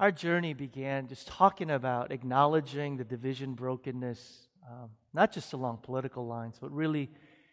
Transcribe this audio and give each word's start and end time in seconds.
Our 0.00 0.10
journey 0.10 0.54
began 0.54 1.06
just 1.06 1.28
talking 1.28 1.70
about 1.70 2.10
acknowledging 2.10 2.96
the 2.96 3.04
division, 3.04 3.54
brokenness, 3.54 4.48
um, 4.68 4.90
not 5.12 5.32
just 5.32 5.52
along 5.52 5.78
political 5.82 6.26
lines, 6.26 6.56
but 6.60 6.72
really 6.72 7.10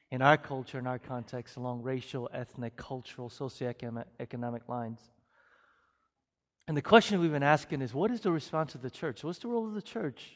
in 0.09 0.23
our 0.23 0.37
culture, 0.37 0.79
in 0.79 0.87
our 0.87 0.97
context, 0.97 1.55
along 1.57 1.83
racial, 1.83 2.29
ethnic, 2.33 2.75
cultural, 2.75 3.29
socioeconomic 3.29 4.67
lines. 4.67 4.99
And 6.67 6.75
the 6.75 6.81
question 6.81 7.19
we've 7.19 7.31
been 7.31 7.43
asking 7.43 7.81
is 7.81 7.93
what 7.93 8.09
is 8.09 8.21
the 8.21 8.31
response 8.31 8.73
of 8.73 8.81
the 8.81 8.89
church? 8.89 9.23
What's 9.23 9.39
the 9.39 9.47
role 9.47 9.67
of 9.67 9.75
the 9.75 9.81
church? 9.81 10.31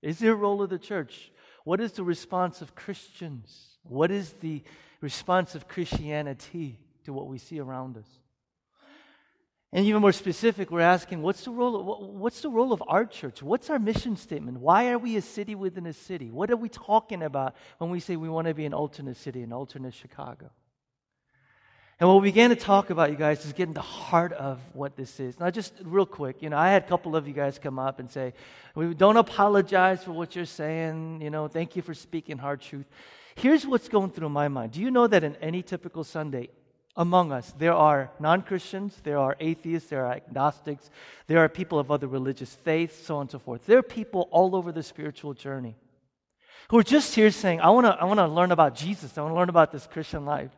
Is 0.00 0.18
there 0.18 0.32
a 0.32 0.36
role 0.36 0.62
of 0.62 0.70
the 0.70 0.78
church? 0.78 1.30
What 1.64 1.80
is 1.80 1.92
the 1.92 2.04
response 2.04 2.62
of 2.62 2.74
Christians? 2.74 3.76
What 3.82 4.10
is 4.10 4.32
the 4.40 4.62
response 5.02 5.54
of 5.54 5.68
Christianity 5.68 6.78
to 7.04 7.12
what 7.12 7.26
we 7.26 7.36
see 7.36 7.60
around 7.60 7.98
us? 7.98 8.19
And 9.72 9.86
even 9.86 10.00
more 10.00 10.12
specific, 10.12 10.72
we're 10.72 10.80
asking, 10.80 11.22
what's 11.22 11.44
the 11.44 11.52
role 11.52 11.76
of, 11.76 12.08
what's 12.08 12.40
the 12.40 12.50
role 12.50 12.72
of 12.72 12.82
our 12.88 13.04
church? 13.04 13.40
What's 13.40 13.70
our 13.70 13.78
mission 13.78 14.16
statement? 14.16 14.58
Why 14.58 14.90
are 14.90 14.98
we 14.98 15.16
a 15.16 15.22
city 15.22 15.54
within 15.54 15.86
a 15.86 15.92
city? 15.92 16.28
What 16.30 16.50
are 16.50 16.56
we 16.56 16.68
talking 16.68 17.22
about 17.22 17.54
when 17.78 17.88
we 17.90 18.00
say 18.00 18.16
we 18.16 18.28
want 18.28 18.48
to 18.48 18.54
be 18.54 18.64
an 18.64 18.74
alternate 18.74 19.16
city, 19.16 19.42
an 19.42 19.52
alternate 19.52 19.94
Chicago? 19.94 20.50
And 22.00 22.08
what 22.08 22.20
we 22.22 22.30
began 22.30 22.50
to 22.50 22.56
talk 22.56 22.90
about, 22.90 23.10
you 23.10 23.16
guys, 23.16 23.44
is 23.44 23.52
getting 23.52 23.74
the 23.74 23.80
heart 23.80 24.32
of 24.32 24.58
what 24.72 24.96
this 24.96 25.20
is. 25.20 25.38
Now, 25.38 25.50
just 25.50 25.74
real 25.82 26.06
quick, 26.06 26.42
you 26.42 26.48
know, 26.48 26.56
I 26.56 26.70
had 26.70 26.82
a 26.82 26.86
couple 26.88 27.14
of 27.14 27.28
you 27.28 27.34
guys 27.34 27.58
come 27.58 27.78
up 27.78 28.00
and 28.00 28.10
say, 28.10 28.32
we 28.74 28.94
don't 28.94 29.18
apologize 29.18 30.02
for 30.02 30.12
what 30.12 30.34
you're 30.34 30.46
saying. 30.46 31.20
You 31.20 31.30
know, 31.30 31.46
thank 31.46 31.76
you 31.76 31.82
for 31.82 31.94
speaking 31.94 32.38
hard 32.38 32.60
truth. 32.60 32.86
Here's 33.36 33.66
what's 33.66 33.88
going 33.88 34.10
through 34.10 34.30
my 34.30 34.48
mind. 34.48 34.72
Do 34.72 34.80
you 34.80 34.90
know 34.90 35.06
that 35.06 35.22
in 35.22 35.36
any 35.36 35.62
typical 35.62 36.02
Sunday, 36.02 36.48
among 36.96 37.32
us, 37.32 37.52
there 37.58 37.72
are 37.72 38.10
non 38.18 38.42
Christians, 38.42 38.98
there 39.02 39.18
are 39.18 39.36
atheists, 39.40 39.88
there 39.88 40.04
are 40.06 40.12
agnostics, 40.12 40.90
there 41.26 41.38
are 41.38 41.48
people 41.48 41.78
of 41.78 41.90
other 41.90 42.06
religious 42.06 42.54
faiths, 42.54 42.96
so 42.96 43.16
on 43.16 43.22
and 43.22 43.30
so 43.30 43.38
forth. 43.38 43.64
There 43.66 43.78
are 43.78 43.82
people 43.82 44.28
all 44.30 44.56
over 44.56 44.72
the 44.72 44.82
spiritual 44.82 45.34
journey 45.34 45.76
who 46.68 46.78
are 46.78 46.84
just 46.84 47.14
here 47.14 47.30
saying, 47.30 47.60
I 47.60 47.70
want 47.70 47.86
to 47.86 47.92
I 47.92 48.04
wanna 48.04 48.28
learn 48.28 48.52
about 48.52 48.74
Jesus, 48.74 49.16
I 49.16 49.22
want 49.22 49.32
to 49.32 49.36
learn 49.36 49.48
about 49.48 49.72
this 49.72 49.86
Christian 49.86 50.24
life. 50.24 50.50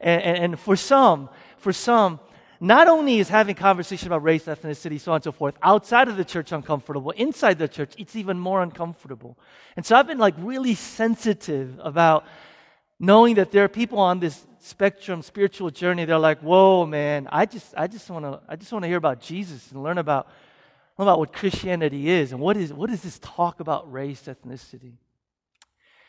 And, 0.00 0.22
and, 0.22 0.38
and 0.38 0.60
for 0.60 0.76
some, 0.76 1.28
for 1.58 1.72
some, 1.72 2.20
not 2.60 2.88
only 2.88 3.18
is 3.18 3.28
having 3.28 3.54
conversation 3.54 4.08
about 4.08 4.22
race, 4.22 4.44
ethnicity, 4.44 5.00
so 5.00 5.12
on 5.12 5.16
and 5.16 5.24
so 5.24 5.32
forth, 5.32 5.54
outside 5.62 6.08
of 6.08 6.16
the 6.16 6.24
church 6.24 6.52
uncomfortable, 6.52 7.10
inside 7.12 7.58
the 7.58 7.68
church, 7.68 7.92
it's 7.98 8.16
even 8.16 8.38
more 8.38 8.62
uncomfortable. 8.62 9.38
And 9.76 9.84
so 9.84 9.96
I've 9.96 10.06
been 10.06 10.18
like 10.18 10.34
really 10.38 10.74
sensitive 10.74 11.78
about 11.82 12.24
knowing 12.98 13.36
that 13.36 13.50
there 13.50 13.64
are 13.64 13.68
people 13.68 13.98
on 13.98 14.20
this 14.20 14.46
spectrum, 14.60 15.22
spiritual 15.22 15.70
journey, 15.70 16.04
they're 16.04 16.18
like, 16.18 16.40
whoa, 16.40 16.86
man, 16.86 17.28
I 17.30 17.46
just, 17.46 17.74
I 17.76 17.86
just 17.86 18.08
want 18.08 18.24
to, 18.24 18.40
I 18.48 18.56
just 18.56 18.72
want 18.72 18.84
to 18.84 18.88
hear 18.88 18.96
about 18.96 19.20
Jesus 19.20 19.70
and 19.72 19.82
learn 19.82 19.98
about, 19.98 20.26
learn 20.98 21.08
about 21.08 21.18
what 21.18 21.32
Christianity 21.32 22.08
is 22.08 22.32
and 22.32 22.40
what 22.40 22.56
is, 22.56 22.72
what 22.72 22.90
is 22.90 23.02
this 23.02 23.18
talk 23.18 23.60
about 23.60 23.90
race, 23.92 24.22
ethnicity. 24.22 24.94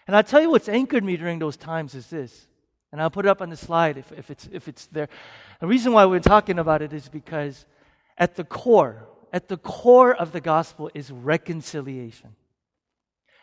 And 0.07 0.15
I 0.15 0.21
tell 0.21 0.41
you 0.41 0.49
what's 0.49 0.69
anchored 0.69 1.03
me 1.03 1.17
during 1.17 1.39
those 1.39 1.57
times 1.57 1.95
is 1.95 2.07
this. 2.07 2.47
And 2.91 3.01
I'll 3.01 3.09
put 3.09 3.25
it 3.25 3.29
up 3.29 3.41
on 3.41 3.49
the 3.49 3.57
slide 3.57 3.97
if, 3.97 4.11
if, 4.13 4.31
it's, 4.31 4.47
if 4.51 4.67
it's 4.67 4.85
there. 4.87 5.09
The 5.59 5.67
reason 5.67 5.91
why 5.91 6.05
we're 6.05 6.19
talking 6.19 6.59
about 6.59 6.81
it 6.81 6.93
is 6.93 7.09
because 7.09 7.65
at 8.17 8.35
the 8.35 8.43
core, 8.43 9.07
at 9.33 9.49
the 9.49 9.57
core 9.57 10.13
of 10.15 10.31
the 10.31 10.39
gospel 10.39 10.89
is 10.93 11.11
reconciliation. 11.11 12.35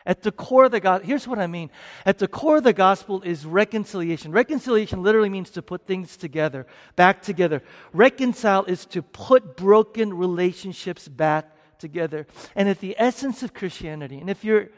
At 0.05 0.23
the 0.23 0.31
core 0.31 0.65
of 0.65 0.71
the 0.71 0.79
gospel, 0.79 1.07
here's 1.07 1.27
what 1.27 1.39
I 1.39 1.47
mean. 1.47 1.69
At 2.05 2.17
the 2.17 2.27
core 2.27 2.57
of 2.57 2.63
the 2.63 2.73
gospel 2.73 3.21
is 3.21 3.45
reconciliation. 3.45 4.31
Reconciliation 4.31 5.01
literally 5.01 5.29
means 5.29 5.49
to 5.51 5.61
put 5.61 5.87
things 5.87 6.17
together, 6.17 6.67
back 6.95 7.21
together. 7.21 7.63
Reconcile 7.93 8.65
is 8.65 8.85
to 8.87 9.01
put 9.01 9.55
broken 9.55 10.13
relationships 10.13 11.07
back 11.07 11.49
together. 11.79 12.27
And 12.55 12.67
at 12.67 12.79
the 12.79 12.95
essence 12.97 13.43
of 13.43 13.53
Christianity, 13.53 14.19
and 14.19 14.29
if 14.29 14.43
you're 14.43 14.69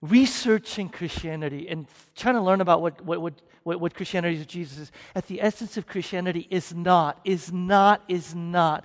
researching 0.00 0.88
Christianity 0.88 1.68
and 1.68 1.86
trying 2.14 2.34
to 2.34 2.42
learn 2.42 2.60
about 2.60 2.80
what, 2.80 3.00
what, 3.02 3.20
what, 3.62 3.80
what 3.80 3.94
Christianity 3.94 4.36
is, 4.36 4.46
Jesus 4.46 4.78
is, 4.78 4.92
at 5.14 5.26
the 5.26 5.40
essence 5.40 5.76
of 5.76 5.86
Christianity 5.86 6.46
is 6.50 6.74
not, 6.74 7.20
is 7.24 7.52
not, 7.52 8.02
is 8.08 8.34
not. 8.34 8.84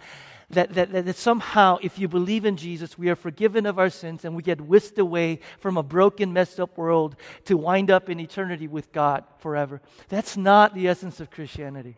That, 0.52 0.74
that, 0.74 0.92
that 0.92 1.16
somehow, 1.16 1.78
if 1.82 1.98
you 1.98 2.08
believe 2.08 2.46
in 2.46 2.58
Jesus, 2.58 2.98
we 2.98 3.10
are 3.10 3.16
forgiven 3.16 3.66
of 3.66 3.80
our 3.80 3.90
sins 3.90 4.26
and 4.26 4.36
we 4.36 4.44
get 4.44 4.60
whisked 4.60 5.00
away 5.00 5.40
from 5.60 5.78
a 5.78 5.84
broken, 5.84 6.34
messed 6.34 6.60
up 6.60 6.78
world 6.78 7.16
to 7.46 7.56
wind 7.56 7.90
up 7.90 8.10
in 8.10 8.20
eternity 8.20 8.68
with 8.68 8.92
God 8.92 9.24
forever. 9.40 9.82
That's 10.10 10.36
not 10.36 10.74
the 10.74 10.88
essence 10.88 11.20
of 11.20 11.32
Christianity. 11.32 11.96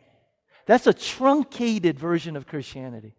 That's 0.66 0.88
a 0.88 0.94
truncated 0.94 2.00
version 2.00 2.36
of 2.36 2.48
Christianity. 2.48 3.16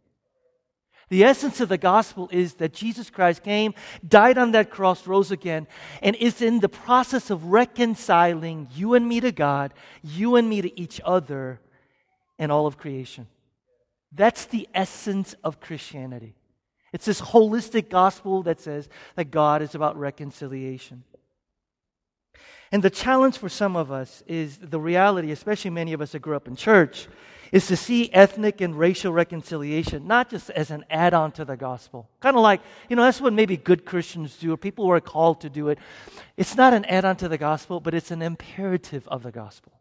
The 1.11 1.25
essence 1.25 1.61
of 1.61 1.69
the 1.69 1.79
gospel 1.79 2.29
is 2.33 2.55
that 2.55 2.73
Jesus 2.73 3.11
Christ 3.11 3.43
came, 3.43 3.75
died 4.07 4.39
on 4.39 4.53
that 4.53 4.71
cross, 4.71 5.07
rose 5.07 5.31
again, 5.31 5.67
and 6.01 6.17
is 6.17 6.41
in 6.41 6.61
the 6.61 6.69
process 6.69 7.31
of 7.31 7.47
reconciling 7.47 8.69
you 8.75 8.95
and 8.95 9.07
me 9.07 9.21
to 9.21 9.33
God, 9.33 9.75
you 10.03 10.37
and 10.37 10.49
me 10.49 10.63
to 10.63 10.81
each 10.81 11.01
other, 11.05 11.61
and 12.39 12.51
all 12.51 12.67
of 12.67 12.79
creation. 12.79 13.27
That's 14.15 14.47
the 14.47 14.69
essence 14.75 15.35
of 15.43 15.61
Christianity. 15.61 16.35
It's 16.93 17.07
this 17.07 17.21
holistic 17.21 17.91
gospel 17.91 18.45
that 18.45 18.61
says 18.61 18.89
that 19.17 19.31
God 19.31 19.63
is 19.63 19.75
about 19.75 19.99
reconciliation. 19.99 21.03
And 22.71 22.83
the 22.83 22.91
challenge 22.91 23.39
for 23.39 23.49
some 23.49 23.77
of 23.77 23.91
us 23.93 24.23
is 24.27 24.59
the 24.59 24.81
reality, 24.81 25.31
especially 25.33 25.71
many 25.71 25.93
of 25.93 26.01
us 26.01 26.13
that 26.13 26.21
grew 26.21 26.37
up 26.37 26.49
in 26.49 26.57
church, 26.57 27.09
is 27.53 27.67
to 27.69 27.77
see 27.77 28.13
ethnic 28.13 28.61
and 28.61 28.77
racial 28.77 29.13
reconciliation 29.13 30.09
not 30.09 30.29
just 30.29 30.51
as 30.51 30.73
an 30.73 30.85
add 30.91 31.15
on 31.15 31.31
to 31.33 31.45
the 31.45 31.57
gospel. 31.57 32.09
Kind 32.21 32.37
of 32.37 32.43
like, 32.43 32.61
you 32.89 32.97
know, 32.97 33.03
that's 33.03 33.21
what 33.21 33.33
maybe 33.33 33.57
good 33.57 33.85
Christians 33.85 34.37
do, 34.37 34.53
or 34.53 34.57
people 34.57 34.85
who 34.85 34.91
are 34.91 35.01
called 35.01 35.41
to 35.43 35.51
do 35.51 35.69
it. 35.69 35.79
It's 36.37 36.57
not 36.57 36.75
an 36.75 36.85
add 36.87 37.05
on 37.05 37.17
to 37.17 37.29
the 37.29 37.39
gospel, 37.39 37.79
but 37.81 37.95
it's 37.95 38.11
an 38.11 38.23
imperative 38.23 39.07
of 39.09 39.23
the 39.23 39.31
gospel. 39.31 39.73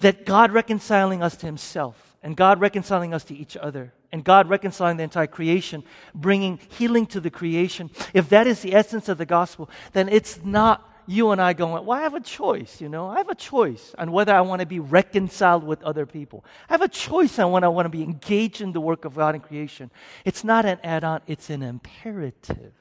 That 0.00 0.26
God 0.26 0.52
reconciling 0.52 1.22
us 1.22 1.36
to 1.38 1.46
Himself, 1.46 2.16
and 2.22 2.36
God 2.36 2.60
reconciling 2.60 3.14
us 3.14 3.24
to 3.24 3.34
each 3.34 3.56
other, 3.56 3.92
and 4.12 4.24
God 4.24 4.48
reconciling 4.48 4.96
the 4.96 5.04
entire 5.04 5.26
creation, 5.26 5.84
bringing 6.14 6.58
healing 6.68 7.06
to 7.06 7.20
the 7.20 7.30
creation, 7.30 7.90
if 8.14 8.28
that 8.28 8.46
is 8.46 8.60
the 8.60 8.74
essence 8.74 9.08
of 9.08 9.18
the 9.18 9.26
gospel, 9.26 9.70
then 9.92 10.08
it's 10.08 10.44
not 10.44 10.92
you 11.06 11.30
and 11.30 11.40
I 11.40 11.52
going, 11.52 11.86
well, 11.86 11.98
I 11.98 12.02
have 12.02 12.14
a 12.14 12.20
choice, 12.20 12.80
you 12.80 12.88
know. 12.88 13.08
I 13.08 13.18
have 13.18 13.28
a 13.28 13.34
choice 13.34 13.94
on 13.96 14.10
whether 14.10 14.34
I 14.34 14.40
want 14.40 14.60
to 14.60 14.66
be 14.66 14.80
reconciled 14.80 15.64
with 15.64 15.82
other 15.82 16.04
people. 16.04 16.44
I 16.68 16.74
have 16.74 16.82
a 16.82 16.88
choice 16.88 17.38
on 17.38 17.52
when 17.52 17.64
I 17.64 17.68
want 17.68 17.86
to 17.86 17.90
be 17.90 18.02
engaged 18.02 18.60
in 18.60 18.72
the 18.72 18.80
work 18.80 19.04
of 19.04 19.14
God 19.14 19.34
in 19.34 19.40
creation. 19.40 19.90
It's 20.24 20.42
not 20.42 20.66
an 20.66 20.78
add 20.82 21.04
on, 21.04 21.20
it's 21.26 21.48
an 21.48 21.62
imperative. 21.62 22.72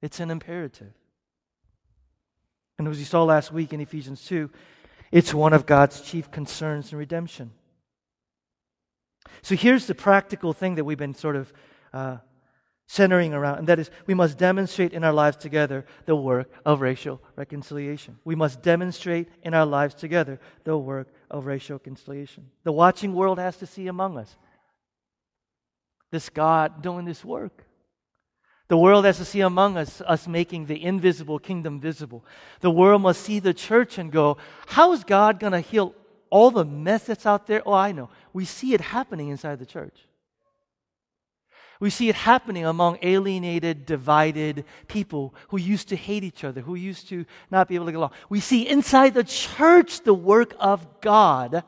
It's 0.00 0.20
an 0.20 0.30
imperative. 0.30 0.92
And 2.78 2.88
as 2.88 2.98
we 2.98 3.04
saw 3.04 3.24
last 3.24 3.52
week 3.52 3.72
in 3.72 3.80
Ephesians 3.80 4.24
2, 4.26 4.50
it's 5.12 5.32
one 5.32 5.52
of 5.52 5.66
God's 5.66 6.00
chief 6.00 6.30
concerns 6.30 6.92
in 6.92 6.98
redemption. 6.98 7.52
So 9.42 9.54
here's 9.54 9.86
the 9.86 9.94
practical 9.94 10.52
thing 10.52 10.74
that 10.74 10.84
we've 10.84 10.98
been 10.98 11.14
sort 11.14 11.36
of 11.36 11.52
uh, 11.92 12.16
centering 12.86 13.32
around, 13.32 13.58
and 13.58 13.68
that 13.68 13.78
is 13.78 13.90
we 14.06 14.14
must 14.14 14.36
demonstrate 14.38 14.92
in 14.92 15.04
our 15.04 15.12
lives 15.12 15.36
together 15.36 15.86
the 16.04 16.16
work 16.16 16.50
of 16.66 16.80
racial 16.80 17.20
reconciliation. 17.36 18.18
We 18.24 18.34
must 18.34 18.62
demonstrate 18.62 19.28
in 19.42 19.54
our 19.54 19.66
lives 19.66 19.94
together 19.94 20.38
the 20.64 20.76
work 20.76 21.08
of 21.30 21.46
racial 21.46 21.76
reconciliation. 21.76 22.50
The 22.64 22.72
watching 22.72 23.14
world 23.14 23.38
has 23.38 23.56
to 23.58 23.66
see 23.66 23.86
among 23.86 24.18
us 24.18 24.36
this 26.10 26.28
God 26.28 26.80
doing 26.80 27.04
this 27.04 27.24
work. 27.24 27.64
The 28.68 28.78
world 28.78 29.04
has 29.04 29.18
to 29.18 29.24
see 29.24 29.40
among 29.40 29.76
us 29.76 30.00
us 30.00 30.26
making 30.26 30.66
the 30.66 30.82
invisible 30.82 31.38
kingdom 31.38 31.80
visible. 31.80 32.24
The 32.60 32.70
world 32.70 33.02
must 33.02 33.22
see 33.22 33.38
the 33.38 33.52
church 33.52 33.98
and 33.98 34.10
go, 34.10 34.38
how 34.66 34.92
is 34.92 35.04
God 35.04 35.38
going 35.38 35.52
to 35.52 35.60
heal 35.60 35.94
all 36.30 36.50
the 36.50 36.64
mess 36.64 37.04
that's 37.04 37.26
out 37.26 37.46
there? 37.46 37.62
Oh, 37.66 37.74
I 37.74 37.92
know. 37.92 38.08
We 38.32 38.44
see 38.46 38.72
it 38.72 38.80
happening 38.80 39.28
inside 39.28 39.58
the 39.58 39.66
church. 39.66 39.94
We 41.80 41.90
see 41.90 42.08
it 42.08 42.14
happening 42.14 42.64
among 42.64 42.98
alienated, 43.02 43.84
divided 43.84 44.64
people 44.88 45.34
who 45.48 45.58
used 45.58 45.88
to 45.90 45.96
hate 45.96 46.24
each 46.24 46.42
other, 46.42 46.62
who 46.62 46.76
used 46.76 47.08
to 47.10 47.26
not 47.50 47.68
be 47.68 47.74
able 47.74 47.86
to 47.86 47.92
get 47.92 47.98
along. 47.98 48.12
We 48.30 48.40
see 48.40 48.66
inside 48.66 49.12
the 49.12 49.24
church 49.24 50.00
the 50.00 50.14
work 50.14 50.54
of 50.58 51.02
God 51.02 51.64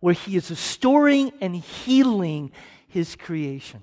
where 0.00 0.14
He 0.14 0.36
is 0.36 0.48
restoring 0.48 1.32
and 1.40 1.54
healing 1.54 2.52
His 2.88 3.16
creation. 3.16 3.82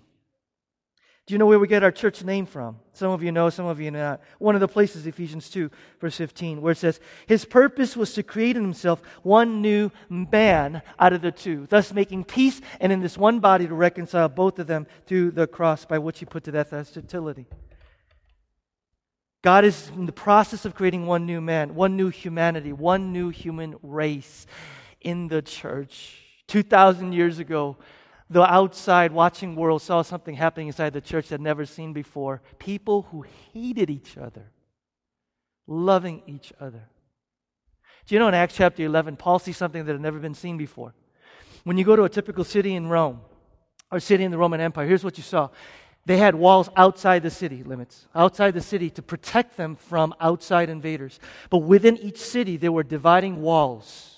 Do 1.30 1.34
you 1.36 1.38
know 1.38 1.46
where 1.46 1.60
we 1.60 1.68
get 1.68 1.84
our 1.84 1.92
church 1.92 2.24
name 2.24 2.48
from? 2.48 2.80
Some 2.92 3.12
of 3.12 3.22
you 3.22 3.32
know, 3.32 3.52
some 3.52 3.68
of 3.68 3.80
you 3.80 3.92
not. 3.92 4.20
One 4.40 4.56
of 4.56 4.62
the 4.62 4.68
places, 4.68 5.06
Ephesians 5.06 5.48
2, 5.52 5.70
verse 6.02 6.16
15, 6.16 6.60
where 6.60 6.72
it 6.72 6.80
says, 6.80 7.00
His 7.28 7.46
purpose 7.46 7.96
was 7.96 8.16
to 8.16 8.24
create 8.24 8.58
in 8.58 8.64
himself 8.64 9.00
one 9.22 9.62
new 9.62 9.92
man 10.10 10.82
out 10.98 11.14
of 11.14 11.22
the 11.22 11.32
two, 11.32 11.68
thus 11.70 11.94
making 11.94 12.24
peace 12.24 12.62
and 12.80 12.92
in 12.92 13.00
this 13.00 13.16
one 13.16 13.40
body 13.42 13.68
to 13.68 13.76
reconcile 13.76 14.28
both 14.28 14.58
of 14.58 14.66
them 14.66 14.88
through 15.06 15.30
the 15.30 15.46
cross 15.46 15.86
by 15.86 16.00
which 16.00 16.18
he 16.18 16.26
put 16.26 16.46
to 16.46 16.52
death 16.52 16.72
hostility. 16.72 17.46
God 19.44 19.66
is 19.66 19.90
in 19.90 20.08
the 20.08 20.12
process 20.12 20.66
of 20.66 20.74
creating 20.74 21.06
one 21.06 21.28
new 21.28 21.42
man, 21.42 21.76
one 21.76 21.96
new 21.96 22.10
humanity, 22.10 22.74
one 22.74 23.14
new 23.14 23.30
human 23.30 23.76
race. 23.84 24.48
in 25.00 25.28
the 25.28 25.44
church. 25.44 26.24
2,000 26.48 27.14
years 27.14 27.38
ago, 27.38 27.78
the 28.30 28.44
outside 28.44 29.12
watching 29.12 29.56
world 29.56 29.82
saw 29.82 30.02
something 30.02 30.36
happening 30.36 30.68
inside 30.68 30.94
the 30.94 31.02
church 31.02 31.30
they'd 31.30 31.42
never 31.42 31.66
seen 31.66 31.94
before. 31.94 32.42
People 32.60 33.04
who 33.12 33.26
hated 33.54 33.90
each 33.90 34.18
other, 34.18 34.52
loving 35.68 36.22
each 36.28 36.54
other. 36.60 36.90
Do 38.06 38.16
you 38.16 38.20
know 38.20 38.28
in 38.28 38.34
Acts 38.34 38.56
chapter 38.56 38.84
11, 38.84 39.18
Paul 39.18 39.40
sees 39.40 39.58
something 39.58 39.86
that 39.86 39.92
had 39.92 40.02
never 40.02 40.20
been 40.20 40.34
seen 40.34 40.58
before? 40.58 40.94
When 41.64 41.78
you 41.78 41.84
go 41.84 41.96
to 41.96 42.04
a 42.04 42.10
typical 42.10 42.44
city 42.44 42.76
in 42.76 42.88
Rome, 42.88 43.22
or 43.92 44.00
city 44.00 44.24
in 44.24 44.32
the 44.32 44.38
Roman 44.38 44.62
Empire, 44.62 44.88
here's 44.88 45.04
what 45.04 45.18
you 45.18 45.24
saw. 45.24 45.50
They 46.06 46.18
had 46.18 46.34
walls 46.34 46.70
outside 46.76 47.22
the 47.22 47.30
city 47.30 47.64
limits, 47.64 48.08
outside 48.16 48.56
the 48.56 48.62
city 48.62 48.90
to 48.92 49.02
protect 49.02 49.58
them 49.58 49.76
from 49.76 50.16
outside 50.20 50.70
invaders. 50.70 51.20
But 51.50 51.60
within 51.60 51.98
each 51.98 52.18
city, 52.18 52.58
there 52.58 52.72
were 52.72 52.84
dividing 52.84 53.42
walls. 53.42 54.09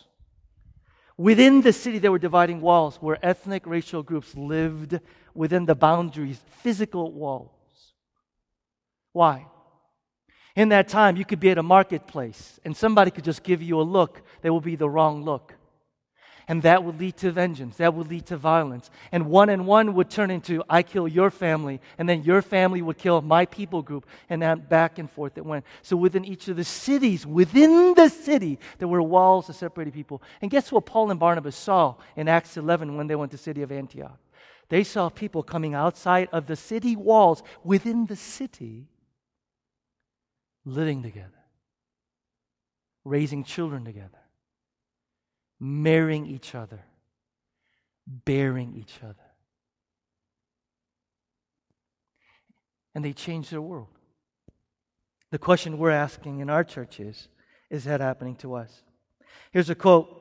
Within 1.22 1.62
the 1.62 1.72
city, 1.72 2.00
there 2.00 2.12
were 2.12 2.18
dividing 2.18 2.62
walls 2.62 2.98
where 3.00 3.24
ethnic 3.24 3.68
racial 3.68 4.02
groups 4.02 4.36
lived 4.36 5.00
within 5.36 5.68
the 5.68 5.76
boundaries, 5.76 6.42
physical 6.64 7.12
walls. 7.12 7.94
Why? 9.12 9.46
In 10.56 10.70
that 10.70 10.88
time, 10.88 11.18
you 11.18 11.24
could 11.24 11.40
be 11.40 11.52
at 11.52 11.60
a 11.60 11.64
marketplace 11.64 12.60
and 12.66 12.76
somebody 12.76 13.12
could 13.12 13.24
just 13.24 13.44
give 13.44 13.62
you 13.62 13.80
a 13.80 13.84
look 13.84 14.24
that 14.42 14.52
will 14.52 14.62
be 14.62 14.76
the 14.76 14.90
wrong 14.90 15.24
look. 15.24 15.54
And 16.52 16.64
that 16.64 16.84
would 16.84 17.00
lead 17.00 17.16
to 17.20 17.32
vengeance. 17.32 17.78
That 17.78 17.94
would 17.94 18.10
lead 18.10 18.26
to 18.26 18.36
violence. 18.36 18.92
And 19.14 19.28
one 19.28 19.48
and 19.48 19.66
one 19.66 19.94
would 19.94 20.10
turn 20.10 20.30
into, 20.30 20.62
I 20.70 20.84
kill 20.84 21.08
your 21.08 21.32
family. 21.32 21.80
And 21.98 22.10
then 22.10 22.24
your 22.24 22.42
family 22.42 22.82
would 22.82 22.98
kill 22.98 23.22
my 23.22 23.46
people 23.46 23.82
group. 23.82 24.06
And 24.30 24.42
then 24.42 24.60
back 24.60 25.00
and 25.00 25.10
forth 25.10 25.38
it 25.38 25.46
went. 25.46 25.64
So 25.82 25.96
within 25.96 26.26
each 26.26 26.50
of 26.50 26.58
the 26.58 26.66
cities, 26.66 27.26
within 27.26 27.94
the 27.94 28.10
city, 28.10 28.60
there 28.80 28.90
were 28.90 29.02
walls 29.02 29.48
that 29.48 29.54
separated 29.54 29.94
people. 29.94 30.22
And 30.42 30.52
guess 30.52 30.74
what 30.74 30.86
Paul 30.86 31.10
and 31.10 31.18
Barnabas 31.18 31.56
saw 31.56 31.96
in 32.18 32.28
Acts 32.28 32.58
11 32.58 32.98
when 32.98 33.08
they 33.08 33.16
went 33.16 33.32
to 33.32 33.38
the 33.38 33.44
city 33.44 33.62
of 33.62 33.72
Antioch? 33.72 34.20
They 34.68 34.84
saw 34.84 35.08
people 35.08 35.44
coming 35.44 35.74
outside 35.74 36.28
of 36.34 36.48
the 36.48 36.58
city 36.58 36.98
walls 36.98 37.44
within 37.64 38.08
the 38.08 38.18
city 38.18 38.90
living 40.66 41.02
together, 41.02 41.46
raising 43.06 43.46
children 43.46 43.86
together, 43.86 44.21
marrying 45.62 46.26
each 46.26 46.56
other, 46.56 46.82
bearing 48.08 48.74
each 48.76 49.00
other. 49.04 49.16
And 52.96 53.06
they 53.06 53.14
changed 53.14 53.52
their 53.52 53.62
world. 53.62 53.88
The 55.30 55.38
question 55.38 55.78
we're 55.78 55.92
asking 55.92 56.40
in 56.40 56.50
our 56.50 56.64
church 56.64 57.00
is 57.00 57.30
Is 57.70 57.86
that 57.86 58.02
happening 58.02 58.36
to 58.38 58.56
us? 58.56 58.84
Here's 59.52 59.70
a 59.70 59.76
quote 59.76 60.21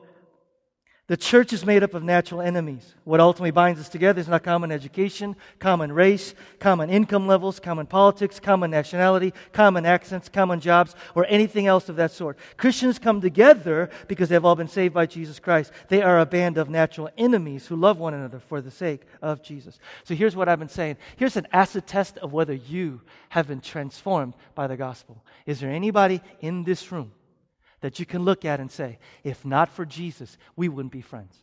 the 1.11 1.17
church 1.17 1.51
is 1.51 1.65
made 1.65 1.83
up 1.83 1.93
of 1.93 2.03
natural 2.03 2.39
enemies. 2.39 2.95
What 3.03 3.19
ultimately 3.19 3.51
binds 3.51 3.81
us 3.81 3.89
together 3.89 4.21
is 4.21 4.29
not 4.29 4.43
common 4.43 4.71
education, 4.71 5.35
common 5.59 5.91
race, 5.91 6.33
common 6.57 6.89
income 6.89 7.27
levels, 7.27 7.59
common 7.59 7.85
politics, 7.85 8.39
common 8.39 8.71
nationality, 8.71 9.33
common 9.51 9.85
accents, 9.85 10.29
common 10.29 10.61
jobs, 10.61 10.95
or 11.13 11.25
anything 11.27 11.67
else 11.67 11.89
of 11.89 11.97
that 11.97 12.11
sort. 12.11 12.37
Christians 12.55 12.97
come 12.97 13.19
together 13.19 13.89
because 14.07 14.29
they've 14.29 14.45
all 14.45 14.55
been 14.55 14.69
saved 14.69 14.93
by 14.93 15.05
Jesus 15.05 15.37
Christ. 15.37 15.73
They 15.89 16.01
are 16.01 16.17
a 16.17 16.25
band 16.25 16.57
of 16.57 16.69
natural 16.69 17.09
enemies 17.17 17.67
who 17.67 17.75
love 17.75 17.99
one 17.99 18.13
another 18.13 18.39
for 18.39 18.61
the 18.61 18.71
sake 18.71 19.01
of 19.21 19.43
Jesus. 19.43 19.79
So 20.05 20.15
here's 20.15 20.37
what 20.37 20.47
I've 20.47 20.59
been 20.59 20.69
saying. 20.69 20.95
Here's 21.17 21.35
an 21.35 21.47
acid 21.51 21.87
test 21.87 22.19
of 22.19 22.31
whether 22.31 22.53
you 22.53 23.01
have 23.27 23.49
been 23.49 23.59
transformed 23.59 24.33
by 24.55 24.67
the 24.67 24.77
gospel. 24.77 25.25
Is 25.45 25.59
there 25.59 25.71
anybody 25.71 26.21
in 26.39 26.63
this 26.63 26.89
room 26.89 27.11
that 27.81 27.99
you 27.99 28.05
can 28.05 28.23
look 28.23 28.45
at 28.45 28.59
and 28.59 28.71
say, 28.71 28.99
if 29.23 29.43
not 29.45 29.69
for 29.69 29.85
Jesus, 29.85 30.37
we 30.55 30.69
wouldn't 30.69 30.93
be 30.93 31.01
friends? 31.01 31.35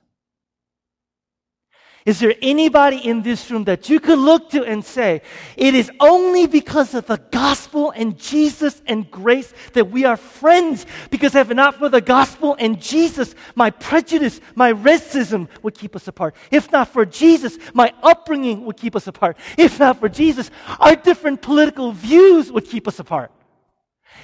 Is 2.06 2.20
there 2.20 2.34
anybody 2.40 2.96
in 2.96 3.20
this 3.20 3.50
room 3.50 3.64
that 3.64 3.90
you 3.90 4.00
could 4.00 4.18
look 4.18 4.48
to 4.50 4.64
and 4.64 4.82
say, 4.82 5.20
it 5.56 5.74
is 5.74 5.90
only 6.00 6.46
because 6.46 6.94
of 6.94 7.06
the 7.06 7.18
gospel 7.18 7.90
and 7.90 8.18
Jesus 8.18 8.80
and 8.86 9.10
grace 9.10 9.52
that 9.74 9.90
we 9.90 10.06
are 10.06 10.16
friends? 10.16 10.86
Because 11.10 11.34
if 11.34 11.50
not 11.50 11.74
for 11.74 11.90
the 11.90 12.00
gospel 12.00 12.56
and 12.58 12.80
Jesus, 12.80 13.34
my 13.54 13.68
prejudice, 13.68 14.40
my 14.54 14.72
racism 14.72 15.48
would 15.62 15.74
keep 15.74 15.94
us 15.94 16.08
apart. 16.08 16.34
If 16.50 16.72
not 16.72 16.88
for 16.88 17.04
Jesus, 17.04 17.58
my 17.74 17.92
upbringing 18.02 18.64
would 18.64 18.78
keep 18.78 18.96
us 18.96 19.06
apart. 19.06 19.36
If 19.58 19.78
not 19.78 20.00
for 20.00 20.08
Jesus, 20.08 20.50
our 20.78 20.96
different 20.96 21.42
political 21.42 21.92
views 21.92 22.50
would 22.50 22.64
keep 22.64 22.88
us 22.88 23.00
apart. 23.00 23.32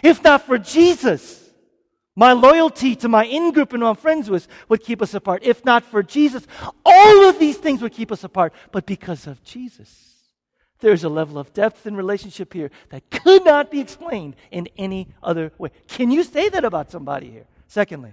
If 0.03 0.25
not 0.25 0.47
for 0.47 0.57
Jesus, 0.57 1.44
my 2.17 2.33
loyalty 2.33 2.95
to 2.97 3.09
my 3.09 3.25
in 3.25 3.53
group 3.53 3.73
and 3.73 3.83
my 3.83 3.95
friends 3.95 4.31
with 4.31 4.47
would 4.69 4.83
keep 4.83 5.03
us 5.03 5.15
apart. 5.15 5.43
If 5.43 5.65
not 5.65 5.85
for 5.85 6.03
Jesus, 6.03 6.47
all 6.85 7.29
of 7.29 7.39
these 7.39 7.57
things 7.57 7.83
would 7.83 7.93
keep 7.93 8.13
us 8.13 8.25
apart. 8.25 8.53
But 8.71 8.87
because 8.87 9.27
of 9.27 9.43
Jesus, 9.43 10.15
there's 10.81 11.03
a 11.05 11.09
level 11.09 11.39
of 11.39 11.53
depth 11.53 11.87
in 11.87 11.97
relationship 11.97 12.53
here 12.53 12.71
that 12.91 13.11
could 13.11 13.45
not 13.45 13.71
be 13.71 13.81
explained 13.81 14.37
in 14.51 14.69
any 14.77 15.09
other 15.23 15.53
way. 15.59 15.71
Can 15.89 16.11
you 16.11 16.23
say 16.23 16.49
that 16.51 16.65
about 16.65 16.91
somebody 16.91 17.31
here? 17.31 17.47
Secondly, 17.67 18.13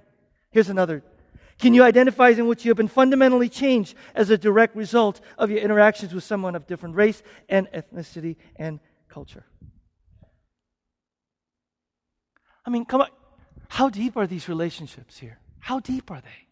here's 0.49 0.69
another. 0.69 1.03
Can 1.59 1.75
you 1.75 1.83
identify 1.83 2.29
in 2.29 2.47
which 2.47 2.65
you 2.65 2.69
have 2.69 2.77
been 2.77 2.87
fundamentally 2.87 3.49
changed 3.49 3.93
as 4.15 4.31
a 4.31 4.37
direct 4.37 4.75
result 4.75 5.21
of 5.37 5.51
your 5.51 5.59
interactions 5.59 6.11
with 6.11 6.23
someone 6.23 6.55
of 6.55 6.65
different 6.65 6.95
race 6.95 7.21
and 7.49 7.67
ethnicity 7.67 8.37
and 8.55 8.79
culture? 9.09 9.45
I 12.65 12.71
mean, 12.71 12.85
come 12.85 13.01
on. 13.01 13.09
How 13.71 13.87
deep 13.87 14.17
are 14.17 14.27
these 14.27 14.49
relationships 14.49 15.17
here? 15.17 15.39
How 15.59 15.79
deep 15.79 16.11
are 16.11 16.19
they? 16.19 16.47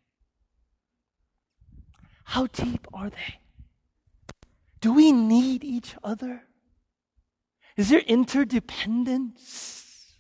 How 2.24 2.48
deep 2.48 2.88
are 2.94 3.10
they? 3.10 3.40
Do 4.80 4.94
we 4.94 5.12
need 5.12 5.66
each 5.66 5.96
other? 6.02 6.44
Is 7.76 7.90
there 7.90 8.00
interdependence? 8.00 10.14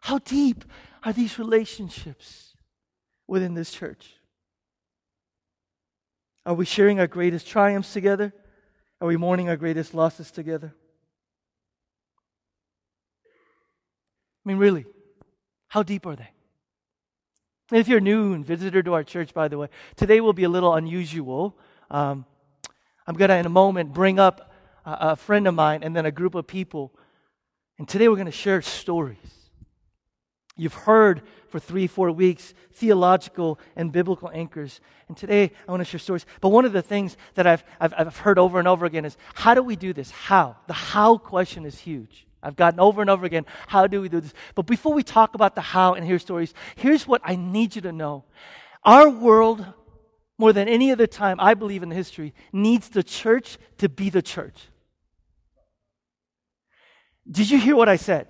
How 0.00 0.18
deep 0.18 0.64
are 1.04 1.12
these 1.12 1.38
relationships 1.38 2.56
within 3.28 3.54
this 3.54 3.70
church? 3.70 4.14
Are 6.44 6.54
we 6.54 6.64
sharing 6.64 6.98
our 6.98 7.06
greatest 7.06 7.46
triumphs 7.46 7.92
together? 7.92 8.34
Are 9.00 9.06
we 9.06 9.16
mourning 9.16 9.48
our 9.48 9.56
greatest 9.56 9.94
losses 9.94 10.32
together? 10.32 10.74
I 14.44 14.48
mean, 14.48 14.58
really, 14.58 14.86
how 15.68 15.82
deep 15.82 16.06
are 16.06 16.16
they? 16.16 16.30
If 17.72 17.88
you're 17.88 18.00
new 18.00 18.32
and 18.32 18.44
visitor 18.44 18.82
to 18.82 18.94
our 18.94 19.04
church, 19.04 19.32
by 19.32 19.48
the 19.48 19.58
way, 19.58 19.68
today 19.96 20.20
will 20.20 20.32
be 20.32 20.44
a 20.44 20.48
little 20.48 20.74
unusual. 20.74 21.56
Um, 21.90 22.24
I'm 23.06 23.14
going 23.14 23.28
to, 23.28 23.36
in 23.36 23.46
a 23.46 23.50
moment, 23.50 23.92
bring 23.92 24.18
up 24.18 24.52
a, 24.84 24.96
a 25.00 25.16
friend 25.16 25.46
of 25.46 25.54
mine 25.54 25.82
and 25.82 25.94
then 25.94 26.06
a 26.06 26.10
group 26.10 26.34
of 26.34 26.46
people. 26.46 26.92
And 27.78 27.88
today 27.88 28.08
we're 28.08 28.16
going 28.16 28.26
to 28.26 28.32
share 28.32 28.60
stories. 28.62 29.18
You've 30.56 30.74
heard 30.74 31.22
for 31.48 31.58
three, 31.58 31.86
four 31.86 32.10
weeks 32.10 32.54
theological 32.72 33.58
and 33.76 33.92
biblical 33.92 34.30
anchors. 34.32 34.80
And 35.08 35.16
today 35.16 35.52
I 35.66 35.70
want 35.70 35.80
to 35.80 35.84
share 35.84 36.00
stories. 36.00 36.26
But 36.40 36.48
one 36.48 36.64
of 36.64 36.72
the 36.72 36.82
things 36.82 37.16
that 37.34 37.46
I've, 37.46 37.64
I've, 37.80 37.94
I've 37.96 38.16
heard 38.16 38.38
over 38.38 38.58
and 38.58 38.66
over 38.66 38.84
again 38.84 39.04
is 39.04 39.16
how 39.34 39.54
do 39.54 39.62
we 39.62 39.76
do 39.76 39.92
this? 39.92 40.10
How? 40.10 40.56
The 40.66 40.72
how 40.72 41.18
question 41.18 41.64
is 41.66 41.78
huge. 41.78 42.26
I've 42.42 42.56
gotten 42.56 42.80
over 42.80 43.00
and 43.00 43.10
over 43.10 43.26
again, 43.26 43.44
how 43.66 43.86
do 43.86 44.00
we 44.00 44.08
do 44.08 44.20
this? 44.20 44.32
But 44.54 44.66
before 44.66 44.94
we 44.94 45.02
talk 45.02 45.34
about 45.34 45.54
the 45.54 45.60
how 45.60 45.94
and 45.94 46.04
hear 46.04 46.18
stories, 46.18 46.54
here's 46.76 47.06
what 47.06 47.20
I 47.24 47.36
need 47.36 47.76
you 47.76 47.82
to 47.82 47.92
know. 47.92 48.24
Our 48.82 49.10
world, 49.10 49.64
more 50.38 50.52
than 50.52 50.68
any 50.68 50.90
other 50.90 51.06
time, 51.06 51.36
I 51.38 51.54
believe 51.54 51.82
in 51.82 51.90
history, 51.90 52.34
needs 52.52 52.88
the 52.88 53.02
church 53.02 53.58
to 53.78 53.88
be 53.88 54.08
the 54.08 54.22
church. 54.22 54.68
Did 57.30 57.50
you 57.50 57.58
hear 57.58 57.76
what 57.76 57.88
I 57.88 57.96
said? 57.96 58.26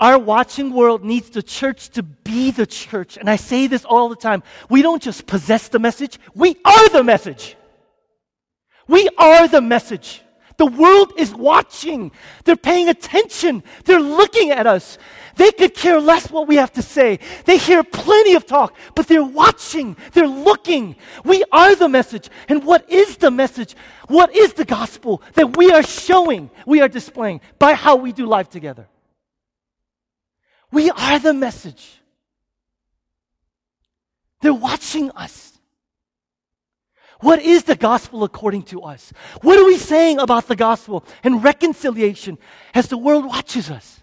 Our 0.00 0.18
watching 0.18 0.72
world 0.72 1.04
needs 1.04 1.30
the 1.30 1.42
church 1.42 1.90
to 1.90 2.02
be 2.02 2.50
the 2.50 2.66
church. 2.66 3.16
And 3.16 3.30
I 3.30 3.36
say 3.36 3.68
this 3.68 3.84
all 3.84 4.08
the 4.08 4.16
time. 4.16 4.42
We 4.68 4.82
don't 4.82 5.00
just 5.00 5.26
possess 5.26 5.68
the 5.68 5.78
message, 5.78 6.18
we 6.34 6.56
are 6.64 6.88
the 6.88 7.04
message. 7.04 7.56
We 8.86 9.08
are 9.16 9.48
the 9.48 9.62
message. 9.62 10.20
The 10.56 10.66
world 10.66 11.12
is 11.16 11.34
watching. 11.34 12.12
They're 12.44 12.56
paying 12.56 12.88
attention. 12.88 13.62
They're 13.84 14.00
looking 14.00 14.50
at 14.50 14.66
us. 14.66 14.98
They 15.36 15.50
could 15.50 15.74
care 15.74 16.00
less 16.00 16.30
what 16.30 16.46
we 16.46 16.56
have 16.56 16.72
to 16.74 16.82
say. 16.82 17.18
They 17.44 17.58
hear 17.58 17.82
plenty 17.82 18.34
of 18.34 18.46
talk, 18.46 18.76
but 18.94 19.08
they're 19.08 19.24
watching. 19.24 19.96
They're 20.12 20.28
looking. 20.28 20.96
We 21.24 21.42
are 21.50 21.74
the 21.74 21.88
message. 21.88 22.30
And 22.48 22.64
what 22.64 22.88
is 22.90 23.16
the 23.16 23.30
message? 23.30 23.74
What 24.06 24.34
is 24.34 24.52
the 24.52 24.64
gospel 24.64 25.22
that 25.34 25.56
we 25.56 25.72
are 25.72 25.82
showing, 25.82 26.50
we 26.66 26.80
are 26.80 26.88
displaying 26.88 27.40
by 27.58 27.74
how 27.74 27.96
we 27.96 28.12
do 28.12 28.26
life 28.26 28.48
together? 28.48 28.86
We 30.70 30.90
are 30.90 31.18
the 31.18 31.34
message. 31.34 32.00
They're 34.40 34.54
watching 34.54 35.10
us. 35.12 35.53
What 37.20 37.40
is 37.40 37.64
the 37.64 37.76
gospel 37.76 38.24
according 38.24 38.64
to 38.64 38.82
us? 38.82 39.12
What 39.42 39.58
are 39.58 39.64
we 39.64 39.78
saying 39.78 40.18
about 40.18 40.48
the 40.48 40.56
gospel 40.56 41.04
and 41.22 41.42
reconciliation 41.42 42.38
as 42.74 42.88
the 42.88 42.98
world 42.98 43.24
watches 43.24 43.70
us? 43.70 44.00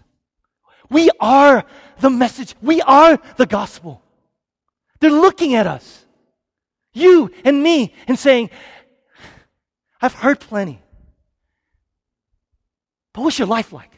We 0.90 1.10
are 1.20 1.64
the 2.00 2.10
message. 2.10 2.54
We 2.60 2.80
are 2.82 3.18
the 3.36 3.46
gospel. 3.46 4.02
They're 5.00 5.10
looking 5.10 5.54
at 5.54 5.66
us, 5.66 6.04
you 6.92 7.30
and 7.44 7.62
me, 7.62 7.94
and 8.06 8.18
saying, 8.18 8.50
I've 10.00 10.14
heard 10.14 10.40
plenty. 10.40 10.80
But 13.12 13.22
what's 13.22 13.38
your 13.38 13.48
life 13.48 13.72
like? 13.72 13.90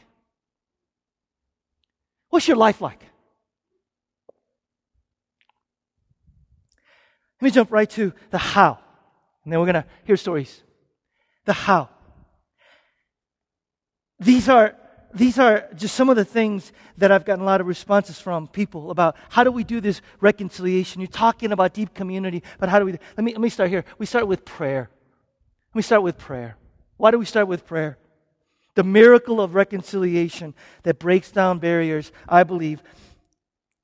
What's 2.31 2.49
your 2.49 2.57
life 2.57 2.81
like? 2.81 3.01
Let 7.41 7.47
me 7.47 7.51
jump 7.51 7.71
right 7.71 7.89
to 7.91 8.13
the 8.31 8.39
how. 8.39 8.84
And 9.45 9.53
then 9.53 9.61
we're 9.61 9.67
going 9.67 9.83
to 9.83 9.87
hear 10.05 10.17
stories. 10.17 10.63
The 11.45 11.53
how. 11.53 11.91
These 14.19 14.49
are, 14.49 14.75
these 15.13 15.39
are 15.39 15.69
just 15.75 15.95
some 15.95 16.09
of 16.09 16.17
the 16.17 16.25
things 16.25 16.73
that 16.97 17.13
I've 17.13 17.25
gotten 17.25 17.43
a 17.43 17.47
lot 17.47 17.61
of 17.61 17.67
responses 17.67 18.19
from 18.19 18.49
people 18.49 18.91
about 18.91 19.17
how 19.29 19.45
do 19.45 19.53
we 19.53 19.65
do 19.65 19.81
this 19.81 20.01
reconciliation? 20.21 21.01
You're 21.01 21.09
talking 21.09 21.53
about 21.53 21.75
deep 21.75 21.93
community, 21.95 22.43
but 22.59 22.69
how 22.69 22.79
do 22.79 22.87
we? 22.87 22.93
Let 22.93 23.25
me, 23.25 23.33
let 23.33 23.41
me 23.41 23.49
start 23.51 23.69
here. 23.69 23.85
We 23.99 24.07
start 24.07 24.27
with 24.27 24.45
prayer. 24.45 24.89
Me 25.75 25.83
start 25.83 26.03
with 26.03 26.17
prayer. 26.17 26.57
Why 26.97 27.11
do 27.11 27.19
we 27.19 27.27
start 27.27 27.49
with 27.49 27.67
prayer? 27.67 27.99
The 28.77 28.85
miracle 28.85 29.41
of 29.41 29.55
reconciliation 29.55 30.55
that 30.85 30.99
breaks 30.99 31.31
down 31.31 31.59
barriers, 31.59 32.13
I 32.29 32.45
believe, 32.45 32.83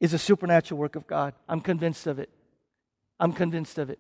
is 0.00 0.14
a 0.14 0.19
supernatural 0.19 0.79
work 0.79 0.97
of 0.97 1.07
God. 1.07 1.35
I'm 1.49 1.61
convinced 1.61 2.07
of 2.07 2.19
it. 2.19 2.31
I'm 3.19 3.33
convinced 3.33 3.79
of 3.79 3.90
it. 3.90 3.99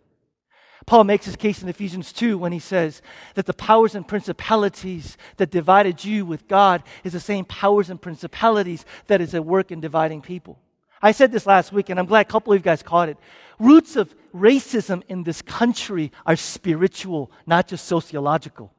Paul 0.86 1.04
makes 1.04 1.26
his 1.26 1.36
case 1.36 1.62
in 1.62 1.68
Ephesians 1.68 2.12
2 2.12 2.38
when 2.38 2.52
he 2.52 2.58
says 2.58 3.02
that 3.34 3.46
the 3.46 3.52
powers 3.54 3.94
and 3.94 4.06
principalities 4.06 5.16
that 5.36 5.50
divided 5.50 6.04
you 6.04 6.24
with 6.24 6.48
God 6.48 6.82
is 7.04 7.12
the 7.12 7.20
same 7.20 7.44
powers 7.44 7.90
and 7.90 8.00
principalities 8.00 8.84
that 9.06 9.20
is 9.20 9.34
at 9.34 9.44
work 9.44 9.70
in 9.70 9.80
dividing 9.80 10.22
people. 10.22 10.58
I 11.02 11.12
said 11.12 11.32
this 11.32 11.46
last 11.46 11.72
week, 11.72 11.88
and 11.88 11.98
I'm 11.98 12.06
glad 12.06 12.26
a 12.26 12.30
couple 12.30 12.52
of 12.52 12.58
you 12.58 12.62
guys 12.62 12.82
caught 12.82 13.08
it. 13.08 13.16
Roots 13.58 13.96
of 13.96 14.14
racism 14.34 15.02
in 15.08 15.22
this 15.22 15.42
country 15.42 16.12
are 16.26 16.36
spiritual, 16.36 17.30
not 17.46 17.68
just 17.68 17.86
sociological. 17.86 18.72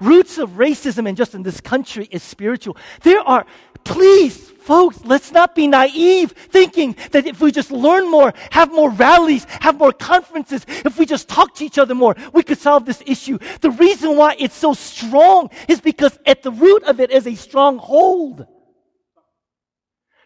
Roots 0.00 0.38
of 0.38 0.52
racism 0.52 1.06
and 1.06 1.16
just 1.16 1.34
in 1.34 1.42
this 1.42 1.60
country 1.60 2.08
is 2.10 2.22
spiritual. 2.22 2.76
There 3.02 3.20
are, 3.20 3.44
please, 3.84 4.36
folks, 4.36 5.04
let's 5.04 5.30
not 5.30 5.54
be 5.54 5.66
naive 5.66 6.32
thinking 6.32 6.96
that 7.12 7.26
if 7.26 7.40
we 7.40 7.52
just 7.52 7.70
learn 7.70 8.10
more, 8.10 8.32
have 8.50 8.72
more 8.72 8.90
rallies, 8.90 9.44
have 9.60 9.76
more 9.76 9.92
conferences, 9.92 10.64
if 10.68 10.98
we 10.98 11.04
just 11.04 11.28
talk 11.28 11.54
to 11.56 11.64
each 11.64 11.78
other 11.78 11.94
more, 11.94 12.16
we 12.32 12.42
could 12.42 12.58
solve 12.58 12.86
this 12.86 13.02
issue. 13.04 13.38
The 13.60 13.70
reason 13.70 14.16
why 14.16 14.36
it's 14.38 14.56
so 14.56 14.72
strong 14.72 15.50
is 15.68 15.80
because 15.82 16.18
at 16.24 16.42
the 16.42 16.50
root 16.50 16.82
of 16.84 16.98
it 17.00 17.10
is 17.10 17.26
a 17.26 17.34
stronghold. 17.34 18.46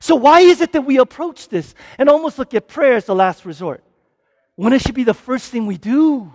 So 0.00 0.14
why 0.14 0.40
is 0.40 0.60
it 0.60 0.72
that 0.72 0.82
we 0.82 0.98
approach 0.98 1.48
this 1.48 1.74
and 1.98 2.08
almost 2.08 2.38
look 2.38 2.54
at 2.54 2.68
prayer 2.68 2.94
as 2.94 3.06
the 3.06 3.14
last 3.14 3.44
resort? 3.44 3.82
When 4.54 4.72
it 4.72 4.82
should 4.82 4.94
be 4.94 5.04
the 5.04 5.14
first 5.14 5.50
thing 5.50 5.66
we 5.66 5.78
do. 5.78 6.32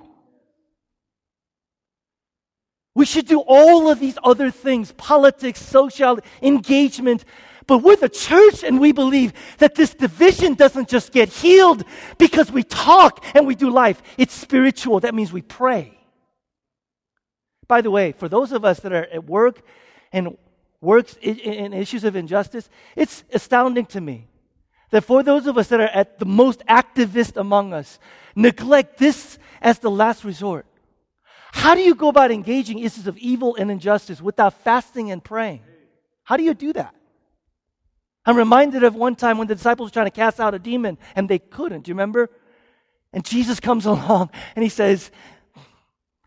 We 3.00 3.06
should 3.06 3.28
do 3.28 3.40
all 3.48 3.90
of 3.90 4.02
these 4.02 4.18
other 4.26 4.52
things 4.52 4.92
politics, 4.92 5.62
social 5.62 6.20
engagement. 6.42 7.24
But 7.66 7.78
we're 7.78 7.96
the 7.96 8.10
church 8.10 8.62
and 8.62 8.78
we 8.78 8.92
believe 8.92 9.32
that 9.60 9.74
this 9.74 9.94
division 9.94 10.56
doesn't 10.56 10.90
just 10.90 11.14
get 11.14 11.30
healed 11.30 11.86
because 12.18 12.52
we 12.52 12.64
talk 12.64 13.24
and 13.34 13.48
we 13.48 13.56
do 13.56 13.70
life. 13.70 14.04
It's 14.18 14.34
spiritual. 14.34 15.00
That 15.00 15.16
means 15.16 15.32
we 15.32 15.42
pray. 15.42 15.98
By 17.70 17.80
the 17.80 17.90
way, 17.90 18.12
for 18.12 18.28
those 18.28 18.52
of 18.52 18.66
us 18.66 18.82
that 18.82 18.92
are 18.92 19.08
at 19.14 19.24
work 19.24 19.62
and 20.12 20.38
works 20.82 21.16
in 21.22 21.72
issues 21.72 22.04
of 22.04 22.18
injustice, 22.18 22.70
it's 22.98 23.24
astounding 23.32 23.86
to 23.96 24.02
me 24.02 24.28
that 24.90 25.06
for 25.06 25.24
those 25.24 25.48
of 25.48 25.58
us 25.58 25.70
that 25.70 25.80
are 25.80 25.84
at 25.84 26.20
the 26.20 26.26
most 26.26 26.66
activist 26.68 27.38
among 27.38 27.72
us, 27.72 27.98
neglect 28.36 28.98
this 28.98 29.40
as 29.62 29.80
the 29.80 29.90
last 29.90 30.26
resort. 30.26 30.66
How 31.52 31.76
do 31.76 31.82
you 31.82 31.96
go 31.96 32.08
about 32.08 32.32
engaging 32.32 32.80
issues 32.80 33.08
of 33.08 33.18
evil 33.18 33.56
and 33.56 33.72
injustice 33.72 34.22
without 34.22 34.54
fasting 34.64 35.12
and 35.12 35.24
praying? 35.24 35.62
How 36.24 36.38
do 36.38 36.44
you 36.44 36.54
do 36.54 36.74
that? 36.74 36.94
I'm 38.26 38.38
reminded 38.38 38.84
of 38.84 38.96
one 38.96 39.16
time 39.16 39.38
when 39.38 39.48
the 39.48 39.56
disciples 39.56 39.90
were 39.90 39.94
trying 39.94 40.06
to 40.06 40.12
cast 40.12 40.40
out 40.40 40.54
a 40.54 40.60
demon 40.60 40.98
and 41.16 41.28
they 41.28 41.40
couldn't. 41.40 41.86
Do 41.86 41.90
you 41.90 41.96
remember? 41.96 42.30
And 43.12 43.26
Jesus 43.26 43.60
comes 43.60 43.86
along 43.88 44.30
and 44.56 44.64
he 44.64 44.70
says, 44.70 45.12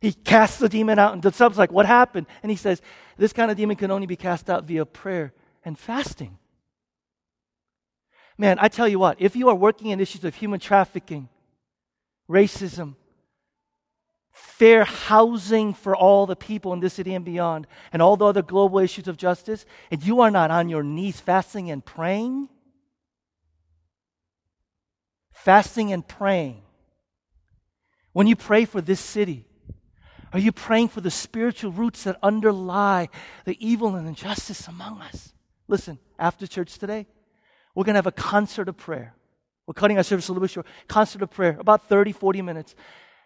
he 0.02 0.12
casts 0.12 0.58
the 0.58 0.68
demon 0.68 0.98
out, 0.98 1.12
and 1.12 1.22
the 1.22 1.30
disciples 1.30 1.56
like, 1.56 1.70
What 1.70 1.86
happened? 1.86 2.26
And 2.42 2.50
he 2.50 2.56
says, 2.56 2.82
This 3.16 3.32
kind 3.32 3.52
of 3.52 3.56
demon 3.56 3.76
can 3.76 3.92
only 3.92 4.08
be 4.08 4.16
cast 4.16 4.50
out 4.50 4.64
via 4.64 4.84
prayer 4.84 5.32
and 5.64 5.78
fasting. 5.78 6.38
Man, 8.36 8.58
I 8.60 8.66
tell 8.66 8.88
you 8.88 8.98
what, 8.98 9.20
if 9.20 9.36
you 9.36 9.48
are 9.48 9.54
working 9.54 9.90
in 9.90 10.00
issues 10.00 10.24
of 10.24 10.34
human 10.34 10.58
trafficking, 10.58 11.28
racism, 12.28 12.96
fair 14.32 14.84
housing 14.84 15.74
for 15.74 15.94
all 15.94 16.26
the 16.26 16.36
people 16.36 16.72
in 16.72 16.80
this 16.80 16.94
city 16.94 17.14
and 17.14 17.24
beyond, 17.24 17.66
and 17.92 18.00
all 18.00 18.16
the 18.16 18.26
other 18.26 18.42
global 18.42 18.78
issues 18.78 19.06
of 19.06 19.16
justice, 19.16 19.64
and 19.90 20.02
you 20.04 20.20
are 20.20 20.30
not 20.30 20.50
on 20.50 20.68
your 20.68 20.82
knees 20.82 21.20
fasting 21.20 21.70
and 21.70 21.84
praying, 21.84 22.48
fasting 25.32 25.92
and 25.92 26.06
praying, 26.06 26.62
when 28.12 28.26
you 28.26 28.36
pray 28.36 28.64
for 28.64 28.80
this 28.80 29.00
city, 29.00 29.46
are 30.32 30.38
you 30.38 30.52
praying 30.52 30.88
for 30.88 31.00
the 31.00 31.10
spiritual 31.10 31.72
roots 31.72 32.04
that 32.04 32.18
underlie 32.22 33.08
the 33.44 33.56
evil 33.64 33.96
and 33.96 34.08
injustice 34.08 34.66
among 34.66 35.00
us? 35.02 35.32
Listen, 35.68 35.98
after 36.18 36.46
church 36.46 36.78
today, 36.78 37.06
we're 37.74 37.84
going 37.84 37.94
to 37.94 37.98
have 37.98 38.06
a 38.06 38.12
concert 38.12 38.68
of 38.68 38.76
prayer. 38.76 39.14
We're 39.66 39.74
cutting 39.74 39.96
our 39.96 40.02
service 40.02 40.28
a 40.28 40.32
little 40.32 40.42
bit 40.42 40.50
short. 40.50 40.66
Concert 40.88 41.22
of 41.22 41.30
prayer, 41.30 41.56
about 41.58 41.88
30, 41.88 42.12
40 42.12 42.42
minutes. 42.42 42.74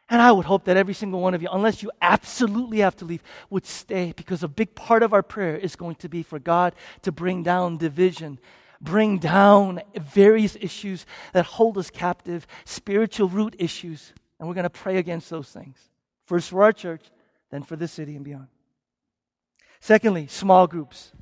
And 0.09 0.23
I 0.23 0.31
would 0.31 0.47
hope 0.47 0.65
that 0.65 0.77
every 0.77 0.95
single 0.95 1.21
one 1.21 1.35
of 1.35 1.43
you, 1.43 1.49
unless 1.51 1.83
you 1.83 1.91
absolutely 2.01 2.79
have 2.79 2.95
to 2.97 3.05
leave, 3.05 3.23
would 3.51 3.67
stay 3.67 4.13
because 4.17 4.43
a 4.43 4.49
big 4.49 4.75
part 4.75 5.03
of 5.03 5.13
our 5.13 5.23
prayer 5.23 5.57
is 5.57 5.75
going 5.75 5.97
to 5.97 6.09
be 6.09 6.23
for 6.23 6.39
God 6.39 6.75
to 7.03 7.11
bring 7.11 7.43
down 7.43 7.77
division, 7.77 8.39
bring 8.81 9.19
down 9.19 9.81
various 9.97 10.57
issues 10.61 11.07
that 11.33 11.45
hold 11.45 11.77
us 11.77 11.91
captive, 11.91 12.47
spiritual 12.65 13.29
root 13.29 13.57
issues. 13.59 14.13
And 14.39 14.49
we're 14.49 14.55
going 14.55 14.65
to 14.65 14.71
pray 14.71 14.99
against 14.99 15.29
those 15.29 15.49
things. 15.49 15.77
First 16.25 16.51
for 16.51 16.63
our 16.63 16.73
church, 16.73 17.03
then 17.51 17.65
for 17.65 17.75
the 17.75 17.89
city 17.89 18.15
and 18.15 18.25
beyond. 18.25 18.47
Secondly, 19.81 20.29
small 20.29 20.69
groups 20.69 21.13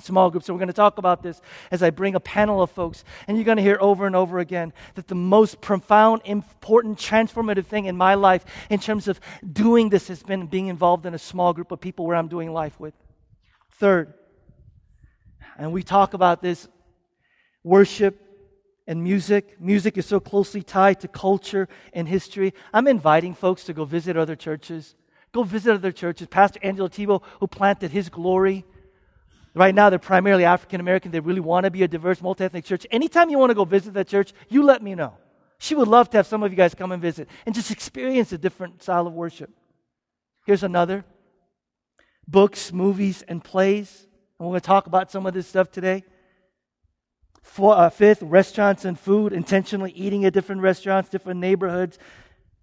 small 0.00 0.30
groups. 0.30 0.46
So 0.46 0.54
we're 0.54 0.58
going 0.58 0.68
to 0.68 0.72
talk 0.72 0.98
about 0.98 1.22
this 1.22 1.40
as 1.70 1.82
I 1.82 1.90
bring 1.90 2.14
a 2.14 2.20
panel 2.20 2.62
of 2.62 2.70
folks. 2.70 3.04
And 3.26 3.36
you're 3.36 3.44
going 3.44 3.56
to 3.56 3.62
hear 3.62 3.78
over 3.80 4.06
and 4.06 4.16
over 4.16 4.38
again 4.38 4.72
that 4.94 5.08
the 5.08 5.14
most 5.14 5.60
profound, 5.60 6.22
important, 6.24 6.98
transformative 6.98 7.66
thing 7.66 7.86
in 7.86 7.96
my 7.96 8.14
life 8.14 8.44
in 8.70 8.80
terms 8.80 9.08
of 9.08 9.20
doing 9.52 9.88
this 9.88 10.08
has 10.08 10.22
been 10.22 10.46
being 10.46 10.68
involved 10.68 11.06
in 11.06 11.14
a 11.14 11.18
small 11.18 11.52
group 11.52 11.70
of 11.72 11.80
people 11.80 12.06
where 12.06 12.16
I'm 12.16 12.28
doing 12.28 12.52
life 12.52 12.78
with. 12.80 12.94
Third, 13.72 14.14
and 15.58 15.72
we 15.72 15.82
talk 15.82 16.14
about 16.14 16.42
this 16.42 16.68
worship 17.62 18.18
and 18.86 19.02
music. 19.02 19.60
Music 19.60 19.96
is 19.98 20.06
so 20.06 20.20
closely 20.20 20.62
tied 20.62 21.00
to 21.00 21.08
culture 21.08 21.68
and 21.92 22.08
history. 22.08 22.54
I'm 22.72 22.88
inviting 22.88 23.34
folks 23.34 23.64
to 23.64 23.72
go 23.72 23.84
visit 23.84 24.16
other 24.16 24.36
churches. 24.36 24.94
Go 25.32 25.44
visit 25.44 25.74
other 25.74 25.92
churches. 25.92 26.26
Pastor 26.26 26.60
Angelo 26.62 26.88
Tebow, 26.88 27.22
who 27.40 27.46
planted 27.46 27.90
his 27.90 28.08
glory 28.08 28.64
Right 29.54 29.74
now, 29.74 29.90
they're 29.90 29.98
primarily 29.98 30.44
African 30.44 30.80
American. 30.80 31.10
They 31.10 31.20
really 31.20 31.40
want 31.40 31.64
to 31.64 31.70
be 31.70 31.82
a 31.82 31.88
diverse, 31.88 32.22
multi 32.22 32.44
ethnic 32.44 32.64
church. 32.64 32.86
Anytime 32.90 33.28
you 33.28 33.38
want 33.38 33.50
to 33.50 33.54
go 33.54 33.64
visit 33.64 33.92
that 33.94 34.08
church, 34.08 34.32
you 34.48 34.62
let 34.62 34.82
me 34.82 34.94
know. 34.94 35.14
She 35.58 35.74
would 35.74 35.88
love 35.88 36.10
to 36.10 36.16
have 36.16 36.26
some 36.26 36.42
of 36.42 36.50
you 36.50 36.56
guys 36.56 36.74
come 36.74 36.90
and 36.90 37.00
visit 37.00 37.28
and 37.46 37.54
just 37.54 37.70
experience 37.70 38.32
a 38.32 38.38
different 38.38 38.82
style 38.82 39.06
of 39.06 39.12
worship. 39.12 39.50
Here's 40.46 40.62
another 40.62 41.04
books, 42.26 42.72
movies, 42.72 43.22
and 43.28 43.44
plays. 43.44 44.06
And 44.38 44.48
we're 44.48 44.52
going 44.52 44.60
to 44.60 44.66
talk 44.66 44.86
about 44.86 45.10
some 45.10 45.26
of 45.26 45.34
this 45.34 45.46
stuff 45.46 45.70
today. 45.70 46.04
For, 47.42 47.76
uh, 47.76 47.90
fifth, 47.90 48.22
restaurants 48.22 48.84
and 48.84 48.98
food, 48.98 49.32
intentionally 49.32 49.92
eating 49.92 50.24
at 50.24 50.32
different 50.32 50.62
restaurants, 50.62 51.10
different 51.10 51.40
neighborhoods, 51.40 51.98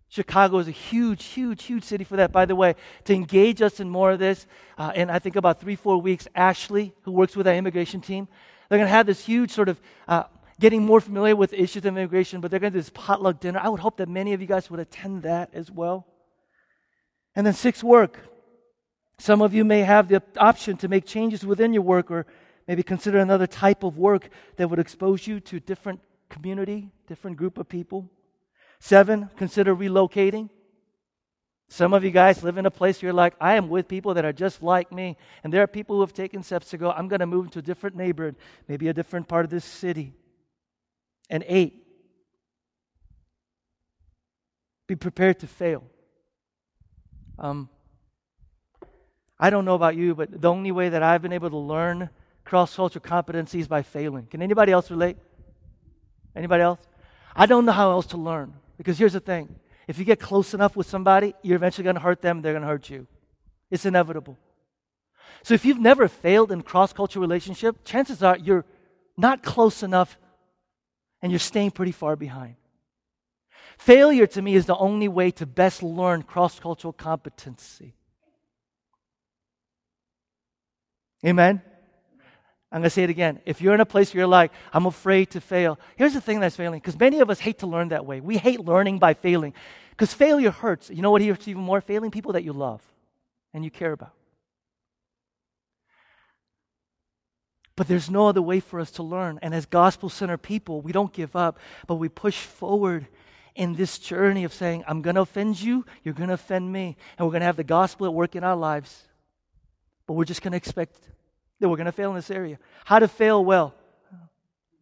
Chicago 0.10 0.58
is 0.58 0.68
a 0.68 0.72
huge, 0.72 1.24
huge, 1.24 1.64
huge 1.64 1.84
city 1.84 2.04
for 2.04 2.16
that. 2.18 2.32
By 2.32 2.46
the 2.46 2.56
way, 2.56 2.76
to 3.06 3.14
engage 3.14 3.62
us 3.62 3.80
in 3.80 3.90
more 3.90 4.12
of 4.12 4.20
this, 4.20 4.48
uh, 4.78 4.92
in 4.96 5.10
I 5.10 5.20
think 5.20 5.36
about 5.36 5.62
three, 5.62 5.76
four 5.76 6.02
weeks, 6.02 6.28
Ashley, 6.34 6.94
who 7.04 7.12
works 7.12 7.36
with 7.36 7.48
our 7.48 7.54
immigration 7.54 8.02
team, 8.02 8.28
they're 8.68 8.80
going 8.80 8.88
to 8.88 8.92
have 8.92 9.06
this 9.06 9.24
huge 9.24 9.52
sort 9.52 9.70
of 9.70 9.80
uh, 10.08 10.24
getting 10.60 10.84
more 10.84 11.00
familiar 11.00 11.36
with 11.36 11.54
issues 11.54 11.86
of 11.86 11.86
immigration, 11.86 12.42
but 12.42 12.50
they're 12.50 12.60
going 12.60 12.74
to 12.74 12.78
do 12.78 12.82
this 12.82 12.92
potluck 12.92 13.40
dinner. 13.40 13.60
I 13.62 13.70
would 13.70 13.80
hope 13.80 13.98
that 13.98 14.10
many 14.10 14.34
of 14.34 14.42
you 14.42 14.48
guys 14.48 14.70
would 14.72 14.80
attend 14.80 15.24
that 15.24 15.52
as 15.54 15.70
well. 15.70 16.08
And 17.36 17.46
then 17.46 17.54
six, 17.54 17.84
work. 17.84 18.20
Some 19.20 19.42
of 19.44 19.54
you 19.54 19.64
may 19.64 19.82
have 19.82 20.08
the 20.08 20.24
option 20.38 20.76
to 20.78 20.88
make 20.88 21.06
changes 21.06 21.46
within 21.46 21.72
your 21.72 21.84
work 21.84 22.10
or 22.10 22.26
maybe 22.68 22.82
consider 22.82 23.20
another 23.20 23.48
type 23.48 23.84
of 23.84 23.98
work 23.98 24.30
that 24.56 24.70
would 24.70 24.80
expose 24.80 25.28
you 25.28 25.40
to 25.42 25.60
different 25.60 26.00
community, 26.30 26.90
different 27.08 27.38
group 27.38 27.58
of 27.58 27.70
people. 27.70 28.10
Seven, 28.80 29.30
consider 29.36 29.76
relocating. 29.76 30.50
Some 31.72 31.94
of 31.94 32.04
you 32.04 32.10
guys 32.10 32.42
live 32.42 32.58
in 32.58 32.66
a 32.66 32.72
place 32.72 33.02
you're 33.02 33.14
like, 33.14 33.36
I 33.40 33.56
am 33.56 33.70
with 33.70 33.88
people 33.88 34.16
that 34.16 34.26
are 34.26 34.34
just 34.34 34.64
like 34.64 34.92
me. 34.92 35.18
And 35.44 35.54
there 35.54 35.62
are 35.62 35.68
people 35.68 35.98
who 35.98 36.02
have 36.02 36.14
taken 36.14 36.42
steps 36.42 36.72
to 36.72 36.78
go, 36.78 36.92
I'm 36.92 37.08
going 37.08 37.20
to 37.20 37.28
move 37.28 37.52
to 37.52 37.60
a 37.60 37.62
different 37.62 37.96
neighborhood, 37.96 38.36
maybe 38.68 38.88
a 38.88 38.94
different 38.94 39.28
part 39.28 39.46
of 39.46 39.52
this 39.52 39.66
city. 39.66 40.14
And 41.30 41.44
eight, 41.48 41.86
be 44.88 44.96
prepared 44.96 45.40
to 45.42 45.48
fail. 45.48 45.84
Um, 47.38 47.70
I 49.40 49.52
don't 49.52 49.64
know 49.64 49.76
about 49.76 49.96
you, 49.96 50.16
but 50.16 50.42
the 50.42 50.50
only 50.50 50.72
way 50.72 50.90
that 50.90 51.04
I've 51.04 51.22
been 51.22 51.34
able 51.34 51.52
to 51.52 51.58
learn 51.58 52.10
cross 52.44 52.76
cultural 52.76 53.06
competencies 53.06 53.68
by 53.68 53.84
failing. 53.84 54.26
Can 54.26 54.42
anybody 54.42 54.72
else 54.72 54.90
relate? 54.90 55.18
Anybody 56.36 56.64
else? 56.64 56.80
I 57.36 57.46
don't 57.46 57.66
know 57.66 57.72
how 57.72 57.92
else 57.92 58.08
to 58.08 58.18
learn. 58.18 58.56
Because 58.80 58.98
here's 58.98 59.14
the 59.14 59.20
thing 59.20 59.60
if 59.88 60.00
you 60.00 60.06
get 60.06 60.20
close 60.20 60.54
enough 60.54 60.78
with 60.78 60.88
somebody, 60.88 61.36
you're 61.44 61.58
eventually 61.58 61.84
going 61.84 61.98
to 61.98 62.02
hurt 62.02 62.22
them, 62.22 62.42
they're 62.42 62.54
going 62.54 62.64
to 62.64 62.68
hurt 62.68 62.90
you. 62.90 63.06
It's 63.70 63.86
inevitable. 63.86 64.38
So 65.44 65.54
if 65.54 65.66
you've 65.66 65.80
never 65.80 66.08
failed 66.08 66.52
in 66.52 66.62
cross 66.62 66.94
cultural 66.94 67.22
relationship, 67.22 67.84
chances 67.84 68.24
are 68.24 68.38
you're 68.38 68.66
not 69.18 69.44
close 69.44 69.84
enough 69.84 70.18
and 71.22 71.30
you're 71.30 71.40
staying 71.40 71.72
pretty 71.72 71.92
far 71.92 72.16
behind. 72.16 72.56
Failure 73.78 74.28
to 74.28 74.42
me 74.42 74.56
is 74.56 74.66
the 74.66 74.78
only 74.78 75.10
way 75.10 75.32
to 75.32 75.46
best 75.46 75.84
learn 75.84 76.24
cross 76.24 76.58
cultural 76.58 76.94
competency. 76.94 77.94
Amen? 81.26 81.62
I'm 82.72 82.82
going 82.82 82.84
to 82.84 82.90
say 82.92 83.04
it 83.04 83.10
again. 83.10 83.40
If 83.46 83.62
you're 83.62 83.74
in 83.74 83.80
a 83.80 83.86
place 83.86 84.14
where 84.14 84.20
you're 84.20 84.28
like, 84.28 84.52
I'm 84.72 84.86
afraid 84.86 85.32
to 85.32 85.42
fail, 85.42 85.80
here's 85.96 86.14
the 86.14 86.22
thing 86.22 86.40
that's 86.40 86.56
failing, 86.56 86.80
because 86.80 87.00
many 87.00 87.20
of 87.20 87.30
us 87.30 87.40
hate 87.40 87.60
to 87.60 87.68
learn 87.68 87.90
that 87.90 88.06
way. 88.06 88.22
We 88.22 88.38
hate 88.38 88.60
learning 88.60 89.00
by 89.00 89.16
failing, 89.16 89.54
because 89.92 90.14
failure 90.14 90.52
hurts. 90.52 90.90
You 90.90 91.02
know 91.02 91.12
what 91.12 91.24
hurts 91.24 91.48
even 91.48 91.64
more? 91.64 91.82
Failing 91.82 92.12
people 92.12 92.34
that 92.34 92.44
you 92.44 92.54
love 92.54 92.84
and 93.54 93.64
you 93.64 93.72
care 93.72 93.92
about. 93.92 94.14
But 97.76 97.88
there's 97.88 98.10
no 98.10 98.28
other 98.28 98.42
way 98.42 98.60
for 98.60 98.80
us 98.80 98.92
to 98.92 99.04
learn. 99.04 99.40
And 99.42 99.56
as 99.56 99.66
gospel 99.66 100.10
centered 100.10 100.44
people, 100.44 100.82
we 100.82 100.92
don't 100.92 101.14
give 101.14 101.36
up, 101.36 101.58
but 101.88 101.96
we 101.96 102.10
push 102.10 102.38
forward 102.38 103.08
in 103.56 103.76
this 103.76 103.98
journey 103.98 104.44
of 104.44 104.54
saying, 104.54 104.84
I'm 104.88 105.02
going 105.02 105.16
to 105.16 105.22
offend 105.22 105.60
you, 105.60 105.86
you're 106.04 106.14
going 106.14 106.28
to 106.28 106.36
offend 106.36 106.72
me, 106.72 106.98
and 107.18 107.26
we're 107.26 107.32
going 107.32 107.42
to 107.42 107.46
have 107.46 107.56
the 107.56 107.64
gospel 107.64 108.06
at 108.06 108.14
work 108.14 108.36
in 108.36 108.44
our 108.44 108.56
lives. 108.56 109.08
But 110.06 110.14
we're 110.14 110.26
just 110.26 110.42
going 110.42 110.52
to 110.52 110.58
expect 110.58 110.98
that 111.60 111.70
we're 111.70 111.78
going 111.78 111.86
to 111.86 111.92
fail 111.92 112.10
in 112.10 112.16
this 112.16 112.32
area. 112.32 112.58
How 112.86 113.00
to 113.00 113.08
fail 113.08 113.44
well. 113.44 113.76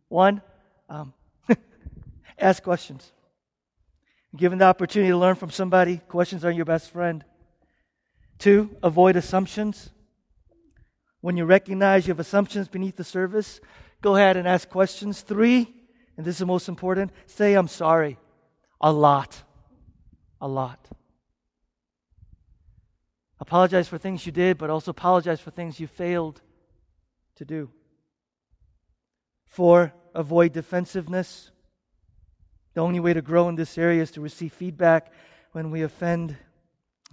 One, 0.10 0.42
um, 0.90 1.14
ask 2.40 2.64
questions. 2.64 3.12
Given 4.36 4.60
the 4.60 4.66
opportunity 4.66 5.12
to 5.12 5.18
learn 5.18 5.36
from 5.36 5.50
somebody, 5.50 5.98
questions 6.08 6.46
are 6.46 6.52
your 6.52 6.66
best 6.66 6.92
friend. 6.92 7.24
Two, 8.38 8.76
avoid 8.84 9.16
assumptions. 9.16 9.90
When 11.22 11.38
you 11.38 11.46
recognize 11.46 12.08
you 12.08 12.12
have 12.12 12.20
assumptions 12.20 12.68
beneath 12.68 12.96
the 12.96 13.04
surface, 13.04 13.60
go 14.02 14.16
ahead 14.16 14.38
and 14.38 14.48
ask 14.48 14.70
questions. 14.70 15.22
Three, 15.22 15.74
and 16.16 16.26
this 16.26 16.36
is 16.36 16.40
the 16.40 16.46
most 16.46 16.70
important, 16.70 17.12
say, 17.26 17.56
I'm 17.56 17.68
sorry. 17.68 18.18
A 18.80 18.92
lot. 18.92 19.42
A 20.40 20.48
lot. 20.48 20.88
Apologize 23.40 23.88
for 23.88 23.98
things 23.98 24.26
you 24.26 24.32
did, 24.32 24.58
but 24.58 24.70
also 24.70 24.92
apologize 24.92 25.40
for 25.40 25.52
things 25.52 25.80
you 25.80 25.88
failed 25.88 26.42
to 27.38 27.46
do. 27.46 27.70
Four, 29.46 29.94
avoid 30.14 30.54
defensiveness. 30.54 31.52
The 32.74 32.82
only 32.82 33.00
way 33.00 33.14
to 33.14 33.22
grow 33.22 33.50
in 33.50 33.56
this 33.56 33.78
area 33.78 34.02
is 34.02 34.12
to 34.12 34.22
receive 34.22 34.54
feedback 34.54 35.12
when 35.52 35.72
we 35.72 35.82
offend. 35.82 36.38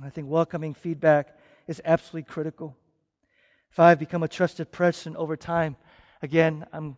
I 0.03 0.11
think 0.11 0.29
welcoming 0.29 0.75
feedback 0.75 1.39
is 1.67 1.81
absolutely 1.85 2.25
critical. 2.25 2.77
Five, 3.71 3.99
become 3.99 4.23
a 4.23 4.29
trusted 4.29 4.73
person 4.73 5.17
over 5.17 5.37
time. 5.37 5.77
Again, 6.23 6.67
I'm 6.73 6.97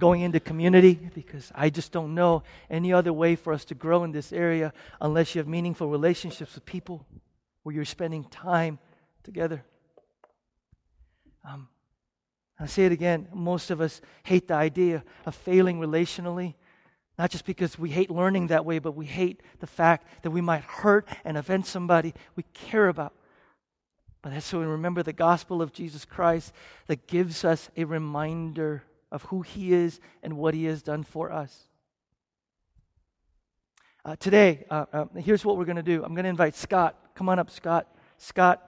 going 0.00 0.20
into 0.22 0.40
community 0.40 0.94
because 1.14 1.50
I 1.54 1.70
just 1.70 1.92
don't 1.92 2.14
know 2.14 2.42
any 2.70 2.92
other 2.92 3.12
way 3.12 3.36
for 3.36 3.52
us 3.52 3.64
to 3.66 3.74
grow 3.74 4.04
in 4.04 4.12
this 4.12 4.32
area 4.32 4.72
unless 5.00 5.34
you 5.34 5.40
have 5.40 5.48
meaningful 5.48 5.88
relationships 5.88 6.54
with 6.54 6.64
people 6.64 7.06
where 7.62 7.74
you're 7.74 7.84
spending 7.84 8.24
time 8.24 8.78
together. 9.24 9.64
Um, 11.48 11.68
I 12.60 12.66
say 12.66 12.86
it 12.86 12.92
again 12.92 13.28
most 13.32 13.70
of 13.70 13.80
us 13.80 14.00
hate 14.24 14.48
the 14.48 14.54
idea 14.54 15.04
of 15.26 15.34
failing 15.34 15.78
relationally, 15.78 16.54
not 17.18 17.30
just 17.30 17.44
because 17.44 17.78
we 17.78 17.90
hate 17.90 18.10
learning 18.10 18.48
that 18.48 18.64
way, 18.64 18.78
but 18.78 18.92
we 18.92 19.06
hate 19.06 19.42
the 19.60 19.66
fact 19.66 20.06
that 20.22 20.30
we 20.30 20.40
might 20.40 20.62
hurt 20.62 21.08
and 21.24 21.36
offend 21.36 21.66
somebody 21.66 22.14
we 22.36 22.44
care 22.54 22.88
about. 22.88 23.14
But 24.22 24.32
that's 24.32 24.46
so 24.46 24.58
we 24.58 24.66
remember 24.66 25.02
the 25.02 25.12
gospel 25.12 25.62
of 25.62 25.72
Jesus 25.72 26.04
Christ 26.04 26.52
that 26.86 27.06
gives 27.06 27.44
us 27.44 27.70
a 27.76 27.84
reminder 27.84 28.82
of 29.12 29.22
who 29.24 29.42
He 29.42 29.72
is 29.72 30.00
and 30.22 30.36
what 30.36 30.54
He 30.54 30.64
has 30.64 30.82
done 30.82 31.04
for 31.04 31.32
us. 31.32 31.68
Uh, 34.04 34.16
today, 34.16 34.64
uh, 34.70 34.86
uh, 34.92 35.04
here's 35.16 35.44
what 35.44 35.56
we're 35.56 35.64
going 35.64 35.76
to 35.76 35.82
do. 35.82 36.02
I'm 36.02 36.14
going 36.14 36.24
to 36.24 36.30
invite 36.30 36.54
Scott. 36.54 36.96
Come 37.14 37.28
on 37.28 37.38
up, 37.38 37.50
Scott. 37.50 37.86
Scott, 38.16 38.67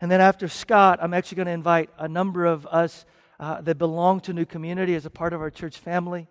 and 0.00 0.10
then 0.10 0.20
after 0.22 0.48
Scott, 0.48 0.98
I'm 1.02 1.12
actually 1.12 1.36
going 1.36 1.46
to 1.46 1.52
invite 1.52 1.90
a 1.98 2.08
number 2.08 2.46
of 2.46 2.66
us 2.66 3.04
uh, 3.38 3.60
that 3.60 3.76
belong 3.76 4.20
to 4.20 4.32
New 4.32 4.46
Community 4.46 4.94
as 4.94 5.04
a 5.04 5.10
part 5.10 5.34
of 5.34 5.42
our 5.42 5.50
church 5.50 5.76
family. 5.78 6.26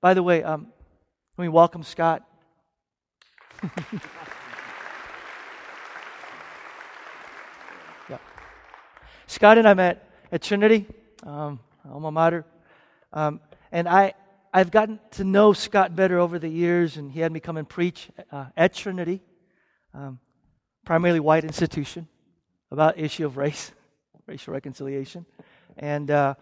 By 0.00 0.14
the 0.14 0.22
way, 0.22 0.44
um, 0.44 0.68
let 1.36 1.42
me 1.42 1.48
welcome 1.48 1.82
Scott. 1.82 2.22
yeah. 8.08 8.18
Scott 9.26 9.58
and 9.58 9.66
I 9.66 9.74
met 9.74 10.08
at 10.30 10.42
Trinity, 10.42 10.86
um, 11.24 11.58
alma 11.90 12.12
mater. 12.12 12.44
Um, 13.12 13.40
and 13.72 13.88
I, 13.88 14.14
I've 14.54 14.70
gotten 14.70 15.00
to 15.12 15.24
know 15.24 15.52
Scott 15.52 15.96
better 15.96 16.20
over 16.20 16.38
the 16.38 16.48
years, 16.48 16.96
and 16.96 17.10
he 17.10 17.18
had 17.18 17.32
me 17.32 17.40
come 17.40 17.56
and 17.56 17.68
preach 17.68 18.08
uh, 18.30 18.46
at 18.56 18.72
Trinity, 18.72 19.20
um, 19.94 20.20
primarily 20.84 21.18
white 21.18 21.42
institution 21.42 22.06
about 22.70 22.98
issue 22.98 23.26
of 23.26 23.36
race, 23.36 23.72
racial 24.26 24.52
reconciliation. 24.52 25.26
And 25.76 26.10
uh, 26.10 26.34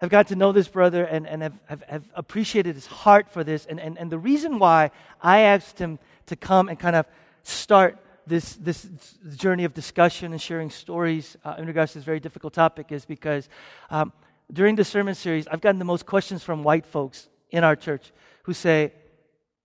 I've 0.00 0.10
got 0.10 0.28
to 0.28 0.36
know 0.36 0.52
this 0.52 0.68
brother 0.68 1.04
and, 1.04 1.26
and 1.26 1.42
have, 1.42 1.58
have, 1.66 1.82
have, 1.88 2.04
appreciated 2.14 2.74
his 2.74 2.86
heart 2.86 3.28
for 3.28 3.44
this. 3.44 3.66
And, 3.66 3.78
and, 3.78 3.98
and 3.98 4.10
the 4.10 4.18
reason 4.18 4.58
why 4.58 4.90
I 5.20 5.40
asked 5.40 5.78
him 5.78 5.98
to 6.26 6.36
come 6.36 6.68
and 6.68 6.78
kind 6.78 6.96
of 6.96 7.06
start 7.42 7.98
this, 8.26 8.54
this 8.54 8.88
journey 9.36 9.64
of 9.64 9.74
discussion 9.74 10.32
and 10.32 10.40
sharing 10.40 10.70
stories 10.70 11.36
uh, 11.44 11.56
in 11.58 11.66
regards 11.66 11.92
to 11.92 11.98
this 11.98 12.04
very 12.04 12.20
difficult 12.20 12.54
topic 12.54 12.92
is 12.92 13.04
because 13.04 13.48
um, 13.90 14.12
during 14.52 14.76
the 14.76 14.84
sermon 14.84 15.14
series, 15.14 15.46
I've 15.48 15.60
gotten 15.60 15.78
the 15.78 15.84
most 15.84 16.06
questions 16.06 16.42
from 16.42 16.62
white 16.62 16.86
folks 16.86 17.28
in 17.50 17.64
our 17.64 17.76
church 17.76 18.12
who 18.44 18.52
say, 18.52 18.92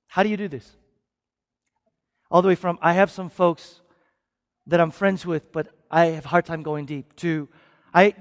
How 0.07 0.23
do 0.23 0.29
you 0.29 0.37
do 0.37 0.47
this? 0.47 0.69
All 2.29 2.41
the 2.41 2.47
way 2.47 2.55
from, 2.55 2.77
I 2.81 2.93
have 2.93 3.11
some 3.11 3.29
folks 3.29 3.81
that 4.67 4.81
I'm 4.81 4.91
friends 4.91 5.25
with, 5.25 5.51
but 5.51 5.67
I 5.95 6.07
have 6.07 6.25
a 6.25 6.27
hard 6.27 6.45
time 6.45 6.61
going 6.61 6.85
deep. 6.85 7.15
To, 7.17 7.47
I 7.93 8.15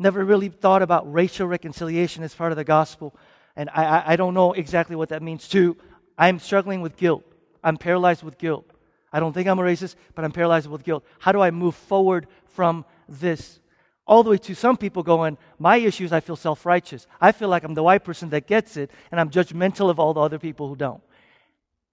never 0.00 0.24
really 0.24 0.48
thought 0.48 0.82
about 0.82 1.10
racial 1.12 1.46
reconciliation 1.46 2.24
as 2.24 2.34
part 2.34 2.50
of 2.50 2.56
the 2.56 2.64
gospel, 2.64 3.14
and 3.54 3.70
I, 3.70 3.84
I, 3.84 4.12
I 4.12 4.16
don't 4.16 4.34
know 4.34 4.54
exactly 4.54 4.96
what 4.96 5.10
that 5.10 5.22
means. 5.22 5.46
To, 5.50 5.76
I'm 6.18 6.40
struggling 6.40 6.80
with 6.80 6.96
guilt. 6.96 7.22
I'm 7.62 7.76
paralyzed 7.76 8.24
with 8.24 8.38
guilt. 8.38 8.68
I 9.12 9.20
don't 9.20 9.32
think 9.32 9.46
I'm 9.46 9.60
a 9.60 9.62
racist, 9.62 9.94
but 10.16 10.24
I'm 10.24 10.32
paralyzed 10.32 10.68
with 10.68 10.82
guilt. 10.82 11.04
How 11.20 11.30
do 11.30 11.40
I 11.40 11.52
move 11.52 11.76
forward 11.76 12.26
from 12.44 12.84
this? 13.08 13.60
All 14.04 14.24
the 14.24 14.30
way 14.30 14.38
to 14.38 14.54
some 14.56 14.76
people 14.76 15.04
going, 15.04 15.38
My 15.60 15.76
issue 15.76 16.04
is 16.04 16.12
I 16.12 16.18
feel 16.18 16.34
self 16.34 16.66
righteous. 16.66 17.06
I 17.20 17.30
feel 17.30 17.48
like 17.48 17.62
I'm 17.62 17.74
the 17.74 17.84
white 17.84 18.02
person 18.02 18.30
that 18.30 18.48
gets 18.48 18.76
it, 18.76 18.90
and 19.12 19.20
I'm 19.20 19.30
judgmental 19.30 19.90
of 19.90 20.00
all 20.00 20.12
the 20.12 20.20
other 20.20 20.40
people 20.40 20.66
who 20.66 20.74
don't. 20.74 21.00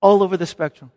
All 0.01 0.23
over 0.23 0.37
the 0.37 0.47
spectrum. 0.47 0.91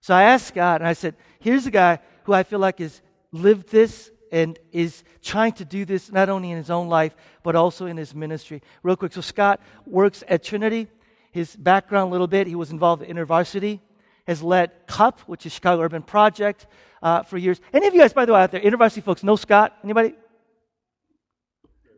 So 0.00 0.16
I 0.16 0.24
asked 0.24 0.52
God, 0.52 0.80
and 0.80 0.88
I 0.88 0.94
said, 0.94 1.14
Here's 1.38 1.64
a 1.64 1.70
guy 1.70 2.00
who 2.24 2.32
I 2.32 2.42
feel 2.42 2.58
like 2.58 2.80
has 2.80 3.00
lived 3.32 3.70
this 3.70 4.10
and 4.30 4.58
is 4.72 5.04
trying 5.22 5.52
to 5.52 5.64
do 5.64 5.84
this 5.84 6.10
not 6.10 6.28
only 6.28 6.50
in 6.50 6.56
his 6.56 6.70
own 6.70 6.88
life, 6.88 7.14
but 7.42 7.54
also 7.54 7.86
in 7.86 7.96
his 7.96 8.14
ministry. 8.14 8.62
Real 8.82 8.96
quick, 8.96 9.12
so 9.12 9.20
Scott 9.20 9.60
works 9.86 10.24
at 10.28 10.42
Trinity. 10.42 10.88
His 11.32 11.56
background 11.56 12.08
a 12.08 12.12
little 12.12 12.26
bit, 12.26 12.46
he 12.46 12.54
was 12.54 12.70
involved 12.70 13.02
in 13.02 13.16
InterVarsity, 13.16 13.80
has 14.26 14.42
led 14.42 14.70
CUP, 14.86 15.20
which 15.20 15.46
is 15.46 15.52
Chicago 15.52 15.82
Urban 15.82 16.02
Project, 16.02 16.66
uh, 17.02 17.22
for 17.22 17.36
years. 17.38 17.60
Any 17.72 17.86
of 17.86 17.94
you 17.94 18.00
guys, 18.00 18.12
by 18.12 18.24
the 18.24 18.32
way, 18.32 18.42
out 18.42 18.50
there, 18.50 18.60
InterVarsity 18.60 19.02
folks, 19.02 19.22
know 19.22 19.36
Scott? 19.36 19.76
Anybody? 19.82 20.14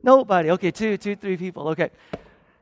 Nobody. 0.02 0.50
Okay, 0.50 0.70
two, 0.70 0.96
two, 0.96 1.16
three 1.16 1.36
people. 1.36 1.68
Okay. 1.68 1.90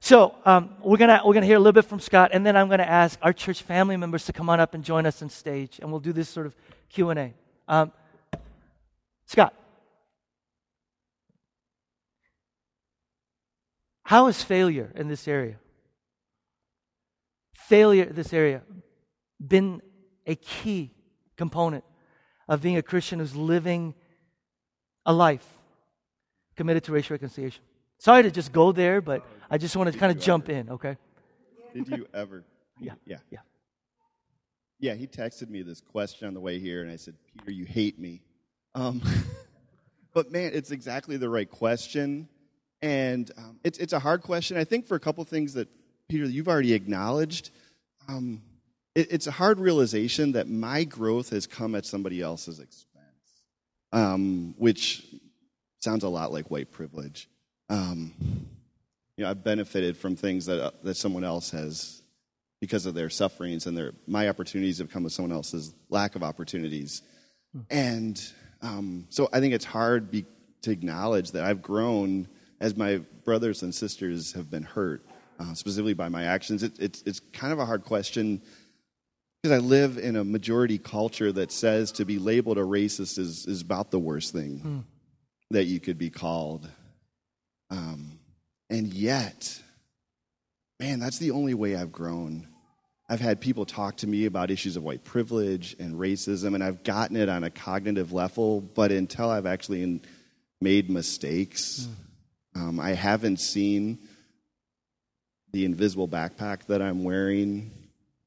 So 0.01 0.35
um, 0.45 0.71
we're 0.83 0.97
gonna 0.97 1.23
we're 1.25 1.35
gonna 1.35 1.47
hear 1.47 1.57
a 1.57 1.61
little 1.61 1.73
bit 1.73 1.85
from 1.85 2.01
Scott, 2.01 2.31
and 2.33 2.45
then 2.45 2.57
I'm 2.57 2.69
gonna 2.69 2.83
ask 2.83 3.19
our 3.23 3.33
church 3.33 3.63
family 3.63 3.97
members 3.97 4.27
to 4.27 4.33
come 4.33 4.51
on 4.51 4.59
up 4.59 4.75
and 4.75 4.83
join 4.83 5.07
us 5.07 5.23
on 5.23 5.29
stage, 5.29 5.79
and 5.81 5.91
we'll 5.91 6.01
do 6.01 6.13
this 6.13 6.29
sort 6.29 6.47
of 6.47 6.57
Q 6.89 7.11
and 7.11 7.19
A. 7.19 7.35
Um, 7.69 7.93
Scott, 9.33 9.55
how 14.03 14.27
is 14.27 14.43
failure 14.43 14.93
in 14.95 15.09
this 15.09 15.27
area? 15.27 15.57
Failure 17.55 18.05
in 18.05 18.15
this 18.15 18.35
area 18.35 18.61
been 19.41 19.81
a 20.27 20.35
key 20.35 20.93
component 21.39 21.83
of 22.47 22.61
being 22.61 22.77
a 22.77 22.83
Christian 22.83 23.21
who's 23.21 23.35
living 23.35 23.95
a 25.07 25.15
life 25.15 25.47
committed 26.55 26.85
to 26.85 26.93
racial 26.93 27.15
reconciliation? 27.15 27.65
Sorry 27.97 28.25
to 28.25 28.31
just 28.31 28.53
go 28.53 28.71
there, 28.71 29.01
but 29.01 29.25
I 29.51 29.57
just 29.57 29.75
want 29.77 29.91
to 29.91 29.99
kind 29.99 30.15
of 30.15 30.23
jump 30.23 30.51
in, 30.51 30.69
okay? 30.69 30.99
Did 31.73 31.89
you 31.89 32.07
ever? 32.13 32.45
Yeah. 32.79 32.93
Yeah. 33.07 33.17
Yeah. 33.31 33.39
Yeah, 34.79 34.93
he 34.93 35.07
texted 35.07 35.49
me 35.49 35.63
this 35.63 35.81
question 35.81 36.29
on 36.29 36.35
the 36.35 36.41
way 36.41 36.59
here, 36.59 36.83
and 36.83 36.93
I 36.93 36.97
said, 36.97 37.15
Peter, 37.39 37.51
you 37.51 37.65
hate 37.65 37.99
me. 37.99 38.21
Um, 38.75 39.03
but 40.15 40.31
man, 40.31 40.53
it's 40.55 40.71
exactly 40.71 41.17
the 41.17 41.29
right 41.29 41.51
question. 41.51 42.29
And 42.81 43.31
um, 43.39 43.61
it's, 43.63 43.79
it's 43.79 43.93
a 43.93 43.99
hard 43.99 44.23
question, 44.23 44.57
I 44.57 44.65
think, 44.65 44.87
for 44.87 44.97
a 44.97 45.01
couple 45.01 45.25
things 45.25 45.55
that, 45.55 45.69
Peter, 46.09 46.25
you've 46.25 46.49
already 46.49 46.73
acknowledged. 46.73 47.51
Um, 48.09 48.43
it, 48.95 49.13
it's 49.13 49.27
a 49.27 49.31
hard 49.31 49.61
realization 49.61 50.33
that 50.33 50.49
my 50.49 50.85
growth 50.85 51.31
has 51.31 51.47
come 51.47 51.75
at 51.75 51.87
somebody 51.87 52.21
else's 52.21 52.59
expense, 52.59 53.43
um, 53.93 54.55
which 54.59 55.07
sounds 55.81 56.03
a 56.05 56.09
lot 56.09 56.33
like 56.33 56.51
white 56.51 56.73
privilege. 56.73 57.29
Um, 57.69 58.13
you 59.17 59.25
know, 59.25 59.31
I've 59.31 59.45
benefited 59.45 59.97
from 59.97 60.17
things 60.17 60.47
that, 60.47 60.63
uh, 60.63 60.71
that 60.83 60.95
someone 60.95 61.25
else 61.25 61.51
has 61.51 62.03
because 62.61 62.87
of 62.87 62.95
their 62.95 63.11
sufferings 63.11 63.67
and 63.67 63.77
their 63.77 63.93
my 64.07 64.29
opportunities 64.29 64.79
have 64.79 64.89
come 64.91 65.03
with 65.03 65.13
someone 65.13 65.33
else's 65.33 65.75
lack 65.89 66.15
of 66.15 66.23
opportunities 66.23 67.03
and 67.71 68.33
um, 68.63 69.07
so 69.11 69.29
i 69.33 69.41
think 69.41 69.55
it's 69.55 69.65
hard 69.65 70.11
be, 70.11 70.25
to 70.63 70.71
acknowledge 70.71 71.33
that 71.33 71.45
i've 71.45 71.63
grown 71.63 72.27
as 72.61 72.77
my 72.77 72.99
brothers 73.25 73.63
and 73.63 73.75
sisters 73.75 74.33
have 74.33 74.51
been 74.51 74.63
hurt 74.63 75.05
uh, 75.41 75.55
specifically 75.55 75.95
by 75.95 76.09
my 76.09 76.25
actions. 76.25 76.63
It, 76.63 76.79
it's, 76.79 77.03
it's 77.03 77.21
kind 77.33 77.53
of 77.53 77.59
a 77.59 77.67
hard 77.67 77.85
question 77.85 78.41
because 79.43 79.57
i 79.57 79.61
live 79.61 79.99
in 79.99 80.17
a 80.17 80.25
majority 80.25 80.79
culture 80.79 81.33
that 81.33 81.51
says 81.51 81.91
to 81.93 82.05
be 82.05 82.19
labeled 82.19 82.59
a 82.59 82.63
racist 82.63 83.19
is, 83.19 83.47
is 83.47 83.61
about 83.61 83.91
the 83.91 83.99
worst 83.99 84.33
thing 84.33 84.85
that 85.51 85.65
you 85.65 85.81
could 85.81 85.99
be 85.99 86.11
called. 86.11 86.69
Um, 87.71 88.19
and 88.71 88.93
yet 88.95 89.61
man, 90.79 90.99
that's 90.99 91.19
the 91.19 91.31
only 91.31 91.55
way 91.55 91.77
I've 91.77 91.93
grown. 91.93 92.49
I've 93.13 93.21
had 93.21 93.43
people 93.43 93.67
talk 93.67 93.99
to 93.99 94.07
me 94.07 94.25
about 94.25 94.51
issues 94.51 94.79
of 94.79 94.85
white 94.85 95.05
privilege 95.05 95.77
and 95.79 95.97
racism, 95.97 96.55
and 96.55 96.65
I've 96.65 96.83
gotten 96.83 97.15
it 97.19 97.29
on 97.29 97.45
a 97.45 97.51
cognitive 97.51 98.11
level, 98.15 98.63
but 98.63 98.91
until 98.91 99.29
I've 99.29 99.45
actually 99.45 100.01
made 100.63 100.89
mistakes, 100.89 101.89
um, 102.55 102.81
I 102.81 102.95
haven't 102.95 103.39
seen 103.39 103.99
the 105.53 105.67
invisible 105.67 106.09
backpack 106.09 106.65
that 106.69 106.81
I'm 106.81 107.05
wearing 107.05 107.71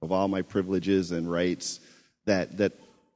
of 0.04 0.12
all 0.12 0.28
my 0.28 0.44
privileges 0.44 1.10
and 1.10 1.32
rights 1.32 1.80
that, 2.26 2.58
that 2.58 2.74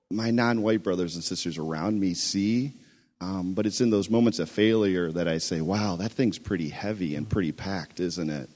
my 0.10 0.32
non 0.32 0.64
white 0.64 0.82
brothers 0.82 1.14
and 1.14 1.24
sisters 1.24 1.60
around 1.60 2.00
me 2.00 2.16
see. 2.16 2.74
Um, 3.22 3.54
but 3.54 3.68
it's 3.68 3.80
in 3.80 3.92
those 3.92 4.10
moments 4.10 4.40
of 4.40 4.50
failure 4.50 5.12
that 5.12 5.28
I 5.28 5.38
say, 5.38 5.62
wow, 5.62 5.98
that 5.98 6.14
thing's 6.14 6.40
pretty 6.40 6.70
heavy 6.70 7.14
and 7.14 7.30
pretty 7.30 7.52
packed, 7.52 8.00
isn't 8.00 8.32
it? 8.32 8.50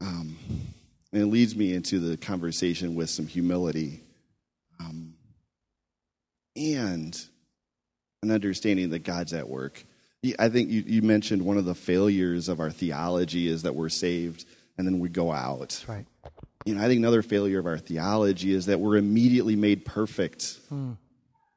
Um, 0.00 0.38
and 1.12 1.22
it 1.22 1.26
leads 1.26 1.54
me 1.54 1.74
into 1.74 1.98
the 1.98 2.16
conversation 2.16 2.94
with 2.94 3.10
some 3.10 3.26
humility 3.26 4.02
um, 4.80 5.14
and 6.56 7.20
an 8.22 8.30
understanding 8.30 8.90
that 8.90 9.00
God's 9.00 9.32
at 9.32 9.48
work. 9.48 9.84
I 10.38 10.48
think 10.48 10.70
you, 10.70 10.84
you, 10.86 11.02
mentioned 11.02 11.42
one 11.42 11.58
of 11.58 11.64
the 11.64 11.74
failures 11.74 12.48
of 12.48 12.60
our 12.60 12.70
theology 12.70 13.48
is 13.48 13.62
that 13.62 13.74
we're 13.74 13.88
saved 13.88 14.44
and 14.78 14.86
then 14.86 15.00
we 15.00 15.08
go 15.08 15.32
out. 15.32 15.60
That's 15.60 15.88
right. 15.88 16.06
You 16.64 16.76
know, 16.76 16.82
I 16.82 16.86
think 16.86 16.98
another 16.98 17.22
failure 17.22 17.58
of 17.58 17.66
our 17.66 17.78
theology 17.78 18.54
is 18.54 18.66
that 18.66 18.78
we're 18.78 18.96
immediately 18.96 19.56
made 19.56 19.84
perfect. 19.84 20.60
Hmm. 20.68 20.92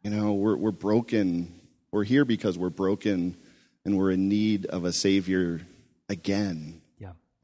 You 0.01 0.09
know, 0.09 0.33
we're, 0.33 0.55
we're 0.55 0.71
broken. 0.71 1.61
We're 1.91 2.03
here 2.03 2.25
because 2.25 2.57
we're 2.57 2.71
broken 2.71 3.37
and 3.85 3.97
we're 3.97 4.11
in 4.11 4.27
need 4.27 4.65
of 4.65 4.83
a 4.83 4.91
Savior 4.91 5.61
again. 6.09 6.81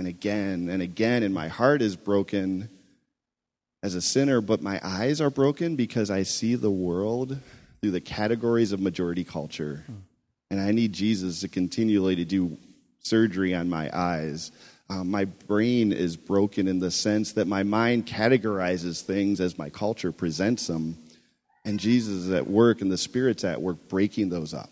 And 0.02 0.08
again 0.08 0.68
and 0.68 0.82
again. 0.82 1.22
And 1.22 1.32
my 1.32 1.48
heart 1.48 1.84
is 1.84 1.96
broken 1.96 2.70
as 3.84 3.94
a 3.94 4.02
sinner, 4.02 4.42
but 4.42 4.60
my 4.60 4.80
eyes 4.84 5.22
are 5.22 5.30
broken 5.30 5.76
because 5.76 6.10
I 6.10 6.24
see 6.24 6.56
the 6.56 6.72
world 6.72 7.38
through 7.82 7.92
the 7.92 8.02
categories 8.02 8.72
of 8.72 8.80
majority 8.80 9.24
culture. 9.24 9.84
And 10.50 10.60
I 10.60 10.72
need 10.72 10.94
Jesus 10.94 11.42
to 11.42 11.48
continually 11.48 12.16
to 12.16 12.26
do 12.26 12.58
surgery 13.04 13.54
on 13.54 13.70
my 13.70 13.96
eyes. 13.96 14.52
Um, 14.90 15.12
my 15.12 15.26
brain 15.26 15.94
is 15.94 16.18
broken 16.18 16.68
in 16.68 16.80
the 16.80 16.90
sense 16.90 17.34
that 17.34 17.46
my 17.46 17.62
mind 17.62 18.08
categorizes 18.08 19.02
things 19.02 19.40
as 19.40 19.58
my 19.58 19.70
culture 19.70 20.12
presents 20.12 20.66
them. 20.66 20.98
And 21.64 21.80
Jesus 21.80 22.26
is 22.26 22.32
at 22.32 22.48
work 22.48 22.82
and 22.82 22.92
the 22.92 22.98
Spirit's 22.98 23.44
at 23.44 23.62
work 23.62 23.88
breaking 23.88 24.30
those 24.30 24.56
up. 24.56 24.72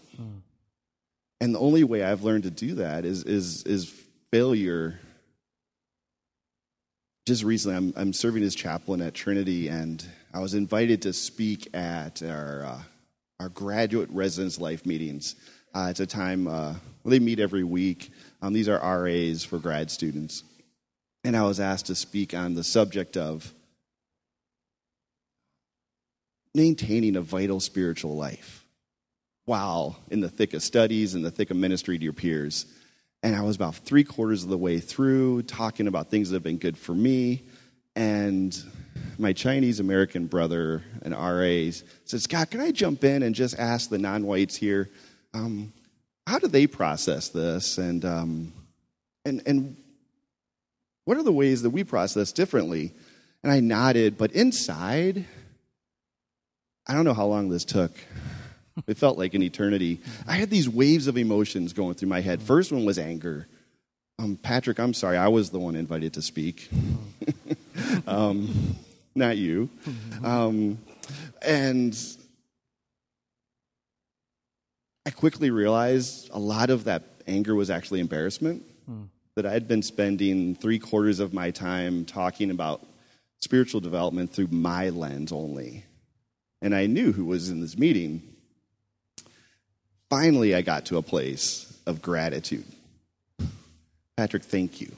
And 1.40 1.54
the 1.54 1.60
only 1.60 1.84
way 1.84 2.04
I've 2.04 2.24
learned 2.24 2.44
to 2.44 2.52
do 2.52 2.76
that 2.76 3.06
is, 3.06 3.24
is, 3.24 3.64
is 3.64 3.94
failure. 4.32 5.00
Just 7.30 7.44
recently, 7.44 7.78
I'm, 7.78 7.94
I'm 7.96 8.12
serving 8.12 8.42
as 8.42 8.56
chaplain 8.56 9.04
at 9.04 9.14
Trinity, 9.14 9.68
and 9.68 10.04
I 10.34 10.40
was 10.40 10.56
invited 10.56 11.04
to 11.04 11.14
speak 11.14 11.70
at 11.76 12.24
our, 12.24 12.66
uh, 12.66 12.82
our 13.40 13.50
graduate 13.50 14.10
residence 14.12 14.60
life 14.60 14.84
meetings. 14.84 15.36
Uh, 15.76 15.90
it's 15.92 16.00
a 16.00 16.08
time 16.08 16.48
uh, 16.48 16.74
well, 17.04 17.12
they 17.12 17.20
meet 17.20 17.40
every 17.40 17.64
week. 17.64 18.12
Um, 18.42 18.54
these 18.54 18.68
are 18.68 18.80
RAs 18.80 19.44
for 19.44 19.60
grad 19.60 19.92
students. 19.92 20.44
And 21.24 21.38
I 21.38 21.44
was 21.44 21.60
asked 21.60 21.86
to 21.86 21.94
speak 21.94 22.34
on 22.34 22.56
the 22.56 22.64
subject 22.64 23.16
of 23.16 23.54
maintaining 26.56 27.16
a 27.16 27.22
vital 27.22 27.60
spiritual 27.60 28.16
life 28.16 28.66
while 29.46 30.00
in 30.10 30.20
the 30.20 30.30
thick 30.30 30.56
of 30.56 30.64
studies 30.64 31.14
and 31.14 31.24
the 31.24 31.30
thick 31.30 31.52
of 31.52 31.58
ministry 31.58 32.00
to 32.00 32.04
your 32.04 32.12
peers. 32.12 32.66
And 33.22 33.36
I 33.36 33.42
was 33.42 33.56
about 33.56 33.76
three 33.76 34.04
quarters 34.04 34.44
of 34.44 34.50
the 34.50 34.58
way 34.58 34.80
through 34.80 35.44
talking 35.44 35.88
about 35.88 36.10
things 36.10 36.30
that 36.30 36.38
have 36.38 36.44
been 36.44 36.58
good 36.58 36.78
for 36.78 36.94
me. 36.94 37.44
And 37.96 38.58
my 39.18 39.34
Chinese 39.34 39.82
American 39.82 40.28
brother, 40.28 40.84
an 41.02 41.12
RA, 41.14 41.72
said, 42.06 42.22
Scott, 42.22 42.52
can 42.52 42.62
I 42.62 42.72
jump 42.72 43.04
in 43.04 43.24
and 43.24 43.36
just 43.36 43.60
ask 43.60 43.90
the 43.90 43.98
non 43.98 44.26
whites 44.26 44.56
here, 44.56 44.90
um, 45.34 45.74
how 46.26 46.40
do 46.40 46.48
they 46.48 46.68
process 46.68 47.30
this? 47.30 47.78
And, 47.78 48.06
um, 48.06 48.54
and, 49.26 49.42
and 49.46 49.76
what 51.04 51.18
are 51.18 51.24
the 51.24 51.34
ways 51.34 51.64
that 51.64 51.72
we 51.72 51.84
process 51.84 52.32
differently? 52.32 52.94
And 53.44 53.52
I 53.52 53.60
nodded, 53.60 54.18
but 54.18 54.32
inside, 54.32 55.26
I 56.88 56.94
don't 56.94 57.06
know 57.06 57.14
how 57.14 57.26
long 57.26 57.50
this 57.50 57.66
took. 57.66 57.92
It 58.88 58.98
felt 58.98 59.18
like 59.18 59.34
an 59.34 59.44
eternity. 59.44 60.00
I 60.28 60.34
had 60.34 60.50
these 60.50 60.70
waves 60.70 61.08
of 61.08 61.18
emotions 61.18 61.74
going 61.74 61.96
through 61.96 62.10
my 62.10 62.22
head. 62.22 62.42
First 62.42 62.72
one 62.72 62.86
was 62.86 62.98
anger. 63.00 63.48
Um, 64.20 64.36
Patrick, 64.36 64.80
I'm 64.80 64.94
sorry, 64.94 65.18
I 65.18 65.30
was 65.30 65.50
the 65.50 65.60
one 65.60 65.76
invited 65.76 66.14
to 66.14 66.22
speak, 66.22 66.70
um, 68.08 68.76
not 69.16 69.38
you. 69.38 69.70
Um, 70.24 70.78
and 71.42 71.98
I 75.06 75.12
quickly 75.12 75.52
realized 75.52 76.30
a 76.34 76.40
lot 76.40 76.70
of 76.70 76.84
that 76.84 77.04
anger 77.28 77.56
was 77.56 77.70
actually 77.70 78.02
embarrassment. 78.02 78.64
That 79.36 79.46
I 79.46 79.52
had 79.52 79.70
been 79.70 79.82
spending 79.84 80.54
three 80.54 80.80
quarters 80.80 81.22
of 81.22 81.34
my 81.34 81.52
time 81.52 82.04
talking 82.04 82.52
about 82.52 82.86
spiritual 83.40 83.80
development 83.80 84.34
through 84.34 84.48
my 84.52 84.90
lens 84.90 85.32
only. 85.32 85.86
And 86.62 86.76
I 86.76 86.88
knew 86.88 87.14
who 87.14 87.24
was 87.24 87.50
in 87.50 87.62
this 87.62 87.78
meeting. 87.78 88.22
Finally, 90.10 90.56
I 90.56 90.62
got 90.62 90.86
to 90.86 90.98
a 90.98 91.02
place 91.02 91.72
of 91.86 92.02
gratitude. 92.02 92.66
Patrick, 94.18 94.44
thank 94.44 94.82
you 94.82 94.92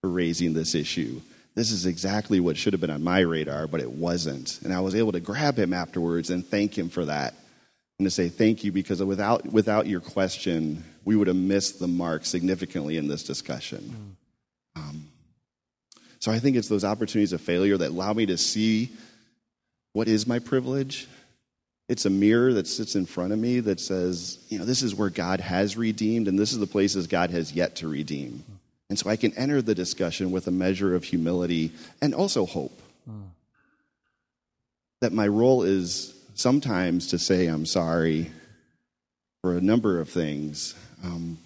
for 0.00 0.10
raising 0.10 0.54
this 0.54 0.74
issue. 0.74 1.20
This 1.54 1.70
is 1.70 1.86
exactly 1.86 2.40
what 2.40 2.56
should 2.56 2.72
have 2.72 2.80
been 2.80 2.90
on 2.90 3.04
my 3.04 3.20
radar, 3.20 3.66
but 3.66 3.80
it 3.80 3.90
wasn't. 3.90 4.60
And 4.62 4.72
I 4.72 4.80
was 4.80 4.94
able 4.94 5.12
to 5.12 5.20
grab 5.20 5.56
him 5.56 5.72
afterwards 5.72 6.30
and 6.30 6.44
thank 6.44 6.76
him 6.76 6.88
for 6.88 7.04
that. 7.04 7.34
And 7.98 8.06
to 8.06 8.10
say 8.10 8.28
thank 8.28 8.64
you 8.64 8.72
because 8.72 9.02
without, 9.02 9.46
without 9.46 9.86
your 9.86 10.00
question, 10.00 10.82
we 11.04 11.14
would 11.14 11.28
have 11.28 11.36
missed 11.36 11.78
the 11.78 11.86
mark 11.86 12.24
significantly 12.24 12.96
in 12.96 13.06
this 13.06 13.22
discussion. 13.22 14.16
Um, 14.74 15.08
so 16.18 16.32
I 16.32 16.40
think 16.40 16.56
it's 16.56 16.68
those 16.68 16.84
opportunities 16.84 17.32
of 17.32 17.40
failure 17.40 17.76
that 17.76 17.90
allow 17.90 18.12
me 18.12 18.26
to 18.26 18.36
see 18.36 18.90
what 19.92 20.08
is 20.08 20.26
my 20.26 20.40
privilege. 20.40 21.06
It's 21.88 22.06
a 22.06 22.10
mirror 22.10 22.54
that 22.54 22.66
sits 22.66 22.96
in 22.96 23.04
front 23.04 23.32
of 23.32 23.38
me 23.38 23.60
that 23.60 23.78
says, 23.78 24.38
you 24.48 24.58
know, 24.58 24.64
this 24.64 24.82
is 24.82 24.94
where 24.94 25.10
God 25.10 25.40
has 25.40 25.76
redeemed, 25.76 26.28
and 26.28 26.38
this 26.38 26.52
is 26.52 26.58
the 26.58 26.66
places 26.66 27.06
God 27.06 27.30
has 27.30 27.52
yet 27.52 27.76
to 27.76 27.88
redeem. 27.88 28.42
And 28.88 28.98
so 28.98 29.10
I 29.10 29.16
can 29.16 29.32
enter 29.34 29.60
the 29.60 29.74
discussion 29.74 30.30
with 30.30 30.46
a 30.46 30.50
measure 30.50 30.94
of 30.94 31.04
humility 31.04 31.72
and 32.00 32.14
also 32.14 32.46
hope. 32.46 32.80
That 35.00 35.12
my 35.12 35.28
role 35.28 35.62
is 35.62 36.14
sometimes 36.34 37.08
to 37.08 37.18
say 37.18 37.46
I'm 37.46 37.66
sorry 37.66 38.30
for 39.42 39.56
a 39.56 39.60
number 39.60 40.00
of 40.00 40.08
things, 40.08 40.74
um, 41.02 41.36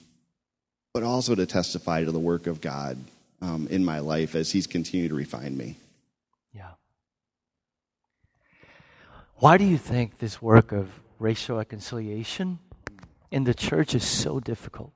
but 0.94 1.02
also 1.02 1.34
to 1.34 1.46
testify 1.46 2.04
to 2.04 2.12
the 2.12 2.20
work 2.20 2.46
of 2.46 2.60
God 2.60 2.96
um, 3.42 3.66
in 3.70 3.84
my 3.84 3.98
life 3.98 4.36
as 4.36 4.52
He's 4.52 4.68
continued 4.68 5.08
to 5.08 5.16
refine 5.16 5.56
me. 5.56 5.76
Why 9.40 9.56
do 9.56 9.64
you 9.64 9.78
think 9.78 10.18
this 10.18 10.42
work 10.42 10.72
of 10.72 10.90
racial 11.20 11.58
reconciliation 11.58 12.58
in 13.30 13.44
the 13.44 13.54
church 13.54 13.94
is 13.94 14.02
so 14.02 14.40
difficult? 14.40 14.90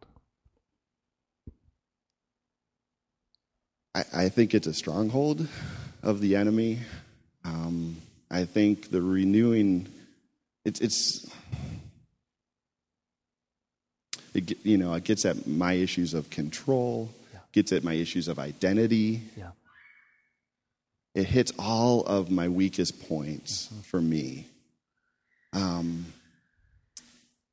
I, 3.94 4.04
I 4.12 4.28
think 4.30 4.52
it's 4.52 4.66
a 4.66 4.74
stronghold 4.74 5.46
of 6.02 6.20
the 6.20 6.34
enemy. 6.34 6.80
Um, 7.44 7.98
I 8.32 8.44
think 8.44 8.90
the 8.90 9.00
renewing, 9.00 9.86
it's, 10.64 10.80
it's 10.80 11.30
it, 14.34 14.58
you 14.64 14.76
know, 14.76 14.92
it 14.94 15.04
gets 15.04 15.24
at 15.24 15.46
my 15.46 15.74
issues 15.74 16.14
of 16.14 16.30
control, 16.30 17.14
yeah. 17.32 17.40
gets 17.52 17.70
at 17.70 17.84
my 17.84 17.92
issues 17.92 18.26
of 18.26 18.40
identity. 18.40 19.22
Yeah. 19.36 19.50
It 21.14 21.24
hits 21.24 21.52
all 21.58 22.02
of 22.04 22.30
my 22.30 22.48
weakest 22.48 23.08
points 23.08 23.68
for 23.84 24.00
me. 24.00 24.46
Um, 25.52 26.06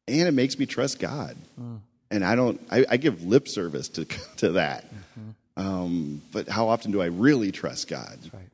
and 0.08 0.28
it 0.28 0.34
makes 0.34 0.58
me 0.58 0.66
trust 0.66 1.00
God. 1.00 1.36
Mm. 1.60 1.80
And 2.12 2.24
I 2.24 2.36
don't, 2.36 2.62
I, 2.72 2.86
I, 2.90 2.98
give 2.98 3.24
lip 3.24 3.48
service 3.48 3.90
to, 3.90 4.06
to 4.38 4.52
that. 4.54 4.86
Mm-hmm. 4.86 5.30
Um, 5.68 6.22
but 6.32 6.48
how 6.48 6.70
often 6.70 6.92
do 6.92 7.02
I 7.02 7.08
really 7.08 7.52
trust 7.52 7.90
God? 7.90 8.18
Right. 8.34 8.50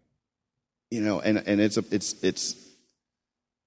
You 0.90 1.02
know, 1.02 1.22
and, 1.22 1.38
and 1.46 1.62
it's, 1.62 1.78
a, 1.78 1.84
it's, 1.92 2.22
it's, 2.24 2.56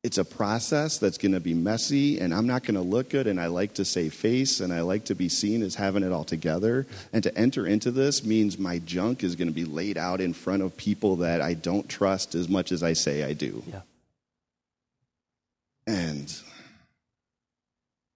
it's 0.05 0.19
a 0.19 0.25
process 0.25 0.99
that's 0.99 1.19
going 1.19 1.33
to 1.33 1.41
be 1.41 1.55
messy 1.55 2.21
and 2.21 2.33
I'm 2.33 2.47
not 2.47 2.63
going 2.63 2.77
to 2.77 2.81
look 2.81 3.11
good 3.11 3.27
and 3.27 3.41
I 3.41 3.49
like 3.49 3.75
to 3.75 3.85
save 3.85 4.15
face 4.15 4.61
and 4.61 4.73
I 4.73 4.83
like 4.83 5.07
to 5.07 5.15
be 5.15 5.29
seen 5.29 5.63
as 5.63 5.75
having 5.75 6.05
it 6.05 6.13
all 6.13 6.25
together. 6.25 6.87
And 7.13 7.23
to 7.25 7.37
enter 7.37 7.67
into 7.67 7.91
this 7.91 8.25
means 8.25 8.59
my 8.59 8.79
junk 8.79 9.25
is 9.25 9.35
going 9.35 9.49
to 9.49 9.55
be 9.55 9.65
laid 9.65 9.99
out 9.99 10.21
in 10.21 10.35
front 10.35 10.63
of 10.63 10.77
people 10.77 11.17
that 11.17 11.41
I 11.41 11.55
don't 11.55 11.89
trust 11.89 12.37
as 12.37 12.49
much 12.49 12.71
as 12.71 12.83
I 12.83 12.93
say 12.93 13.25
I 13.25 13.33
do. 13.33 13.63
Yeah. 13.67 13.81
And 15.89 16.35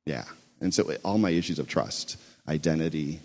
yeah. 0.07 0.25
And 0.61 0.73
so 0.73 0.89
all 1.05 1.19
my 1.19 1.31
issues 1.31 1.59
of 1.59 1.67
trust, 1.67 2.17
identity, 2.49 3.19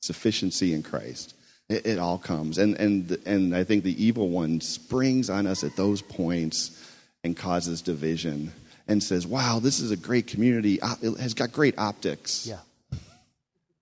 sufficiency 0.00 0.72
in 0.72 0.82
Christ, 0.82 1.34
it, 1.68 1.86
it 1.86 1.98
all 1.98 2.16
comes. 2.16 2.56
And, 2.56 2.76
and, 2.76 3.18
and 3.26 3.54
I 3.54 3.64
think 3.64 3.84
the 3.84 4.02
evil 4.02 4.30
one 4.30 4.62
springs 4.62 5.28
on 5.28 5.46
us 5.46 5.64
at 5.64 5.76
those 5.76 6.00
points 6.00 6.80
and 7.24 7.36
causes 7.36 7.82
division 7.82 8.52
and 8.86 9.02
says, 9.02 9.26
wow, 9.26 9.58
this 9.58 9.80
is 9.80 9.90
a 9.90 9.96
great 9.96 10.26
community. 10.26 10.78
It 11.02 11.18
has 11.18 11.34
got 11.34 11.52
great 11.52 11.78
optics. 11.78 12.46
Yeah. 12.46 12.58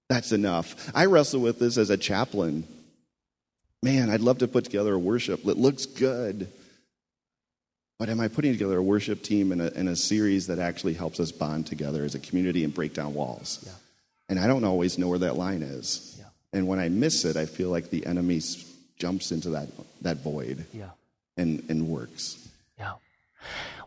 That's 0.09 0.33
enough. 0.33 0.91
I 0.95 1.07
wrestle 1.07 1.41
with 1.41 1.59
this 1.59 1.77
as 1.77 1.91
a 1.91 1.97
chaplain. 1.97 2.65
Man, 3.83 4.11
I'd 4.11 4.21
love 4.21 4.39
to 4.39 4.49
put 4.49 4.65
together 4.65 4.95
a 4.95 4.99
worship 4.99 5.43
that 5.45 5.59
looks 5.59 5.87
good. 5.87 6.49
But 7.99 8.09
am 8.09 8.21
I 8.21 8.29
putting 8.29 8.53
together 8.53 8.79
a 8.79 8.83
worship 8.83 9.23
team 9.23 9.53
in 9.53 9.61
a, 9.61 9.69
in 9.69 9.89
a 9.89 9.97
series 9.97 10.47
that 10.49 10.59
actually 10.59 10.95
helps 10.95 11.19
us 11.19 11.33
bond 11.33 11.67
together 11.67 12.05
as 12.05 12.15
a 12.15 12.19
community 12.19 12.63
and 12.63 12.73
break 12.73 12.95
down 12.95 13.15
walls? 13.15 13.61
Yeah. 13.65 13.73
And 14.29 14.39
I 14.39 14.47
don't 14.47 14.65
always 14.65 14.99
know 14.99 15.09
where 15.09 15.21
that 15.21 15.37
line 15.37 15.63
is. 15.63 16.17
Yeah. 16.19 16.27
And 16.53 16.69
when 16.69 16.79
I 16.79 16.89
miss 16.89 17.25
it, 17.25 17.37
I 17.37 17.47
feel 17.47 17.71
like 17.71 17.91
the 17.91 18.07
enemy 18.07 18.41
jumps 18.99 19.33
into 19.33 19.51
that, 19.51 19.69
that 20.03 20.19
void 20.19 20.65
yeah. 20.73 20.91
and, 21.37 21.65
and 21.69 21.89
works. 21.89 22.42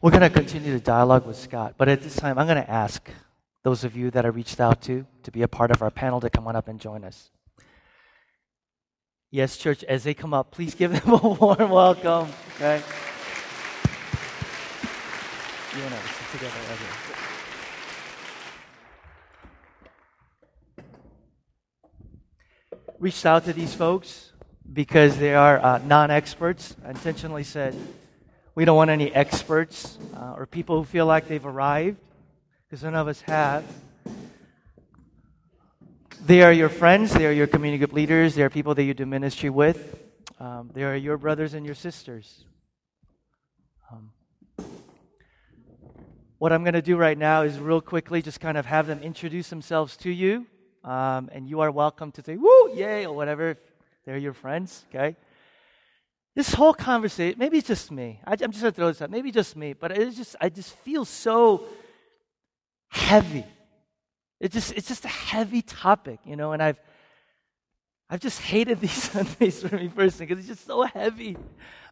We're 0.02 0.12
going 0.12 0.22
to 0.22 0.30
continue 0.30 0.72
the 0.74 0.80
dialogue 0.80 1.26
with 1.26 1.38
Scott, 1.38 1.76
but 1.78 1.88
at 1.88 2.02
this 2.02 2.16
time, 2.16 2.38
I'm 2.38 2.48
going 2.48 2.64
to 2.64 2.70
ask 2.70 3.10
those 3.64 3.84
of 3.84 3.96
you 3.96 4.12
that 4.12 4.26
I 4.26 4.28
reached 4.28 4.60
out 4.60 4.82
to 4.84 5.06
to 5.24 5.32
be 5.32 5.42
a 5.42 5.48
part 5.48 5.72
of 5.72 5.82
our 5.82 5.90
panel 5.90 6.22
to 6.22 6.30
come 6.30 6.48
on 6.48 6.56
up 6.56 6.68
and 6.68 6.80
join 6.80 7.04
us. 7.04 7.32
Yes, 9.32 9.58
church, 9.58 9.84
as 9.84 10.04
they 10.04 10.14
come 10.14 10.34
up, 10.34 10.52
please 10.52 10.76
give 10.76 10.92
them 10.92 11.14
a 11.14 11.18
warm 11.28 11.70
welcome. 11.70 12.30
Okay? 12.56 12.82
You 15.76 15.82
and 15.84 15.94
I 15.94 15.98
sit 15.98 16.40
together 16.40 16.56
right 16.70 16.80
here. 16.80 16.90
Reached 23.00 23.26
out 23.26 23.44
to 23.46 23.52
these 23.52 23.74
folks 23.74 24.32
because 24.72 25.18
they 25.18 25.34
are 25.36 25.60
uh, 25.60 25.80
non 25.80 26.12
experts. 26.12 26.76
Intentionally 26.88 27.44
said, 27.44 27.76
we 28.56 28.64
don't 28.64 28.78
want 28.78 28.90
any 28.90 29.14
experts 29.14 30.00
uh, 30.16 30.36
or 30.38 30.46
people 30.46 30.78
who 30.78 30.86
feel 30.86 31.06
like 31.06 31.28
they've 31.28 31.46
arrived, 31.46 31.98
because 32.66 32.84
none 32.84 32.96
of 32.96 33.08
us 33.10 33.22
have. 33.22 33.66
They 36.26 36.42
are 36.42 36.54
your 36.54 36.70
friends, 36.70 37.14
they 37.14 37.28
are 37.28 37.32
your 37.34 37.48
community 37.48 37.80
group 37.80 37.94
leaders, 37.94 38.34
they 38.34 38.42
are 38.42 38.50
people 38.50 38.74
that 38.76 38.84
you 38.84 38.94
do 38.94 39.06
ministry 39.06 39.50
with, 39.50 40.00
um, 40.40 40.72
they 40.74 40.84
are 40.84 40.96
your 40.96 41.18
brothers 41.18 41.54
and 41.54 41.66
your 41.66 41.76
sisters. 41.76 42.46
Um, 43.92 44.10
what 46.38 46.54
I'm 46.54 46.64
going 46.64 46.74
to 46.74 46.82
do 46.82 46.96
right 46.96 47.18
now 47.18 47.44
is 47.44 47.60
real 47.60 47.82
quickly 47.82 48.22
just 48.22 48.40
kind 48.40 48.58
of 48.58 48.66
have 48.66 48.88
them 48.88 49.02
introduce 49.04 49.50
themselves 49.50 49.98
to 49.98 50.10
you. 50.10 50.48
Um, 50.84 51.30
and 51.34 51.50
you 51.50 51.62
are 51.62 51.72
welcome 51.72 52.12
to 52.14 52.22
say, 52.22 52.38
woo, 52.38 52.72
yay, 52.74 53.06
or 53.06 53.16
whatever. 53.16 53.58
They're 54.06 54.18
your 54.18 54.34
friends, 54.34 54.86
okay? 54.90 55.16
This 56.36 56.54
whole 56.54 56.74
conversation, 56.74 57.40
maybe 57.40 57.58
it's 57.58 57.68
just 57.68 57.92
me. 57.92 58.20
I, 58.26 58.34
am 58.34 58.52
just 58.52 58.62
going 58.62 58.72
to 58.74 58.76
throw 58.76 58.88
this 58.88 59.02
out. 59.02 59.10
Maybe 59.10 59.32
just 59.32 59.56
me, 59.56 59.72
but 59.72 59.92
it's 59.92 60.18
just, 60.18 60.36
I 60.42 60.50
just 60.50 60.76
feel 60.80 61.06
so 61.06 61.64
heavy. 62.90 63.46
It 64.42 64.52
just, 64.52 64.74
it's 64.74 64.88
just 64.88 65.06
a 65.06 65.10
heavy 65.10 65.62
topic, 65.62 66.20
you 66.26 66.36
know, 66.36 66.52
and 66.52 66.62
I've, 66.62 66.78
I've 68.10 68.20
just 68.20 68.42
hated 68.42 68.80
these 68.82 68.92
Sundays 68.92 69.62
for 69.62 69.78
me 69.78 69.88
personally 69.88 70.26
because 70.26 70.40
it's 70.40 70.58
just 70.58 70.68
so 70.68 70.84
heavy. 70.84 71.38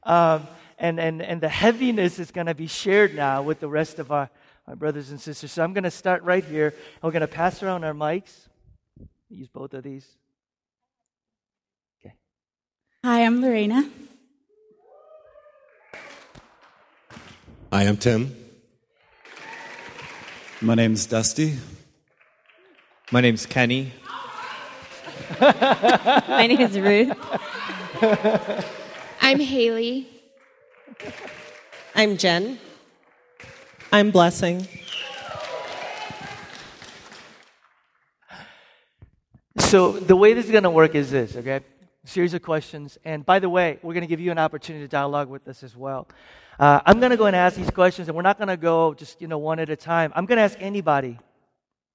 Um, 0.03 0.45
and, 0.77 0.99
and, 0.99 1.21
and 1.21 1.39
the 1.39 1.47
heaviness 1.47 2.19
is 2.19 2.31
going 2.31 2.47
to 2.47 2.55
be 2.55 2.67
shared 2.67 3.15
now 3.15 3.41
with 3.43 3.61
the 3.61 3.69
rest 3.69 3.97
of 3.97 4.11
our, 4.11 4.29
our 4.67 4.75
brothers 4.75 5.09
and 5.09 5.21
sisters. 5.21 5.53
So 5.53 5.63
I'm 5.63 5.71
going 5.71 5.85
to 5.85 5.91
start 5.91 6.21
right 6.23 6.43
here. 6.43 6.73
We're 7.01 7.11
going 7.11 7.21
to 7.21 7.27
pass 7.27 7.63
around 7.63 7.85
our 7.85 7.93
mics. 7.93 8.49
Use 9.29 9.47
both 9.47 9.73
of 9.73 9.83
these. 9.83 10.05
Okay. 12.01 12.13
Hi, 13.05 13.25
I'm 13.25 13.41
Lorena. 13.41 13.89
I 17.73 17.85
am 17.85 17.97
Tim. 17.97 18.35
My 20.61 20.75
name's 20.75 21.07
Dusty. 21.07 21.57
My 23.11 23.19
name's 23.19 23.47
Kenny. 23.47 23.91
My 25.41 26.45
name 26.45 26.61
is 26.61 26.77
Ruth. 26.79 27.17
I'm 29.21 29.39
Haley. 29.39 30.07
I'm 31.95 32.15
Jen. 32.17 32.59
I'm 33.91 34.11
Blessing. 34.11 34.67
So 39.57 39.93
the 39.93 40.15
way 40.15 40.35
this 40.35 40.45
is 40.45 40.51
going 40.51 40.61
to 40.61 40.69
work 40.69 40.93
is 40.93 41.09
this, 41.09 41.35
okay? 41.37 41.61
Series 42.05 42.33
of 42.33 42.41
questions. 42.41 42.97
And 43.05 43.25
by 43.25 43.39
the 43.39 43.49
way, 43.49 43.79
we're 43.81 43.93
going 43.93 44.01
to 44.01 44.07
give 44.07 44.19
you 44.19 44.31
an 44.31 44.37
opportunity 44.37 44.83
to 44.83 44.89
dialogue 44.89 45.29
with 45.29 45.47
us 45.47 45.63
as 45.63 45.75
well. 45.75 46.07
Uh, 46.59 46.81
I'm 46.85 46.99
going 46.99 47.11
to 47.11 47.17
go 47.17 47.27
and 47.27 47.35
ask 47.35 47.55
these 47.55 47.71
questions, 47.71 48.09
and 48.09 48.15
we're 48.15 48.23
not 48.23 48.37
going 48.37 48.49
to 48.49 48.57
go 48.57 48.93
just 48.93 49.21
you 49.21 49.27
know 49.27 49.37
one 49.37 49.59
at 49.59 49.69
a 49.69 49.75
time. 49.77 50.11
I'm 50.13 50.25
going 50.25 50.37
to 50.37 50.43
ask 50.43 50.57
anybody 50.59 51.17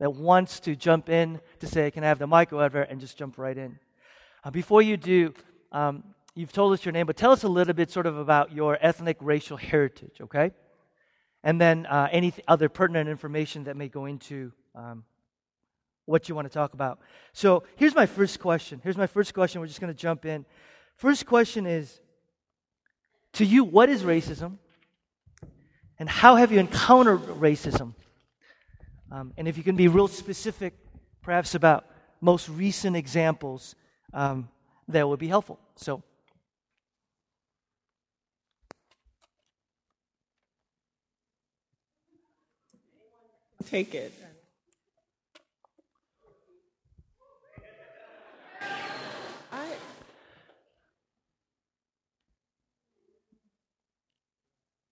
that 0.00 0.14
wants 0.14 0.60
to 0.60 0.74
jump 0.74 1.10
in 1.10 1.40
to 1.60 1.66
say, 1.66 1.90
"Can 1.90 2.04
I 2.04 2.08
have 2.08 2.18
the 2.18 2.26
mic?" 2.26 2.52
or 2.52 2.56
whatever, 2.56 2.82
and 2.82 3.00
just 3.00 3.18
jump 3.18 3.36
right 3.36 3.56
in. 3.56 3.78
Uh, 4.42 4.50
before 4.50 4.80
you 4.80 4.96
do, 4.96 5.34
um, 5.72 6.02
you've 6.34 6.52
told 6.52 6.72
us 6.72 6.84
your 6.84 6.92
name, 6.92 7.06
but 7.06 7.16
tell 7.16 7.32
us 7.32 7.42
a 7.42 7.48
little 7.48 7.74
bit, 7.74 7.90
sort 7.90 8.06
of, 8.06 8.16
about 8.16 8.52
your 8.52 8.78
ethnic, 8.80 9.18
racial 9.20 9.56
heritage, 9.56 10.20
okay? 10.22 10.52
And 11.44 11.60
then 11.60 11.84
uh, 11.86 12.08
any 12.10 12.32
other 12.46 12.68
pertinent 12.68 13.08
information 13.08 13.64
that 13.64 13.76
may 13.76 13.88
go 13.88 14.06
into 14.06 14.52
um, 14.74 15.04
what 16.08 16.28
you 16.28 16.34
want 16.34 16.46
to 16.46 16.52
talk 16.52 16.72
about. 16.72 16.98
So 17.34 17.64
here's 17.76 17.94
my 17.94 18.06
first 18.06 18.40
question. 18.40 18.80
Here's 18.82 18.96
my 18.96 19.06
first 19.06 19.34
question. 19.34 19.60
We're 19.60 19.66
just 19.66 19.80
going 19.80 19.92
to 19.92 19.98
jump 19.98 20.24
in. 20.24 20.46
First 20.96 21.26
question 21.26 21.66
is 21.66 22.00
to 23.34 23.44
you, 23.44 23.62
what 23.62 23.90
is 23.90 24.02
racism? 24.02 24.56
And 25.98 26.08
how 26.08 26.36
have 26.36 26.50
you 26.50 26.60
encountered 26.60 27.20
racism? 27.20 27.94
Um, 29.12 29.34
and 29.36 29.46
if 29.46 29.58
you 29.58 29.62
can 29.62 29.76
be 29.76 29.88
real 29.88 30.08
specific, 30.08 30.74
perhaps 31.22 31.54
about 31.54 31.84
most 32.22 32.48
recent 32.48 32.96
examples, 32.96 33.74
um, 34.14 34.48
that 34.88 35.06
would 35.06 35.18
be 35.18 35.28
helpful. 35.28 35.58
So, 35.76 36.02
take 43.66 43.94
it. 43.94 44.12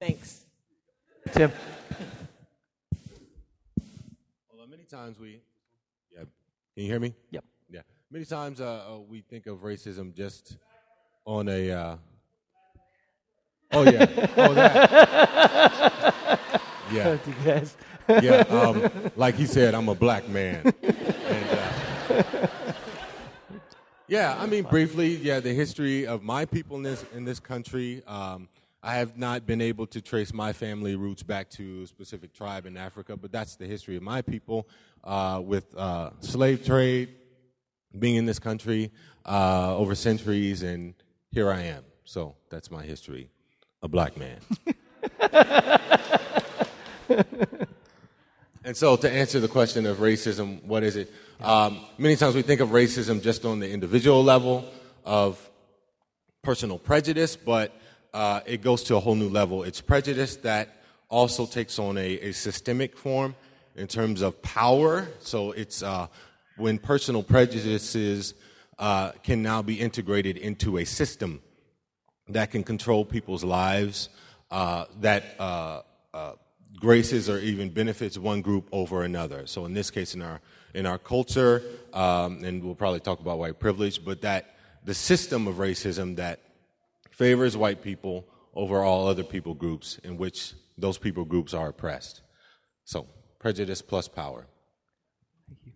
Thanks. 0.00 0.44
Tim. 1.32 1.50
Well, 4.54 4.66
many 4.68 4.84
times 4.84 5.18
we, 5.18 5.40
yeah, 6.12 6.20
can 6.20 6.84
you 6.84 6.86
hear 6.86 7.00
me? 7.00 7.14
Yep. 7.30 7.44
Yeah. 7.70 7.80
Many 8.10 8.24
times 8.24 8.60
uh, 8.60 8.84
uh 8.88 8.98
we 8.98 9.22
think 9.22 9.46
of 9.46 9.58
racism 9.58 10.14
just 10.14 10.56
on 11.24 11.48
a, 11.48 11.70
uh, 11.70 11.96
Oh 13.72 13.82
yeah. 13.82 14.06
Oh 14.36 14.54
that. 14.54 16.14
Yeah. 16.92 17.18
Yes. 17.44 17.76
Yeah. 18.08 18.44
Um, 18.48 18.88
like 19.16 19.34
he 19.34 19.44
said, 19.44 19.74
I'm 19.74 19.88
a 19.88 19.94
black 19.94 20.28
man. 20.28 20.72
And, 21.26 21.58
uh, 21.58 22.22
yeah, 24.06 24.36
I 24.38 24.46
mean, 24.46 24.62
briefly, 24.62 25.16
yeah, 25.16 25.40
the 25.40 25.52
history 25.52 26.06
of 26.06 26.22
my 26.22 26.44
people 26.44 26.76
in 26.76 26.84
this 26.84 27.04
in 27.12 27.24
this 27.24 27.40
country. 27.40 28.04
Um, 28.06 28.48
I 28.86 28.98
have 28.98 29.18
not 29.18 29.46
been 29.46 29.60
able 29.60 29.88
to 29.88 30.00
trace 30.00 30.32
my 30.32 30.52
family 30.52 30.94
roots 30.94 31.24
back 31.24 31.50
to 31.50 31.82
a 31.82 31.86
specific 31.88 32.32
tribe 32.32 32.66
in 32.66 32.76
Africa, 32.76 33.16
but 33.16 33.32
that's 33.32 33.56
the 33.56 33.66
history 33.66 33.96
of 33.96 34.04
my 34.04 34.22
people 34.22 34.68
uh, 35.02 35.42
with 35.44 35.76
uh, 35.76 36.10
slave 36.20 36.64
trade, 36.64 37.08
being 37.98 38.14
in 38.14 38.26
this 38.26 38.38
country 38.38 38.92
uh, 39.24 39.76
over 39.76 39.96
centuries, 39.96 40.62
and 40.62 40.94
here 41.32 41.50
I 41.50 41.62
am. 41.62 41.82
So 42.04 42.36
that's 42.48 42.70
my 42.70 42.84
history, 42.84 43.28
a 43.82 43.88
black 43.88 44.16
man. 44.16 44.38
and 48.64 48.76
so, 48.76 48.94
to 48.94 49.10
answer 49.10 49.40
the 49.40 49.48
question 49.48 49.84
of 49.86 49.96
racism, 49.96 50.62
what 50.62 50.84
is 50.84 50.94
it? 50.94 51.12
Um, 51.40 51.80
many 51.98 52.14
times 52.14 52.36
we 52.36 52.42
think 52.42 52.60
of 52.60 52.68
racism 52.68 53.20
just 53.20 53.44
on 53.44 53.58
the 53.58 53.68
individual 53.68 54.22
level 54.22 54.64
of 55.04 55.50
personal 56.44 56.78
prejudice, 56.78 57.34
but 57.34 57.76
uh, 58.12 58.40
it 58.46 58.62
goes 58.62 58.82
to 58.84 58.96
a 58.96 59.00
whole 59.00 59.14
new 59.14 59.28
level. 59.28 59.62
It's 59.62 59.80
prejudice 59.80 60.36
that 60.36 60.68
also 61.08 61.46
takes 61.46 61.78
on 61.78 61.96
a, 61.98 62.18
a 62.20 62.32
systemic 62.32 62.96
form 62.96 63.34
in 63.74 63.86
terms 63.86 64.22
of 64.22 64.40
power. 64.42 65.08
So 65.20 65.52
it's 65.52 65.82
uh, 65.82 66.08
when 66.56 66.78
personal 66.78 67.22
prejudices 67.22 68.34
uh, 68.78 69.12
can 69.22 69.42
now 69.42 69.62
be 69.62 69.80
integrated 69.80 70.36
into 70.36 70.78
a 70.78 70.84
system 70.84 71.40
that 72.28 72.50
can 72.50 72.64
control 72.64 73.04
people's 73.04 73.44
lives, 73.44 74.08
uh, 74.50 74.86
that 75.00 75.24
uh, 75.38 75.82
uh, 76.12 76.32
graces 76.76 77.28
or 77.28 77.38
even 77.38 77.70
benefits 77.70 78.18
one 78.18 78.40
group 78.40 78.68
over 78.72 79.02
another. 79.02 79.46
So 79.46 79.64
in 79.64 79.74
this 79.74 79.90
case, 79.90 80.14
in 80.14 80.22
our 80.22 80.40
in 80.74 80.84
our 80.84 80.98
culture, 80.98 81.62
um, 81.94 82.44
and 82.44 82.62
we'll 82.62 82.74
probably 82.74 83.00
talk 83.00 83.20
about 83.20 83.38
white 83.38 83.58
privilege, 83.58 84.04
but 84.04 84.20
that 84.22 84.56
the 84.84 84.92
system 84.92 85.46
of 85.46 85.56
racism 85.56 86.16
that 86.16 86.40
favors 87.16 87.56
white 87.56 87.82
people 87.82 88.26
over 88.54 88.82
all 88.82 89.08
other 89.08 89.24
people 89.24 89.54
groups 89.54 89.98
in 90.04 90.16
which 90.18 90.52
those 90.78 90.98
people 90.98 91.24
groups 91.24 91.54
are 91.54 91.68
oppressed. 91.68 92.20
So 92.84 93.06
prejudice 93.38 93.82
plus 93.82 94.06
power. 94.06 94.46
Thank 95.48 95.60
you. 95.64 95.72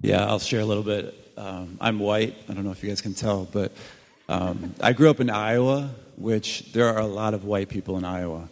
Yeah, 0.00 0.24
I'll 0.26 0.38
share 0.38 0.60
a 0.60 0.64
little 0.64 0.82
bit. 0.82 1.14
Um, 1.36 1.76
I'm 1.80 1.98
white. 1.98 2.34
I 2.48 2.54
don't 2.54 2.64
know 2.64 2.70
if 2.70 2.82
you 2.82 2.88
guys 2.88 3.02
can 3.02 3.14
tell, 3.14 3.44
but 3.44 3.72
um, 4.28 4.74
I 4.80 4.94
grew 4.94 5.10
up 5.10 5.20
in 5.20 5.28
Iowa, 5.28 5.90
which 6.16 6.72
there 6.72 6.88
are 6.88 7.00
a 7.00 7.06
lot 7.06 7.34
of 7.34 7.44
white 7.44 7.68
people 7.68 7.98
in 7.98 8.04
Iowa. 8.04 8.48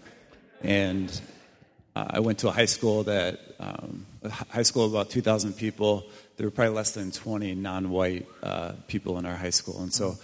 And 0.63 1.09
uh, 1.97 2.07
I 2.11 2.21
went 2.21 2.39
to 2.41 2.49
a 2.49 2.53
high 2.53 2.67
school 2.67 3.05
that, 3.05 3.41
um, 3.59 4.07
a 4.23 4.29
high 4.29 4.63
school 4.63 4.85
of 4.85 4.93
about 4.93 5.09
2,000 5.09 5.55
people. 5.55 6.05
There 6.37 6.47
were 6.47 6.51
probably 6.51 6.75
less 6.75 6.93
than 6.93 7.13
20 7.13 7.55
non 7.55 7.89
white 7.89 8.27
uh, 8.43 8.73
people 8.89 9.19
in 9.19 9.25
our 9.25 9.37
high 9.37 9.51
school. 9.51 9.81
And 9.83 9.93
so 9.93 10.17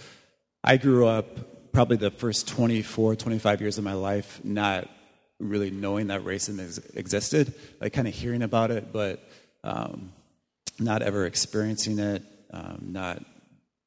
I 0.63 0.77
grew 0.77 1.07
up 1.07 1.25
probably 1.71 1.97
the 1.97 2.11
first 2.11 2.47
24, 2.47 3.15
25 3.15 3.61
years 3.61 3.77
of 3.77 3.83
my 3.83 3.93
life 3.93 4.39
not 4.43 4.89
really 5.39 5.71
knowing 5.71 6.07
that 6.07 6.21
racism 6.21 6.63
ex- 6.63 6.77
existed, 6.93 7.53
like 7.79 7.93
kind 7.93 8.07
of 8.07 8.13
hearing 8.13 8.41
about 8.41 8.71
it, 8.71 8.91
but 8.93 9.27
um, 9.63 10.11
not 10.79 11.01
ever 11.01 11.25
experiencing 11.25 11.99
it, 11.99 12.23
um, 12.51 12.87
not 12.89 13.23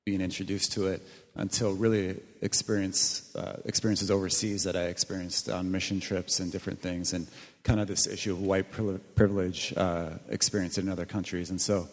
being 0.05 0.21
introduced 0.21 0.73
to 0.73 0.89
it 0.89 1.03
until 1.37 1.73
really 1.73 2.21
experience 2.43 3.35
uh, 3.35 3.57
experiences 3.65 4.11
overseas 4.11 4.65
that 4.65 4.77
I 4.77 4.85
experienced 4.85 5.49
on 5.49 5.71
mission 5.71 5.99
trips 5.99 6.41
and 6.41 6.53
different 6.53 6.81
things, 6.81 7.13
and 7.13 7.27
kind 7.63 7.81
of 7.81 7.89
this 7.89 8.07
issue 8.07 8.33
of 8.33 8.41
white 8.41 8.71
privilege 8.71 9.73
uh, 9.77 10.11
experienced 10.29 10.79
in 10.79 10.89
other 10.89 11.07
countries. 11.07 11.51
And 11.51 11.61
so, 11.61 11.89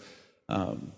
um, 0.50 0.92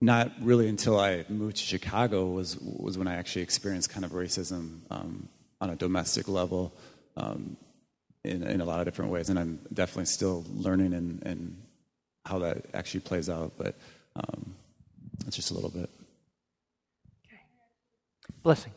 not 0.00 0.32
really 0.40 0.68
until 0.68 0.98
I 0.98 1.24
moved 1.28 1.56
to 1.56 1.62
Chicago 1.62 2.26
was 2.26 2.58
was 2.60 2.98
when 2.98 3.08
I 3.08 3.14
actually 3.14 3.42
experienced 3.42 3.90
kind 3.90 4.04
of 4.04 4.12
racism 4.12 4.80
um, 4.90 5.28
on 5.60 5.70
a 5.70 5.76
domestic 5.76 6.28
level. 6.28 6.72
Um, 7.16 7.56
in, 8.24 8.42
in, 8.42 8.60
a 8.60 8.64
lot 8.64 8.80
of 8.80 8.84
different 8.86 9.10
ways, 9.12 9.28
and 9.30 9.38
I'm 9.38 9.60
definitely 9.72 10.06
still 10.06 10.44
learning 10.52 10.92
and, 10.94 11.22
and 11.24 11.62
how 12.24 12.40
that 12.40 12.66
actually 12.74 13.00
plays 13.00 13.30
out. 13.30 13.52
But 13.56 13.76
um, 14.16 14.54
that's 15.24 15.36
just 15.36 15.50
a 15.50 15.54
little 15.54 15.70
bit. 15.70 15.88
Okay. 17.24 17.40
Blessing. 18.42 18.72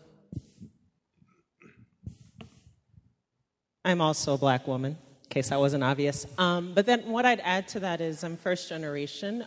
I'm 3.84 4.02
also 4.02 4.36
a 4.36 4.38
black 4.38 4.68
woman, 4.68 4.92
in 5.24 5.30
case 5.30 5.50
that 5.50 5.60
wasn't 5.60 5.84
obvious. 5.84 6.26
Um, 6.38 6.74
but 6.74 6.86
then 6.86 7.10
what 7.10 7.26
I'd 7.26 7.40
add 7.40 7.68
to 7.70 7.80
that 7.82 8.02
is 8.02 8.24
I'm 8.24 8.38
first 8.38 8.70
generation. 8.70 9.46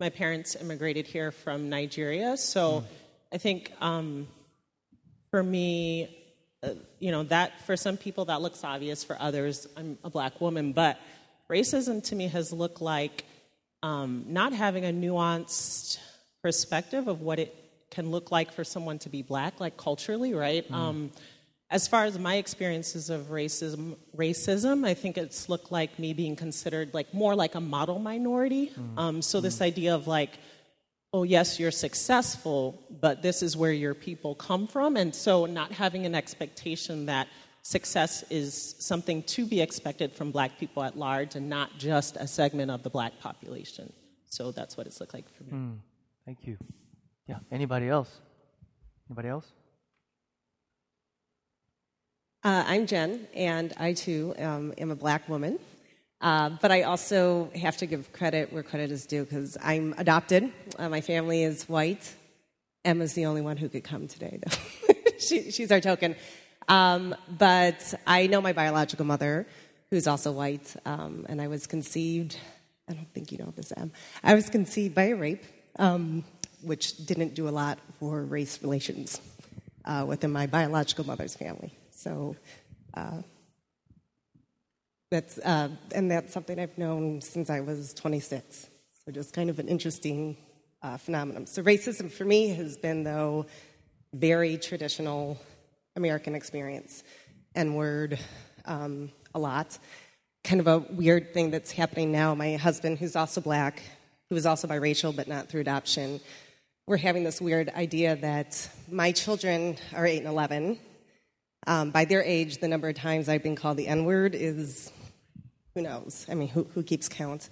My 0.00 0.10
parents 0.10 0.56
immigrated 0.56 1.06
here 1.06 1.30
from 1.30 1.68
Nigeria, 1.68 2.36
so 2.36 2.80
mm. 2.80 2.84
I 3.32 3.38
think 3.38 3.72
um, 3.80 4.26
for 5.30 5.42
me, 5.42 6.16
uh, 6.62 6.70
you 6.98 7.10
know, 7.10 7.22
that 7.24 7.60
for 7.66 7.76
some 7.76 7.96
people 7.96 8.24
that 8.26 8.40
looks 8.40 8.64
obvious. 8.64 9.04
For 9.04 9.16
others, 9.20 9.66
I'm 9.76 9.98
a 10.02 10.10
black 10.10 10.40
woman, 10.40 10.72
but 10.72 10.98
racism 11.50 12.02
to 12.04 12.16
me 12.16 12.28
has 12.28 12.52
looked 12.52 12.80
like 12.80 13.24
um, 13.82 14.24
not 14.28 14.52
having 14.52 14.84
a 14.84 14.92
nuanced 14.92 15.98
perspective 16.42 17.06
of 17.06 17.20
what 17.20 17.38
it 17.38 17.54
can 17.90 18.10
look 18.10 18.30
like 18.30 18.52
for 18.52 18.64
someone 18.64 18.98
to 19.00 19.08
be 19.08 19.22
black, 19.22 19.60
like 19.60 19.76
culturally, 19.76 20.34
right? 20.34 20.68
Mm. 20.70 20.74
Um, 20.74 21.10
as 21.74 21.88
far 21.88 22.04
as 22.04 22.16
my 22.20 22.36
experiences 22.36 23.10
of 23.10 23.22
racism, 23.30 23.96
racism, 24.16 24.86
I 24.86 24.94
think 24.94 25.18
it's 25.18 25.48
looked 25.48 25.72
like 25.72 25.98
me 25.98 26.12
being 26.12 26.36
considered 26.36 26.94
like 26.94 27.12
more 27.12 27.34
like 27.34 27.56
a 27.56 27.60
model 27.60 27.98
minority. 27.98 28.68
Mm. 28.68 28.96
Um, 28.96 29.22
so 29.22 29.40
mm. 29.40 29.42
this 29.42 29.60
idea 29.60 29.92
of 29.92 30.06
like, 30.06 30.38
oh 31.12 31.24
yes, 31.24 31.58
you're 31.58 31.72
successful, 31.72 32.80
but 33.00 33.22
this 33.22 33.42
is 33.42 33.56
where 33.56 33.72
your 33.72 33.92
people 33.92 34.36
come 34.36 34.68
from, 34.68 34.96
and 34.96 35.12
so 35.12 35.46
not 35.46 35.72
having 35.72 36.06
an 36.06 36.14
expectation 36.14 37.06
that 37.06 37.26
success 37.62 38.22
is 38.30 38.76
something 38.78 39.24
to 39.24 39.44
be 39.44 39.60
expected 39.60 40.12
from 40.12 40.30
black 40.30 40.56
people 40.60 40.84
at 40.84 40.96
large 40.96 41.34
and 41.34 41.48
not 41.48 41.76
just 41.76 42.16
a 42.16 42.28
segment 42.28 42.70
of 42.70 42.84
the 42.84 42.90
black 42.90 43.18
population. 43.18 43.92
So 44.26 44.52
that's 44.52 44.76
what 44.76 44.86
it's 44.86 45.00
looked 45.00 45.14
like 45.14 45.28
for 45.34 45.42
me. 45.42 45.50
Mm, 45.50 45.78
thank 46.24 46.46
you. 46.46 46.56
Yeah, 47.26 47.38
anybody 47.50 47.88
else? 47.88 48.20
Anybody 49.10 49.28
else? 49.28 49.52
Uh, 52.44 52.62
I'm 52.66 52.86
Jen, 52.86 53.26
and 53.34 53.72
I 53.78 53.94
too 53.94 54.34
um, 54.38 54.74
am 54.76 54.90
a 54.90 54.94
black 54.94 55.30
woman. 55.30 55.58
Uh, 56.20 56.50
but 56.60 56.70
I 56.70 56.82
also 56.82 57.50
have 57.54 57.78
to 57.78 57.86
give 57.86 58.12
credit 58.12 58.52
where 58.52 58.62
credit 58.62 58.90
is 58.90 59.06
due 59.06 59.24
because 59.24 59.56
I'm 59.62 59.94
adopted. 59.96 60.52
Uh, 60.78 60.90
my 60.90 61.00
family 61.00 61.42
is 61.42 61.66
white. 61.70 62.14
Emma's 62.84 63.14
the 63.14 63.24
only 63.24 63.40
one 63.40 63.56
who 63.56 63.70
could 63.70 63.82
come 63.82 64.08
today, 64.08 64.40
though. 64.44 64.92
she, 65.18 65.52
she's 65.52 65.72
our 65.72 65.80
token. 65.80 66.16
Um, 66.68 67.14
but 67.30 67.94
I 68.06 68.26
know 68.26 68.42
my 68.42 68.52
biological 68.52 69.06
mother, 69.06 69.46
who's 69.88 70.06
also 70.06 70.30
white, 70.30 70.76
um, 70.84 71.24
and 71.30 71.40
I 71.40 71.48
was 71.48 71.66
conceived. 71.66 72.36
I 72.90 72.92
don't 72.92 73.10
think 73.14 73.32
you 73.32 73.38
know 73.38 73.54
this, 73.56 73.72
Em. 73.74 73.90
I 74.22 74.34
was 74.34 74.50
conceived 74.50 74.94
by 74.94 75.04
a 75.04 75.16
rape, 75.16 75.44
um, 75.78 76.24
which 76.60 77.06
didn't 77.06 77.34
do 77.34 77.48
a 77.48 77.54
lot 77.62 77.78
for 77.98 78.22
race 78.22 78.62
relations 78.62 79.18
uh, 79.86 80.04
within 80.06 80.30
my 80.30 80.46
biological 80.46 81.06
mother's 81.06 81.34
family. 81.34 81.72
So 82.04 82.36
uh, 82.92 83.22
that's 85.10 85.38
uh, 85.38 85.70
and 85.94 86.10
that's 86.10 86.34
something 86.34 86.60
I've 86.60 86.76
known 86.76 87.22
since 87.22 87.48
I 87.48 87.60
was 87.60 87.94
26. 87.94 88.68
So 89.06 89.10
just 89.10 89.32
kind 89.32 89.48
of 89.48 89.58
an 89.58 89.68
interesting 89.68 90.36
uh, 90.82 90.98
phenomenon. 90.98 91.46
So 91.46 91.62
racism 91.62 92.12
for 92.12 92.26
me 92.26 92.48
has 92.48 92.76
been 92.76 93.04
though 93.04 93.46
very 94.12 94.58
traditional 94.58 95.40
American 95.96 96.34
experience, 96.34 97.04
N 97.54 97.72
word 97.72 98.18
um, 98.66 99.10
a 99.34 99.38
lot. 99.38 99.78
Kind 100.44 100.60
of 100.60 100.66
a 100.66 100.80
weird 100.80 101.32
thing 101.32 101.50
that's 101.50 101.72
happening 101.72 102.12
now. 102.12 102.34
My 102.34 102.56
husband, 102.56 102.98
who's 102.98 103.16
also 103.16 103.40
black, 103.40 103.82
who 104.28 104.36
is 104.36 104.44
also 104.44 104.68
biracial 104.68 105.16
but 105.16 105.26
not 105.26 105.48
through 105.48 105.62
adoption, 105.62 106.20
we're 106.86 106.98
having 106.98 107.24
this 107.24 107.40
weird 107.40 107.70
idea 107.70 108.14
that 108.16 108.68
my 108.90 109.10
children 109.12 109.78
are 109.94 110.04
8 110.04 110.18
and 110.18 110.26
11. 110.26 110.78
Um, 111.66 111.90
by 111.90 112.04
their 112.04 112.22
age, 112.22 112.58
the 112.58 112.68
number 112.68 112.88
of 112.88 112.94
times 112.94 113.28
I've 113.28 113.42
been 113.42 113.56
called 113.56 113.78
the 113.78 113.88
N 113.88 114.04
word 114.04 114.34
is 114.34 114.92
who 115.74 115.82
knows? 115.82 116.26
I 116.30 116.34
mean, 116.34 116.48
who, 116.48 116.64
who 116.74 116.82
keeps 116.82 117.08
count? 117.08 117.48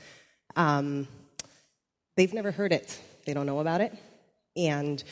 Um, 0.55 1.09
they've 2.17 2.33
never 2.33 2.51
heard 2.51 2.73
it, 2.73 2.99
they 3.27 3.35
don't 3.35 3.47
know 3.47 3.61
about 3.61 3.81
it. 3.81 3.97
And 4.57 5.03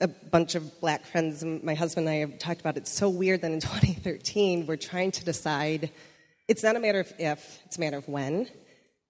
a 0.00 0.06
bunch 0.06 0.54
of 0.54 0.80
black 0.80 1.04
friends, 1.04 1.44
my 1.44 1.74
husband 1.74 2.06
and 2.06 2.14
I 2.14 2.18
have 2.20 2.38
talked 2.38 2.60
about 2.60 2.76
it. 2.76 2.80
It's 2.80 2.92
so 2.92 3.08
weird 3.08 3.42
that 3.42 3.50
in 3.50 3.60
2013 3.60 4.66
we're 4.66 4.76
trying 4.76 5.10
to 5.12 5.24
decide. 5.24 5.90
It's 6.48 6.62
not 6.62 6.76
a 6.76 6.80
matter 6.80 7.00
of 7.00 7.12
if, 7.18 7.60
it's 7.66 7.76
a 7.76 7.80
matter 7.80 7.96
of 7.96 8.08
when. 8.08 8.48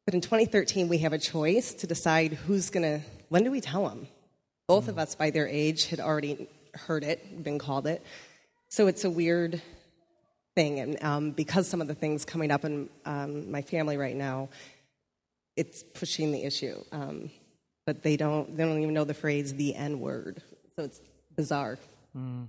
But 0.07 0.15
in 0.15 0.21
2013 0.21 0.89
we 0.89 0.99
have 0.99 1.13
a 1.13 1.19
choice 1.19 1.75
to 1.75 1.87
decide 1.87 2.33
who's 2.33 2.71
going 2.71 2.83
to, 2.83 3.07
when 3.29 3.45
do 3.45 3.51
we 3.51 3.61
tell 3.61 3.89
them? 3.89 4.09
Both 4.67 4.89
of 4.89 4.99
us 4.99 5.15
by 5.15 5.31
their 5.31 5.47
age 5.47 5.87
had 5.87 6.01
already 6.01 6.49
heard 6.75 7.05
it, 7.05 7.45
been 7.45 7.59
called 7.59 7.87
it. 7.87 8.03
So 8.69 8.87
it's 8.87 9.05
a 9.05 9.11
weird 9.11 9.63
thing. 10.55 10.81
And 10.81 11.03
um, 11.03 11.31
because 11.31 11.69
some 11.69 11.81
of 11.81 11.89
the 11.89 11.95
things 11.95 12.25
coming 12.25 12.51
up 12.51 12.65
in 12.65 12.89
um, 13.05 13.51
my 13.51 13.63
family 13.63 13.97
right 13.97 14.17
now, 14.17 14.49
it's 15.57 15.83
pushing 15.83 16.33
the 16.33 16.45
issue. 16.45 16.77
Um, 16.93 17.31
but 17.87 18.03
they 18.03 18.17
don't, 18.17 18.57
they 18.57 18.65
don't 18.65 18.81
even 18.83 18.95
know 18.95 19.05
the 19.05 19.15
phrase 19.15 19.55
the 19.55 19.75
N 19.75 20.01
word. 20.01 20.43
So 20.75 20.85
it's 20.85 21.01
bizarre. 21.37 21.79
Mm. 22.17 22.49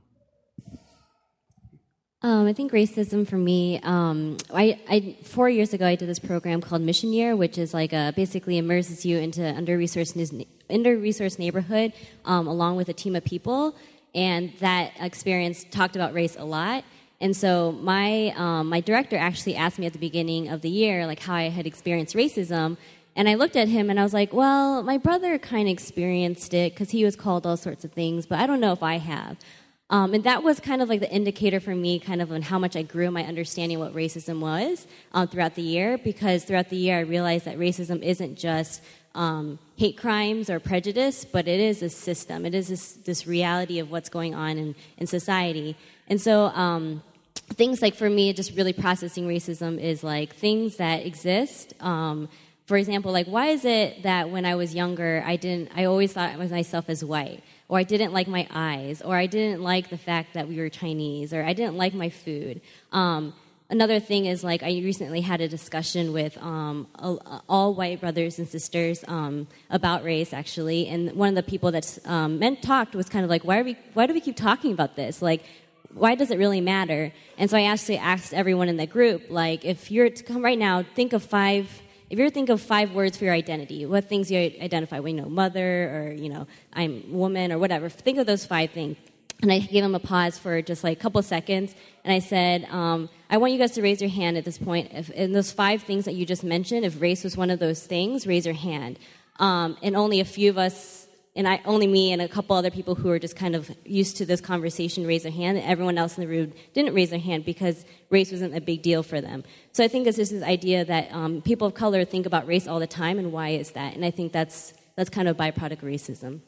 I 2.47 2.53
think 2.53 2.71
racism 2.71 3.27
for 3.27 3.37
me, 3.37 3.79
um, 3.83 4.37
I, 4.53 4.79
I, 4.89 5.17
four 5.23 5.49
years 5.49 5.73
ago 5.73 5.85
I 5.85 5.95
did 5.95 6.07
this 6.07 6.17
program 6.19 6.61
called 6.61 6.81
Mission 6.81 7.11
Year, 7.13 7.35
which 7.35 7.57
is 7.57 7.73
like 7.73 7.93
a, 7.93 8.13
basically 8.15 8.57
immerses 8.57 9.05
you 9.05 9.17
into 9.17 9.45
under-resourced, 9.45 10.45
under-resourced 10.69 11.39
neighborhood 11.39 11.93
um, 12.25 12.47
along 12.47 12.77
with 12.77 12.89
a 12.89 12.93
team 12.93 13.15
of 13.15 13.23
people. 13.23 13.75
And 14.15 14.53
that 14.59 14.93
experience 14.99 15.65
talked 15.69 15.95
about 15.95 16.13
race 16.13 16.35
a 16.37 16.45
lot. 16.45 16.83
And 17.19 17.35
so 17.35 17.71
my, 17.71 18.33
um, 18.35 18.69
my 18.69 18.79
director 18.79 19.17
actually 19.17 19.55
asked 19.55 19.79
me 19.79 19.85
at 19.87 19.93
the 19.93 19.99
beginning 19.99 20.49
of 20.49 20.61
the 20.61 20.69
year, 20.69 21.07
like 21.07 21.19
how 21.19 21.33
I 21.33 21.49
had 21.49 21.65
experienced 21.65 22.15
racism. 22.15 22.77
And 23.15 23.27
I 23.27 23.33
looked 23.33 23.55
at 23.55 23.67
him 23.67 23.89
and 23.89 23.99
I 23.99 24.03
was 24.03 24.13
like, 24.13 24.31
well, 24.31 24.83
my 24.83 24.97
brother 24.97 25.39
kind 25.39 25.67
of 25.67 25.73
experienced 25.73 26.53
it 26.53 26.73
because 26.73 26.91
he 26.91 27.03
was 27.03 27.15
called 27.15 27.47
all 27.47 27.57
sorts 27.57 27.83
of 27.83 27.91
things, 27.91 28.27
but 28.27 28.39
I 28.39 28.45
don't 28.45 28.59
know 28.59 28.73
if 28.73 28.83
I 28.83 28.97
have. 28.99 29.37
Um, 29.89 30.13
and 30.13 30.23
that 30.25 30.43
was 30.43 30.59
kind 30.59 30.81
of 30.81 30.89
like 30.89 30.99
the 30.99 31.11
indicator 31.11 31.59
for 31.59 31.73
me, 31.73 31.97
kind 31.97 32.21
of 32.21 32.31
on 32.31 32.41
how 32.43 32.59
much 32.59 32.75
I 32.75 32.83
grew 32.83 33.09
my 33.09 33.23
understanding 33.23 33.79
what 33.79 33.95
racism 33.95 34.39
was 34.39 34.85
um, 35.13 35.27
throughout 35.29 35.55
the 35.55 35.61
year, 35.61 35.97
because 35.97 36.43
throughout 36.43 36.69
the 36.69 36.75
year 36.75 36.97
I 36.97 37.01
realized 37.01 37.45
that 37.45 37.57
racism 37.57 38.03
isn't 38.03 38.35
just 38.35 38.83
um, 39.15 39.57
hate 39.77 39.97
crimes 39.97 40.49
or 40.49 40.59
prejudice, 40.59 41.23
but 41.23 41.47
it 41.47 41.59
is 41.59 41.81
a 41.81 41.89
system. 41.89 42.45
It 42.45 42.53
is 42.53 42.67
this, 42.67 42.93
this 42.93 43.25
reality 43.25 43.79
of 43.79 43.89
what's 43.89 44.09
going 44.09 44.35
on 44.35 44.57
in, 44.57 44.75
in 44.97 45.07
society. 45.07 45.77
And 46.09 46.19
so, 46.19 46.47
um, 46.47 47.01
things 47.53 47.81
like 47.81 47.95
for 47.95 48.09
me, 48.09 48.33
just 48.33 48.55
really 48.57 48.73
processing 48.73 49.27
racism 49.27 49.79
is 49.79 50.03
like 50.03 50.35
things 50.35 50.77
that 50.77 51.05
exist. 51.05 51.73
Um, 51.79 52.27
for 52.65 52.75
example, 52.75 53.13
like 53.13 53.27
why 53.27 53.47
is 53.47 53.63
it 53.63 54.03
that 54.03 54.29
when 54.29 54.45
I 54.45 54.55
was 54.55 54.75
younger, 54.75 55.23
I 55.25 55.37
didn't, 55.37 55.71
I 55.73 55.85
always 55.85 56.11
thought 56.11 56.37
of 56.37 56.51
myself 56.51 56.89
as 56.89 57.05
white? 57.05 57.41
or 57.69 57.77
I 57.77 57.83
didn't 57.83 58.13
like 58.13 58.27
my 58.27 58.47
eyes, 58.49 59.01
or 59.01 59.15
I 59.15 59.25
didn't 59.25 59.61
like 59.61 59.89
the 59.89 59.97
fact 59.97 60.33
that 60.33 60.47
we 60.47 60.57
were 60.57 60.69
Chinese, 60.69 61.33
or 61.33 61.43
I 61.43 61.53
didn't 61.53 61.75
like 61.75 61.93
my 61.93 62.09
food. 62.09 62.61
Um, 62.91 63.33
another 63.69 63.99
thing 63.99 64.25
is 64.25 64.43
like 64.43 64.63
I 64.63 64.69
recently 64.69 65.21
had 65.21 65.41
a 65.41 65.47
discussion 65.47 66.13
with 66.13 66.37
um, 66.41 66.87
all 67.49 67.73
white 67.73 67.99
brothers 67.99 68.39
and 68.39 68.47
sisters 68.47 69.03
um, 69.07 69.47
about 69.69 70.03
race, 70.03 70.33
actually, 70.33 70.87
and 70.87 71.13
one 71.13 71.29
of 71.29 71.35
the 71.35 71.43
people 71.43 71.71
that 71.71 71.97
um, 72.05 72.39
meant 72.39 72.61
talked 72.61 72.95
was 72.95 73.09
kind 73.09 73.23
of 73.23 73.29
like, 73.29 73.43
why 73.43 73.59
are 73.59 73.63
we? 73.63 73.77
Why 73.93 74.05
do 74.07 74.13
we 74.13 74.21
keep 74.21 74.35
talking 74.35 74.71
about 74.71 74.95
this? 74.95 75.21
Like. 75.21 75.43
Why 75.93 76.15
does 76.15 76.29
it 76.29 76.37
really 76.37 76.59
matter? 76.61 77.11
And 77.37 77.49
so 77.49 77.57
I 77.57 77.63
actually 77.63 77.97
asked 77.97 78.33
everyone 78.33 78.67
in 78.67 78.75
the 78.75 78.85
group, 78.85 79.27
like, 79.29 79.65
if 79.65 79.89
you're 79.89 80.09
to 80.09 80.23
come 80.23 80.43
right 80.43 80.59
now, 80.59 80.83
think 80.83 81.13
of 81.13 81.23
five 81.23 81.81
if 82.09 82.17
you're 82.17 82.29
think 82.29 82.49
of 82.49 82.61
five 82.61 82.93
words 82.93 83.17
for 83.17 83.25
your 83.25 83.33
identity, 83.33 83.85
what 83.85 84.07
things 84.07 84.31
you 84.31 84.37
identify, 84.37 84.99
well, 84.99 85.09
you 85.09 85.21
know, 85.21 85.27
mother 85.27 86.07
or, 86.07 86.13
you 86.13 86.29
know, 86.29 86.47
I'm 86.71 87.11
woman 87.11 87.51
or 87.51 87.59
whatever, 87.59 87.89
think 87.89 88.17
of 88.17 88.25
those 88.25 88.45
five 88.45 88.71
things. 88.71 88.95
And 89.41 89.51
I 89.51 89.59
gave 89.59 89.83
them 89.83 89.93
a 89.93 89.99
pause 89.99 90.39
for 90.39 90.61
just 90.63 90.83
like 90.83 90.97
a 90.97 91.01
couple 91.01 91.21
seconds, 91.21 91.75
and 92.03 92.11
I 92.11 92.19
said, 92.19 92.65
um, 92.71 93.07
I 93.29 93.37
want 93.37 93.53
you 93.53 93.59
guys 93.59 93.71
to 93.73 93.83
raise 93.83 94.01
your 94.01 94.09
hand 94.09 94.35
at 94.35 94.45
this 94.45 94.57
point. 94.57 94.91
If 94.93 95.11
in 95.11 95.31
those 95.31 95.51
five 95.51 95.83
things 95.83 96.05
that 96.05 96.15
you 96.15 96.25
just 96.25 96.43
mentioned, 96.43 96.85
if 96.85 96.99
race 96.99 97.23
was 97.23 97.37
one 97.37 97.51
of 97.51 97.59
those 97.59 97.85
things, 97.85 98.25
raise 98.25 98.45
your 98.45 98.55
hand. 98.55 98.97
Um, 99.39 99.77
and 99.83 99.95
only 99.95 100.21
a 100.21 100.25
few 100.25 100.49
of 100.49 100.57
us 100.57 101.07
and 101.37 101.47
I, 101.47 101.61
only 101.65 101.85
me 101.85 102.11
and 102.11 102.19
a 102.19 102.27
couple 102.27 102.55
other 102.55 102.71
people 102.71 102.95
who 102.95 103.09
were 103.09 103.19
just 103.19 103.35
kind 103.35 103.55
of 103.55 103.69
used 103.85 104.17
to 104.17 104.25
this 104.25 104.41
conversation 104.41 105.05
raised 105.05 105.23
their 105.23 105.31
hand. 105.31 105.59
and 105.59 105.67
Everyone 105.67 105.99
else 105.99 106.17
in 106.17 106.21
the 106.21 106.27
room 106.27 106.51
didn't 106.73 106.95
raise 106.95 107.11
their 107.11 107.19
hand 107.19 107.45
because 107.45 107.85
race 108.09 108.31
wasn't 108.31 108.55
a 108.55 108.59
big 108.59 108.81
deal 108.81 109.03
for 109.03 109.21
them. 109.21 109.43
So 109.71 109.83
I 109.83 109.87
think 109.87 110.07
it's 110.07 110.17
just 110.17 110.31
this 110.31 110.41
idea 110.41 110.83
that 110.83 111.13
um, 111.13 111.43
people 111.43 111.67
of 111.67 111.75
color 111.75 112.03
think 112.05 112.25
about 112.25 112.47
race 112.47 112.67
all 112.67 112.79
the 112.79 112.87
time, 112.87 113.19
and 113.19 113.31
why 113.31 113.49
is 113.49 113.71
that? 113.73 113.93
And 113.93 114.03
I 114.03 114.09
think 114.09 114.33
that's 114.33 114.73
that's 114.95 115.11
kind 115.11 115.27
of 115.27 115.37
byproduct 115.37 115.73
of 115.73 115.81
racism. 115.81 116.39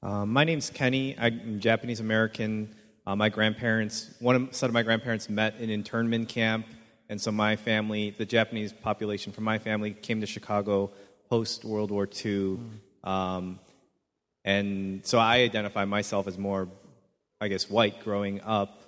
Um, 0.00 0.32
my 0.32 0.44
name's 0.44 0.70
Kenny. 0.70 1.16
I'm 1.18 1.58
Japanese 1.58 1.98
American. 1.98 2.74
Uh, 3.04 3.16
my 3.16 3.30
grandparents, 3.30 4.14
one 4.20 4.52
set 4.52 4.68
of 4.70 4.72
my 4.72 4.84
grandparents 4.84 5.28
met 5.28 5.56
in 5.58 5.70
internment 5.70 6.28
camp, 6.28 6.66
and 7.08 7.20
so 7.20 7.32
my 7.32 7.56
family, 7.56 8.14
the 8.16 8.24
Japanese 8.24 8.72
population 8.72 9.32
from 9.32 9.42
my 9.42 9.58
family, 9.58 9.92
came 9.92 10.20
to 10.20 10.26
Chicago 10.26 10.92
post 11.28 11.64
World 11.64 11.90
War 11.90 12.04
II. 12.04 12.58
Mm 12.58 12.58
um, 13.04 13.58
and 14.44 15.04
so 15.06 15.18
I 15.18 15.38
identify 15.38 15.84
myself 15.84 16.26
as 16.26 16.36
more, 16.36 16.68
I 17.40 17.48
guess, 17.48 17.70
white 17.70 18.02
growing 18.04 18.40
up 18.42 18.82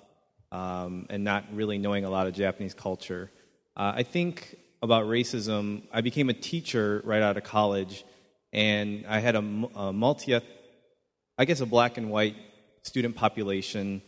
um, 0.51 1.07
and 1.09 1.23
not 1.23 1.45
really 1.53 1.77
knowing 1.77 2.05
a 2.05 2.09
lot 2.09 2.27
of 2.27 2.33
Japanese 2.33 2.73
culture. 2.73 3.31
Uh, 3.75 3.93
I 3.95 4.03
think 4.03 4.57
about 4.81 5.05
racism, 5.05 5.83
I 5.91 6.01
became 6.01 6.29
a 6.29 6.33
teacher 6.33 7.01
right 7.03 7.21
out 7.21 7.37
of 7.37 7.43
college, 7.43 8.03
and 8.51 9.05
I 9.07 9.19
had 9.19 9.35
a, 9.35 9.39
a 9.39 9.93
multi, 9.93 10.39
I 11.41 11.45
guess, 11.45 11.59
a 11.59 11.65
black 11.65 11.97
and 11.97 12.11
white 12.11 12.35
student 12.83 13.15
population. 13.15 14.03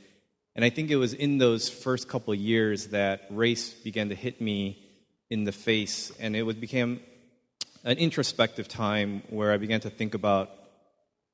And 0.55 0.63
I 0.63 0.69
think 0.69 0.91
it 0.91 0.97
was 0.97 1.15
in 1.15 1.39
those 1.39 1.67
first 1.67 2.07
couple 2.07 2.31
of 2.31 2.39
years 2.39 2.89
that 2.89 3.25
race 3.31 3.73
began 3.73 4.09
to 4.09 4.15
hit 4.15 4.39
me 4.39 4.77
in 5.31 5.43
the 5.43 5.51
face, 5.51 6.11
and 6.19 6.35
it 6.35 6.61
became 6.61 6.99
an 7.83 7.97
introspective 7.97 8.67
time 8.67 9.23
where 9.31 9.51
I 9.51 9.57
began 9.57 9.79
to 9.79 9.89
think 9.89 10.13
about 10.13 10.51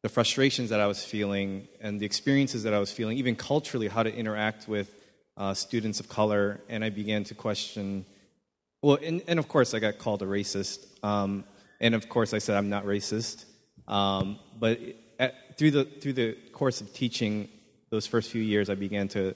the 0.02 0.08
frustrations 0.08 0.70
that 0.70 0.80
I 0.80 0.88
was 0.88 1.04
feeling 1.04 1.68
and 1.82 2.00
the 2.00 2.06
experiences 2.06 2.64
that 2.64 2.74
I 2.74 2.80
was 2.80 2.94
feeling, 2.94 3.18
even 3.18 3.36
culturally, 3.36 3.90
how 3.90 4.04
to 4.04 4.16
interact 4.16 4.70
with 4.70 4.90
uh, 5.36 5.54
students 5.54 6.00
of 6.00 6.08
color. 6.08 6.62
And 6.70 6.82
I 6.82 6.92
began 6.92 7.26
to 7.26 7.36
question, 7.36 8.06
well, 8.82 8.98
and, 9.04 9.22
and 9.28 9.38
of 9.38 9.50
course, 9.50 9.74
I 9.74 9.80
got 9.80 9.98
called 9.98 10.22
a 10.22 10.28
racist. 10.28 10.80
Um, 11.04 11.44
and 11.82 11.94
of 11.94 12.08
course, 12.08 12.34
I 12.34 12.38
said 12.38 12.56
I'm 12.56 12.70
not 12.70 12.86
racist. 12.86 13.44
Um, 13.86 14.40
but 14.58 14.80
at, 15.20 15.58
through, 15.58 15.72
the, 15.72 15.84
through 15.84 16.14
the 16.14 16.38
course 16.54 16.82
of 16.82 16.94
teaching 16.94 17.50
those 17.90 18.08
first 18.08 18.32
few 18.32 18.42
years, 18.42 18.70
I 18.70 18.76
began 18.76 19.10
to 19.10 19.36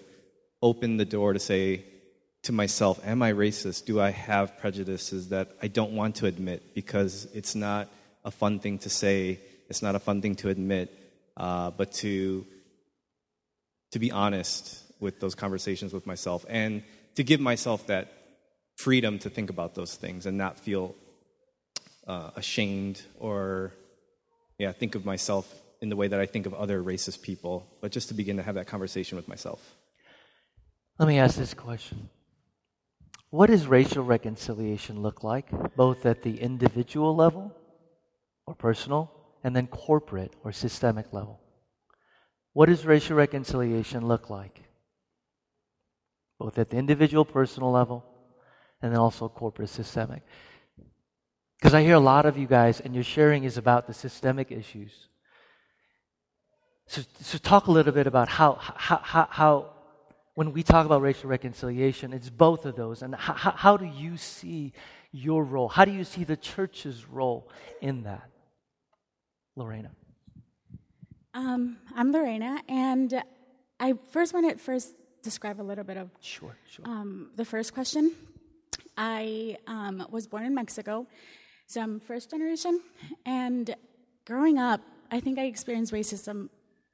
open 0.61 0.97
the 0.97 1.05
door 1.05 1.33
to 1.33 1.39
say, 1.39 1.83
to 2.43 2.51
myself, 2.51 2.99
am 3.05 3.21
I 3.21 3.33
racist? 3.33 3.85
Do 3.85 4.01
I 4.01 4.11
have 4.11 4.57
prejudices 4.57 5.29
that 5.29 5.55
I 5.61 5.67
don't 5.67 5.93
want 5.93 6.15
to 6.15 6.25
admit 6.25 6.73
because 6.75 7.27
it's 7.33 7.55
not 7.55 7.89
a 8.25 8.31
fun 8.31 8.59
thing 8.59 8.79
to 8.79 8.89
say, 8.89 9.39
it's 9.69 9.81
not 9.81 9.95
a 9.95 9.99
fun 9.99 10.21
thing 10.21 10.35
to 10.35 10.49
admit, 10.49 10.91
uh, 11.37 11.71
but 11.71 11.91
to, 11.93 12.45
to 13.91 13.99
be 13.99 14.11
honest 14.11 14.81
with 14.99 15.19
those 15.19 15.35
conversations 15.35 15.93
with 15.93 16.05
myself 16.05 16.45
and 16.49 16.83
to 17.15 17.23
give 17.23 17.39
myself 17.39 17.87
that 17.87 18.11
freedom 18.77 19.19
to 19.19 19.29
think 19.29 19.49
about 19.49 19.75
those 19.75 19.95
things 19.95 20.25
and 20.25 20.37
not 20.37 20.59
feel 20.59 20.95
uh, 22.07 22.31
ashamed 22.35 23.01
or, 23.19 23.71
yeah, 24.57 24.71
think 24.73 24.95
of 24.95 25.05
myself 25.05 25.62
in 25.83 25.89
the 25.89 25.97
way 25.97 26.07
that 26.07 26.19
I 26.19 26.25
think 26.25 26.45
of 26.45 26.53
other 26.53 26.81
racist 26.81 27.21
people, 27.21 27.67
but 27.81 27.91
just 27.91 28.07
to 28.07 28.13
begin 28.13 28.37
to 28.37 28.43
have 28.43 28.55
that 28.55 28.67
conversation 28.67 29.17
with 29.17 29.27
myself. 29.27 29.75
Let 30.97 31.09
me 31.09 31.19
ask 31.19 31.35
this 31.35 31.53
question. 31.53 32.09
What 33.31 33.47
does 33.49 33.67
racial 33.67 34.05
reconciliation 34.05 35.01
look 35.01 35.25
like, 35.25 35.49
both 35.75 36.05
at 36.05 36.23
the 36.23 36.39
individual 36.39 37.13
level 37.13 37.53
or 38.47 38.55
personal, 38.55 39.11
and 39.43 39.53
then 39.53 39.67
corporate 39.67 40.33
or 40.45 40.53
systemic 40.53 41.11
level? 41.11 41.41
What 42.53 42.67
does 42.67 42.85
racial 42.85 43.17
reconciliation 43.17 44.07
look 44.07 44.29
like, 44.29 44.61
both 46.39 46.57
at 46.59 46.69
the 46.69 46.77
individual, 46.77 47.25
personal 47.25 47.71
level, 47.71 48.05
and 48.81 48.93
then 48.93 48.99
also 48.99 49.27
corporate, 49.27 49.67
systemic? 49.67 50.23
Because 51.59 51.73
I 51.73 51.81
hear 51.81 51.95
a 51.95 51.99
lot 51.99 52.25
of 52.25 52.37
you 52.37 52.47
guys, 52.47 52.79
and 52.79 52.95
your 52.95 53.03
sharing 53.03 53.43
is 53.43 53.57
about 53.57 53.85
the 53.85 53.93
systemic 53.93 54.49
issues. 54.49 55.09
So, 56.93 57.01
so 57.21 57.39
talk 57.39 57.65
a 57.65 57.71
little 57.71 57.91
bit 57.91 58.05
about 58.05 58.29
how, 58.29 58.53
how, 58.61 58.99
how, 59.01 59.27
how 59.31 59.65
when 60.35 60.53
we 60.53 60.61
talk 60.61 60.85
about 60.85 61.01
racial 61.01 61.27
reconciliation, 61.27 62.13
it's 62.13 62.29
both 62.29 62.67
of 62.67 62.75
those. 62.75 63.01
And 63.01 63.15
how, 63.15 63.33
how 63.33 63.77
do 63.77 63.85
you 63.85 64.15
see 64.15 64.73
your 65.11 65.43
role? 65.43 65.69
How 65.69 65.85
do 65.85 65.91
you 65.91 66.03
see 66.03 66.23
the 66.23 66.37
church's 66.37 67.09
role 67.09 67.49
in 67.81 68.03
that? 68.03 68.29
Lorena. 69.55 69.89
Um, 71.33 71.77
I'm 71.95 72.11
Lorena, 72.11 72.61
and 72.69 73.23
I 73.79 73.95
first 74.11 74.35
want 74.35 74.51
to 74.51 74.63
first 74.63 74.93
describe 75.23 75.59
a 75.59 75.65
little 75.65 75.83
bit 75.83 75.97
of 75.97 76.11
sure, 76.21 76.55
sure. 76.69 76.87
Um, 76.87 77.31
the 77.35 77.45
first 77.45 77.73
question. 77.73 78.11
I 78.95 79.57
um, 79.65 80.05
was 80.11 80.27
born 80.27 80.45
in 80.45 80.53
Mexico, 80.53 81.07
so 81.65 81.81
I'm 81.81 81.99
first 81.99 82.29
generation, 82.29 82.81
and 83.25 83.75
growing 84.25 84.59
up, 84.59 84.81
I 85.09 85.19
think 85.19 85.39
I 85.39 85.45
experienced 85.45 85.91
racism 85.91 86.49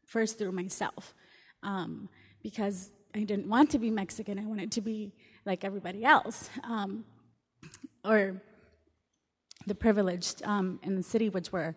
first 0.10 0.38
through 0.40 0.52
myself, 0.52 1.14
um, 1.62 2.10
because 2.42 2.90
I 3.14 3.24
didn't 3.24 3.48
want 3.48 3.70
to 3.72 3.80
be 3.80 3.92
Mexican. 3.92 4.40
I 4.40 4.46
wanted 4.46 4.72
to 4.74 4.82
be 4.82 5.14
like 5.46 5.64
everybody 5.64 6.04
else, 6.04 6.50
um, 6.64 7.06
or 8.04 8.42
the 9.68 9.76
privileged 9.76 10.42
um, 10.44 10.80
in 10.84 10.96
the 10.96 11.04
city, 11.04 11.30
which 11.30 11.52
were 11.52 11.76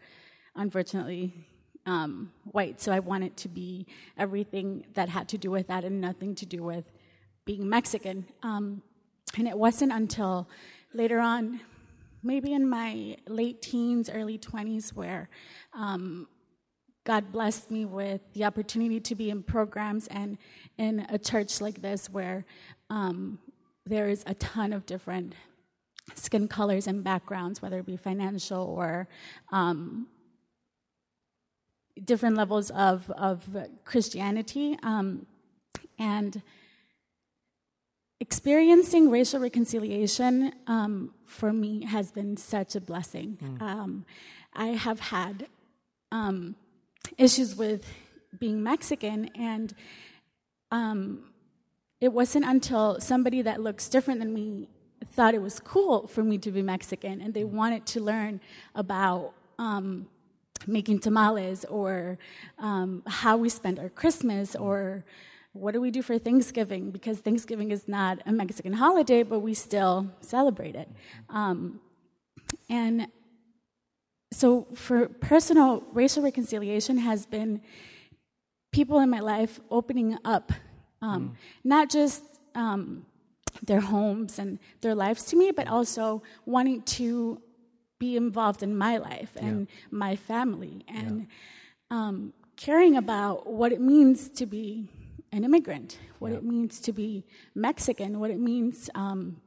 unfortunately 0.56 1.46
um, 1.84 2.32
white, 2.44 2.80
so 2.80 2.90
I 2.92 3.00
wanted 3.00 3.36
to 3.38 3.48
be 3.48 3.86
everything 4.16 4.86
that 4.94 5.08
had 5.08 5.28
to 5.28 5.38
do 5.38 5.50
with 5.50 5.66
that 5.66 5.84
and 5.84 6.00
nothing 6.00 6.34
to 6.36 6.46
do 6.46 6.62
with 6.62 6.84
being 7.44 7.68
Mexican. 7.68 8.24
Um, 8.42 8.82
and 9.36 9.46
it 9.48 9.58
wasn't 9.58 9.92
until 9.92 10.48
later 10.94 11.18
on, 11.18 11.60
maybe 12.22 12.52
in 12.52 12.68
my 12.68 13.16
late 13.26 13.60
teens, 13.60 14.08
early 14.08 14.38
20s, 14.38 14.92
where 14.94 15.28
um, 15.74 16.28
God 17.04 17.32
blessed 17.32 17.70
me 17.70 17.84
with 17.84 18.20
the 18.32 18.44
opportunity 18.44 19.00
to 19.00 19.14
be 19.14 19.30
in 19.30 19.42
programs 19.42 20.06
and 20.08 20.38
in 20.78 21.06
a 21.08 21.18
church 21.18 21.60
like 21.60 21.82
this 21.82 22.08
where 22.08 22.44
um, 22.90 23.38
there 23.84 24.08
is 24.08 24.22
a 24.26 24.34
ton 24.34 24.72
of 24.72 24.86
different 24.86 25.34
skin 26.14 26.46
colors 26.46 26.86
and 26.86 27.02
backgrounds, 27.02 27.60
whether 27.60 27.78
it 27.78 27.86
be 27.86 27.96
financial 27.96 28.62
or 28.62 29.08
um, 29.50 30.06
different 32.04 32.36
levels 32.36 32.70
of, 32.70 33.10
of 33.10 33.48
Christianity. 33.84 34.76
Um, 34.82 35.26
and 35.98 36.42
experiencing 38.20 39.10
racial 39.10 39.40
reconciliation 39.40 40.52
um, 40.68 41.14
for 41.24 41.52
me 41.52 41.84
has 41.84 42.12
been 42.12 42.36
such 42.36 42.76
a 42.76 42.80
blessing. 42.80 43.38
Mm. 43.42 44.04
I 44.54 44.66
have 44.66 45.00
had 45.00 45.46
um, 46.12 46.56
issues 47.18 47.54
with 47.56 47.86
being 48.38 48.62
Mexican, 48.62 49.30
and 49.34 49.74
um, 50.70 51.24
it 52.00 52.12
wasn't 52.12 52.44
until 52.44 53.00
somebody 53.00 53.42
that 53.42 53.60
looks 53.60 53.88
different 53.88 54.20
than 54.20 54.32
me 54.32 54.68
thought 55.12 55.34
it 55.34 55.42
was 55.42 55.60
cool 55.60 56.06
for 56.06 56.22
me 56.22 56.38
to 56.38 56.50
be 56.50 56.62
Mexican, 56.62 57.20
and 57.20 57.34
they 57.34 57.44
wanted 57.44 57.84
to 57.86 58.00
learn 58.00 58.40
about 58.74 59.34
um, 59.58 60.08
making 60.66 60.98
tamales 61.00 61.64
or 61.66 62.18
um, 62.58 63.02
how 63.06 63.36
we 63.36 63.48
spend 63.48 63.78
our 63.78 63.88
Christmas 63.88 64.54
or 64.54 65.04
what 65.52 65.72
do 65.72 65.80
we 65.80 65.90
do 65.90 66.00
for 66.00 66.18
Thanksgiving? 66.18 66.90
Because 66.90 67.18
Thanksgiving 67.18 67.72
is 67.72 67.86
not 67.86 68.20
a 68.24 68.32
Mexican 68.32 68.72
holiday, 68.72 69.22
but 69.22 69.40
we 69.40 69.52
still 69.52 70.10
celebrate 70.20 70.74
it. 70.74 70.88
Um, 71.28 71.80
and 72.70 73.08
so 74.32 74.66
for 74.74 75.08
personal 75.08 75.84
racial 75.92 76.22
reconciliation 76.22 76.98
has 76.98 77.26
been 77.26 77.60
people 78.72 78.98
in 78.98 79.10
my 79.10 79.20
life 79.20 79.60
opening 79.70 80.18
up 80.24 80.52
um, 81.02 81.30
mm. 81.30 81.36
not 81.64 81.90
just 81.90 82.22
um, 82.54 83.04
their 83.62 83.80
homes 83.80 84.38
and 84.38 84.58
their 84.80 84.94
lives 84.94 85.24
to 85.24 85.36
me 85.36 85.50
but 85.50 85.68
also 85.68 86.22
wanting 86.46 86.82
to 86.82 87.40
be 87.98 88.16
involved 88.16 88.62
in 88.62 88.76
my 88.76 88.96
life 88.96 89.30
and 89.36 89.68
yeah. 89.68 89.86
my 89.90 90.16
family 90.16 90.84
and 90.88 91.20
yeah. 91.20 91.96
um, 91.96 92.32
caring 92.56 92.96
about 92.96 93.46
what 93.46 93.70
it 93.70 93.80
means 93.80 94.28
to 94.28 94.46
be 94.46 94.88
an 95.30 95.44
immigrant 95.44 95.98
what 96.18 96.32
yeah. 96.32 96.38
it 96.38 96.44
means 96.44 96.80
to 96.80 96.92
be 96.92 97.24
mexican 97.54 98.18
what 98.18 98.30
it 98.30 98.40
means 98.40 98.88
um, 98.94 99.40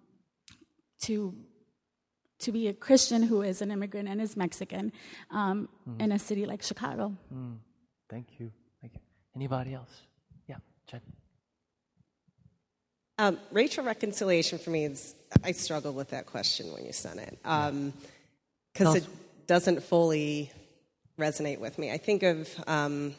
to 1.01 1.33
to 2.39 2.51
be 2.51 2.67
a 2.67 2.73
Christian 2.73 3.23
who 3.23 3.41
is 3.41 3.61
an 3.61 3.71
immigrant 3.71 4.07
and 4.09 4.21
is 4.21 4.35
Mexican 4.35 4.91
um, 5.31 5.69
mm. 5.89 6.01
in 6.01 6.11
a 6.11 6.19
city 6.19 6.45
like 6.45 6.61
Chicago. 6.61 7.15
Mm. 7.33 7.57
Thank 8.09 8.39
you. 8.39 8.51
Thank 8.81 8.93
you. 8.93 9.01
Anybody 9.35 9.73
else? 9.73 10.01
Yeah, 10.47 10.57
Jen. 10.87 11.01
Um, 13.17 13.39
racial 13.51 13.85
reconciliation 13.85 14.59
for 14.59 14.69
me 14.69 14.85
is, 14.85 15.15
I 15.43 15.53
struggle 15.53 15.93
with 15.93 16.09
that 16.09 16.25
question 16.25 16.73
when 16.73 16.85
you 16.85 16.91
sent 16.91 17.19
it 17.19 17.37
because 17.41 18.87
um, 18.87 18.95
it 18.95 19.07
doesn't 19.47 19.83
fully 19.83 20.51
resonate 21.17 21.59
with 21.59 21.79
me. 21.79 21.91
I 21.91 21.97
think 21.97 22.23
of 22.23 22.49
um, 22.67 23.15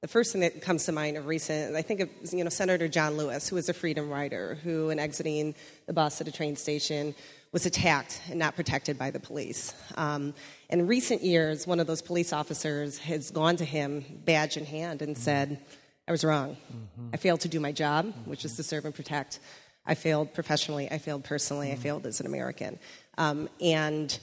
the 0.00 0.08
first 0.08 0.32
thing 0.32 0.40
that 0.40 0.62
comes 0.62 0.84
to 0.86 0.92
mind 0.92 1.16
of 1.16 1.26
recent, 1.26 1.76
I 1.76 1.82
think 1.82 2.00
of 2.00 2.08
you 2.32 2.42
know 2.42 2.50
Senator 2.50 2.88
John 2.88 3.16
Lewis, 3.16 3.48
who 3.48 3.56
was 3.56 3.68
a 3.68 3.74
freedom 3.74 4.08
rider, 4.08 4.58
who 4.62 4.90
in 4.90 4.98
exiting 4.98 5.54
the 5.86 5.92
bus 5.92 6.20
at 6.20 6.28
a 6.28 6.32
train 6.32 6.56
station 6.56 7.14
was 7.52 7.64
attacked 7.64 8.20
and 8.28 8.38
not 8.38 8.56
protected 8.56 8.98
by 8.98 9.10
the 9.10 9.20
police. 9.20 9.74
Um, 9.96 10.34
in 10.68 10.86
recent 10.86 11.22
years, 11.22 11.66
one 11.66 11.80
of 11.80 11.86
those 11.86 12.02
police 12.02 12.32
officers 12.32 12.98
has 12.98 13.30
gone 13.30 13.56
to 13.56 13.64
him, 13.64 14.04
badge 14.24 14.56
in 14.56 14.66
hand, 14.66 15.00
and 15.00 15.16
said, 15.16 15.58
I 16.06 16.10
was 16.10 16.24
wrong. 16.24 16.56
Mm-hmm. 16.72 17.08
I 17.14 17.16
failed 17.16 17.40
to 17.40 17.48
do 17.48 17.60
my 17.60 17.72
job, 17.72 18.06
mm-hmm. 18.06 18.30
which 18.30 18.44
is 18.44 18.56
to 18.56 18.62
serve 18.62 18.84
and 18.84 18.94
protect. 18.94 19.40
I 19.86 19.94
failed 19.94 20.34
professionally, 20.34 20.90
I 20.90 20.98
failed 20.98 21.24
personally, 21.24 21.68
mm-hmm. 21.68 21.80
I 21.80 21.82
failed 21.82 22.06
as 22.06 22.20
an 22.20 22.26
American. 22.26 22.78
Um, 23.16 23.48
and 23.60 24.18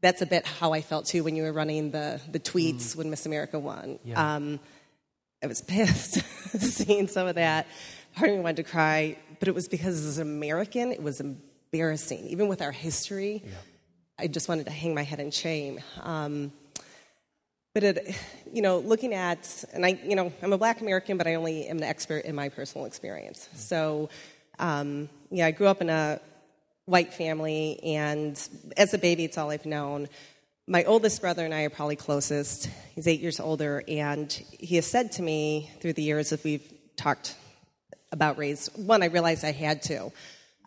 that's 0.00 0.22
a 0.22 0.26
bit 0.26 0.46
how 0.46 0.72
I 0.72 0.82
felt 0.82 1.06
too 1.06 1.24
when 1.24 1.36
you 1.36 1.42
were 1.42 1.52
running 1.52 1.90
the, 1.90 2.20
the 2.30 2.38
tweets 2.38 2.74
mm-hmm. 2.76 2.98
when 2.98 3.10
Miss 3.10 3.24
America 3.24 3.58
won. 3.58 3.98
Yeah. 4.04 4.36
Um, 4.36 4.60
I 5.42 5.46
was 5.46 5.60
pissed 5.66 6.22
seeing 6.60 7.08
some 7.08 7.26
of 7.26 7.36
that. 7.36 7.66
Part 8.14 8.30
of 8.30 8.36
me 8.36 8.42
wanted 8.42 8.64
to 8.64 8.70
cry, 8.70 9.16
but 9.38 9.48
it 9.48 9.54
was 9.54 9.68
because 9.68 10.04
as 10.04 10.18
an 10.18 10.28
American, 10.28 10.92
it 10.92 11.02
was 11.02 11.22
embarrassing, 11.72 12.26
even 12.28 12.48
with 12.48 12.62
our 12.62 12.72
history. 12.72 13.42
Yeah. 13.44 13.50
I 14.18 14.26
just 14.26 14.48
wanted 14.48 14.66
to 14.66 14.72
hang 14.72 14.94
my 14.94 15.02
head 15.02 15.20
in 15.20 15.30
shame. 15.30 15.80
Um, 16.02 16.52
but 17.74 17.84
it, 17.84 18.16
you 18.52 18.62
know, 18.62 18.78
looking 18.78 19.14
at, 19.14 19.64
and 19.72 19.84
I, 19.84 20.00
you 20.04 20.16
know, 20.16 20.32
I'm 20.42 20.52
a 20.52 20.58
Black 20.58 20.80
American, 20.80 21.16
but 21.18 21.26
I 21.26 21.34
only 21.34 21.66
am 21.66 21.78
an 21.78 21.84
expert 21.84 22.24
in 22.24 22.34
my 22.34 22.48
personal 22.48 22.86
experience. 22.86 23.46
Mm-hmm. 23.46 23.58
So, 23.58 24.10
um, 24.58 25.08
yeah, 25.30 25.46
I 25.46 25.50
grew 25.52 25.66
up 25.66 25.80
in 25.80 25.90
a 25.90 26.20
white 26.86 27.12
family, 27.12 27.78
and 27.84 28.32
as 28.76 28.94
a 28.94 28.98
baby, 28.98 29.24
it's 29.24 29.38
all 29.38 29.50
I've 29.50 29.66
known. 29.66 30.08
My 30.66 30.84
oldest 30.84 31.20
brother 31.20 31.44
and 31.44 31.54
I 31.54 31.62
are 31.62 31.70
probably 31.70 31.96
closest. 31.96 32.68
He's 32.94 33.06
eight 33.06 33.20
years 33.20 33.38
older, 33.40 33.84
and 33.86 34.32
he 34.58 34.76
has 34.76 34.86
said 34.86 35.12
to 35.12 35.22
me 35.22 35.70
through 35.80 35.92
the 35.92 36.02
years 36.02 36.32
as 36.32 36.42
we've 36.42 36.72
talked 36.96 37.36
about 38.10 38.38
race, 38.38 38.68
one, 38.74 39.02
I 39.02 39.06
realized 39.06 39.44
I 39.44 39.52
had 39.52 39.82
to. 39.82 40.10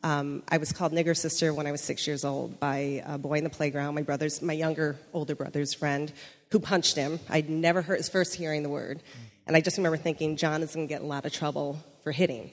Um, 0.03 0.41
I 0.49 0.57
was 0.57 0.71
called 0.71 0.93
nigger 0.93 1.15
sister 1.15 1.53
when 1.53 1.67
I 1.67 1.71
was 1.71 1.81
six 1.81 2.07
years 2.07 2.25
old 2.25 2.59
by 2.59 3.03
a 3.05 3.17
boy 3.17 3.35
in 3.35 3.43
the 3.43 3.51
playground, 3.51 3.93
my 3.93 4.01
brother's, 4.01 4.41
my 4.41 4.53
younger, 4.53 4.97
older 5.13 5.35
brother's 5.35 5.73
friend, 5.73 6.11
who 6.51 6.59
punched 6.59 6.95
him. 6.95 7.19
I'd 7.29 7.49
never 7.49 7.83
heard 7.83 7.97
his 7.97 8.09
first 8.09 8.33
hearing 8.33 8.63
the 8.63 8.69
word. 8.69 9.03
And 9.45 9.55
I 9.55 9.61
just 9.61 9.77
remember 9.77 9.97
thinking, 9.97 10.37
John 10.37 10.63
is 10.63 10.73
going 10.73 10.87
to 10.87 10.91
get 10.91 11.01
in 11.01 11.05
a 11.05 11.09
lot 11.09 11.25
of 11.25 11.33
trouble 11.33 11.83
for 12.03 12.11
hitting, 12.11 12.51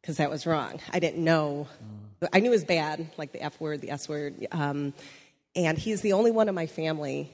because 0.00 0.18
that 0.18 0.30
was 0.30 0.46
wrong. 0.46 0.78
I 0.92 0.98
didn't 0.98 1.24
know. 1.24 1.68
I 2.32 2.40
knew 2.40 2.48
it 2.48 2.50
was 2.50 2.64
bad, 2.64 3.08
like 3.16 3.32
the 3.32 3.42
F 3.42 3.58
word, 3.60 3.80
the 3.80 3.90
S 3.90 4.08
word. 4.08 4.46
Um, 4.52 4.92
and 5.56 5.78
he's 5.78 6.02
the 6.02 6.12
only 6.12 6.30
one 6.30 6.48
in 6.48 6.54
my 6.54 6.66
family 6.66 7.30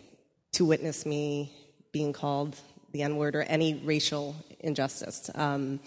to 0.52 0.64
witness 0.64 1.04
me 1.04 1.52
being 1.90 2.12
called 2.12 2.56
the 2.92 3.02
N 3.02 3.16
word 3.16 3.34
or 3.34 3.42
any 3.42 3.74
racial 3.74 4.36
injustice. 4.60 5.30
Um, 5.34 5.80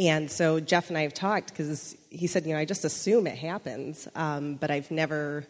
and 0.00 0.30
so 0.30 0.60
Jeff 0.60 0.88
and 0.88 0.96
I 0.96 1.02
have 1.02 1.12
talked 1.12 1.50
because 1.50 1.94
he 2.08 2.26
said, 2.26 2.46
you 2.46 2.54
know, 2.54 2.58
I 2.58 2.64
just 2.64 2.86
assume 2.86 3.26
it 3.26 3.36
happens, 3.36 4.08
um, 4.14 4.54
but 4.54 4.70
I've 4.70 4.90
never 4.90 5.46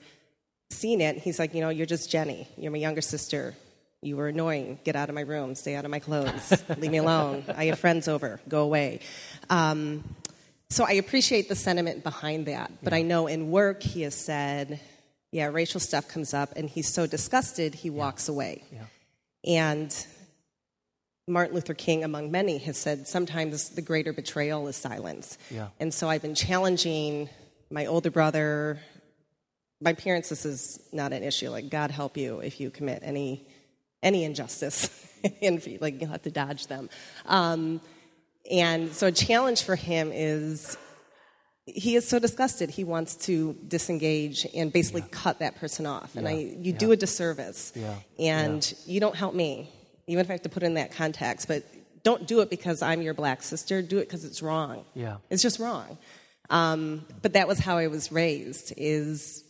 seen 0.70 1.00
it. 1.00 1.18
He's 1.18 1.38
like, 1.38 1.54
you 1.54 1.60
know, 1.60 1.68
you're 1.68 1.86
just 1.86 2.10
Jenny. 2.10 2.48
You're 2.56 2.72
my 2.72 2.78
younger 2.78 3.00
sister. 3.00 3.54
You 4.02 4.16
were 4.16 4.26
annoying. 4.26 4.80
Get 4.82 4.96
out 4.96 5.08
of 5.08 5.14
my 5.14 5.20
room. 5.20 5.54
Stay 5.54 5.76
out 5.76 5.84
of 5.84 5.90
my 5.92 6.00
clothes. 6.00 6.64
Leave 6.78 6.90
me 6.90 6.98
alone. 7.06 7.44
I 7.56 7.66
have 7.66 7.78
friends 7.78 8.08
over. 8.08 8.40
Go 8.48 8.62
away. 8.62 9.00
Um, 9.50 10.02
so 10.68 10.84
I 10.84 10.92
appreciate 10.92 11.48
the 11.48 11.54
sentiment 11.54 12.02
behind 12.02 12.46
that. 12.46 12.72
But 12.82 12.92
yeah. 12.92 12.98
I 12.98 13.02
know 13.02 13.28
in 13.28 13.52
work 13.52 13.84
he 13.84 14.02
has 14.02 14.16
said, 14.16 14.80
yeah, 15.30 15.46
racial 15.46 15.78
stuff 15.78 16.08
comes 16.08 16.34
up, 16.34 16.54
and 16.56 16.68
he's 16.68 16.88
so 16.88 17.06
disgusted 17.06 17.76
he 17.76 17.88
yeah. 17.88 17.94
walks 17.94 18.28
away. 18.28 18.64
Yeah. 18.72 18.84
And 19.44 20.06
Martin 21.30 21.54
Luther 21.54 21.74
King, 21.74 22.04
among 22.04 22.30
many, 22.30 22.58
has 22.58 22.76
said 22.76 23.06
sometimes 23.06 23.70
the 23.70 23.82
greater 23.82 24.12
betrayal 24.12 24.68
is 24.68 24.76
silence. 24.76 25.38
Yeah. 25.50 25.68
And 25.78 25.94
so 25.94 26.08
I've 26.08 26.22
been 26.22 26.34
challenging 26.34 27.30
my 27.70 27.86
older 27.86 28.10
brother. 28.10 28.80
My 29.80 29.94
parents, 29.94 30.28
this 30.28 30.44
is 30.44 30.80
not 30.92 31.12
an 31.12 31.22
issue. 31.22 31.48
Like, 31.48 31.70
God 31.70 31.90
help 31.90 32.16
you 32.16 32.40
if 32.40 32.60
you 32.60 32.70
commit 32.70 33.00
any 33.02 33.46
any 34.02 34.24
injustice, 34.24 34.88
and 35.42 35.78
like 35.80 36.00
you'll 36.00 36.10
have 36.10 36.22
to 36.22 36.30
dodge 36.30 36.66
them. 36.66 36.88
Um, 37.26 37.80
and 38.50 38.92
so 38.92 39.08
a 39.08 39.12
challenge 39.12 39.62
for 39.62 39.76
him 39.76 40.10
is 40.12 40.76
he 41.66 41.94
is 41.94 42.08
so 42.08 42.18
disgusted 42.18 42.70
he 42.70 42.82
wants 42.82 43.14
to 43.14 43.54
disengage 43.68 44.46
and 44.54 44.72
basically 44.72 45.02
yeah. 45.02 45.08
cut 45.12 45.38
that 45.38 45.56
person 45.56 45.86
off 45.86 46.16
and 46.16 46.24
yeah. 46.24 46.32
i 46.32 46.34
you 46.34 46.72
yeah. 46.72 46.78
do 46.78 46.90
a 46.90 46.96
disservice 46.96 47.72
and 48.18 48.74
you 48.86 48.98
don't 48.98 49.14
help 49.14 49.34
me 49.34 49.70
even 50.10 50.24
if 50.24 50.30
I 50.30 50.34
have 50.34 50.42
to 50.42 50.48
put 50.48 50.62
in 50.62 50.74
that 50.74 50.92
context. 50.92 51.48
But 51.48 51.64
don't 52.02 52.26
do 52.26 52.40
it 52.40 52.50
because 52.50 52.82
I'm 52.82 53.02
your 53.02 53.14
black 53.14 53.42
sister. 53.42 53.82
Do 53.82 53.98
it 53.98 54.02
because 54.02 54.24
it's 54.24 54.42
wrong. 54.42 54.84
Yeah, 54.94 55.16
it's 55.30 55.42
just 55.42 55.58
wrong. 55.58 55.98
Um, 56.48 57.06
but 57.22 57.34
that 57.34 57.46
was 57.46 57.58
how 57.58 57.78
I 57.78 57.86
was 57.86 58.10
raised. 58.10 58.72
Is 58.76 59.44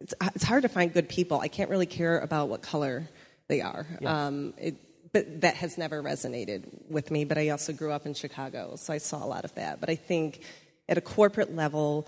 it's, 0.00 0.14
it's 0.34 0.44
hard 0.44 0.62
to 0.62 0.68
find 0.68 0.92
good 0.92 1.08
people. 1.08 1.40
I 1.40 1.48
can't 1.48 1.70
really 1.70 1.86
care 1.86 2.18
about 2.18 2.48
what 2.48 2.62
color 2.62 3.08
they 3.48 3.60
are. 3.60 3.86
Yeah. 4.00 4.26
Um, 4.26 4.54
it, 4.58 4.76
but 5.12 5.40
that 5.40 5.56
has 5.56 5.76
never 5.76 6.02
resonated 6.02 6.64
with 6.88 7.10
me. 7.10 7.24
But 7.24 7.38
I 7.38 7.48
also 7.48 7.72
grew 7.72 7.90
up 7.90 8.06
in 8.06 8.14
Chicago, 8.14 8.76
so 8.76 8.92
I 8.92 8.98
saw 8.98 9.24
a 9.24 9.26
lot 9.26 9.44
of 9.44 9.54
that. 9.56 9.80
But 9.80 9.90
I 9.90 9.96
think 9.96 10.40
at 10.88 10.98
a 10.98 11.00
corporate 11.00 11.54
level, 11.54 12.06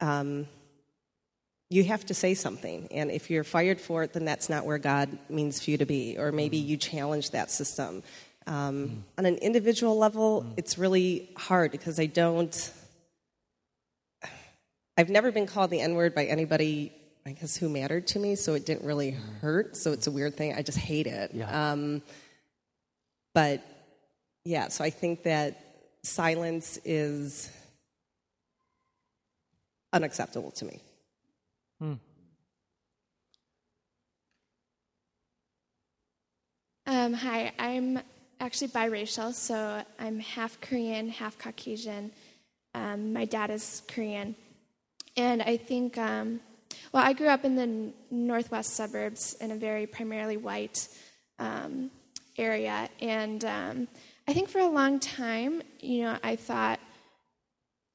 um, 0.00 0.46
you 1.68 1.84
have 1.84 2.06
to 2.06 2.14
say 2.14 2.34
something. 2.34 2.88
And 2.90 3.10
if 3.10 3.30
you're 3.30 3.44
fired 3.44 3.80
for 3.80 4.02
it, 4.04 4.12
then 4.12 4.24
that's 4.24 4.48
not 4.48 4.64
where 4.64 4.78
God 4.78 5.18
means 5.28 5.62
for 5.62 5.70
you 5.70 5.78
to 5.78 5.86
be. 5.86 6.16
Or 6.18 6.30
maybe 6.30 6.56
you 6.56 6.76
challenge 6.76 7.30
that 7.30 7.50
system. 7.50 8.02
Um, 8.46 8.88
mm. 8.88 9.02
On 9.18 9.26
an 9.26 9.36
individual 9.38 9.98
level, 9.98 10.42
mm. 10.42 10.54
it's 10.56 10.78
really 10.78 11.28
hard 11.36 11.72
because 11.72 11.98
I 11.98 12.06
don't. 12.06 12.72
I've 14.96 15.10
never 15.10 15.32
been 15.32 15.46
called 15.46 15.70
the 15.70 15.80
N 15.80 15.94
word 15.94 16.14
by 16.14 16.24
anybody, 16.24 16.92
I 17.26 17.32
guess, 17.32 17.56
who 17.56 17.68
mattered 17.68 18.06
to 18.08 18.18
me, 18.18 18.36
so 18.36 18.54
it 18.54 18.64
didn't 18.64 18.86
really 18.86 19.10
hurt. 19.40 19.76
So 19.76 19.92
it's 19.92 20.06
a 20.06 20.10
weird 20.10 20.36
thing. 20.36 20.54
I 20.54 20.62
just 20.62 20.78
hate 20.78 21.06
it. 21.06 21.32
Yeah. 21.34 21.72
Um, 21.72 22.00
but 23.34 23.62
yeah, 24.44 24.68
so 24.68 24.84
I 24.84 24.90
think 24.90 25.24
that 25.24 25.60
silence 26.02 26.78
is 26.84 27.50
unacceptable 29.92 30.52
to 30.52 30.64
me. 30.64 30.80
Hmm. 31.78 31.94
Um, 36.86 37.12
hi, 37.12 37.52
I'm 37.58 37.98
actually 38.40 38.68
biracial, 38.68 39.34
so 39.34 39.82
I'm 39.98 40.18
half 40.20 40.58
Korean, 40.62 41.10
half 41.10 41.36
Caucasian. 41.36 42.12
Um, 42.74 43.12
my 43.12 43.26
dad 43.26 43.50
is 43.50 43.82
Korean. 43.88 44.36
And 45.18 45.42
I 45.42 45.58
think, 45.58 45.98
um, 45.98 46.40
well, 46.92 47.04
I 47.04 47.12
grew 47.12 47.28
up 47.28 47.44
in 47.44 47.56
the 47.56 47.92
northwest 48.10 48.74
suburbs 48.74 49.34
in 49.40 49.50
a 49.50 49.56
very 49.56 49.86
primarily 49.86 50.38
white 50.38 50.88
um, 51.38 51.90
area. 52.38 52.88
And 53.02 53.44
um, 53.44 53.88
I 54.26 54.32
think 54.32 54.48
for 54.48 54.60
a 54.60 54.68
long 54.68 54.98
time, 54.98 55.62
you 55.80 56.04
know, 56.04 56.16
I 56.22 56.36
thought, 56.36 56.80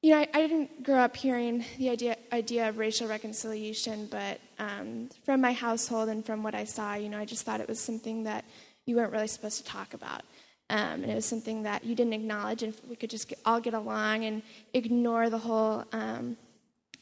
you 0.02 0.10
know, 0.10 0.18
I, 0.18 0.28
I, 0.34 0.40
didn't 0.40 0.82
grow 0.82 0.98
up 0.98 1.16
hearing 1.16 1.64
the 1.78 1.88
idea, 1.88 2.16
idea 2.32 2.68
of 2.68 2.76
racial 2.76 3.06
reconciliation, 3.06 4.08
but 4.10 4.40
um, 4.58 5.08
from 5.24 5.40
my 5.40 5.52
household 5.52 6.08
and 6.08 6.26
from 6.26 6.42
what 6.42 6.56
I 6.56 6.64
saw, 6.64 6.94
you 6.94 7.08
know, 7.08 7.18
I 7.18 7.24
just 7.24 7.46
thought 7.46 7.60
it 7.60 7.68
was 7.68 7.78
something 7.78 8.24
that 8.24 8.44
you 8.84 8.96
weren't 8.96 9.12
really 9.12 9.28
supposed 9.28 9.58
to 9.58 9.64
talk 9.64 9.94
about. 9.94 10.22
Um, 10.70 11.02
and 11.02 11.10
it 11.10 11.14
was 11.14 11.26
something 11.26 11.62
that 11.62 11.84
you 11.84 11.94
didn't 11.94 12.14
acknowledge, 12.14 12.64
and 12.64 12.74
we 12.88 12.96
could 12.96 13.10
just 13.10 13.28
get, 13.28 13.38
all 13.44 13.60
get 13.60 13.74
along 13.74 14.24
and 14.24 14.42
ignore 14.74 15.30
the 15.30 15.38
whole 15.38 15.84
um, 15.92 16.36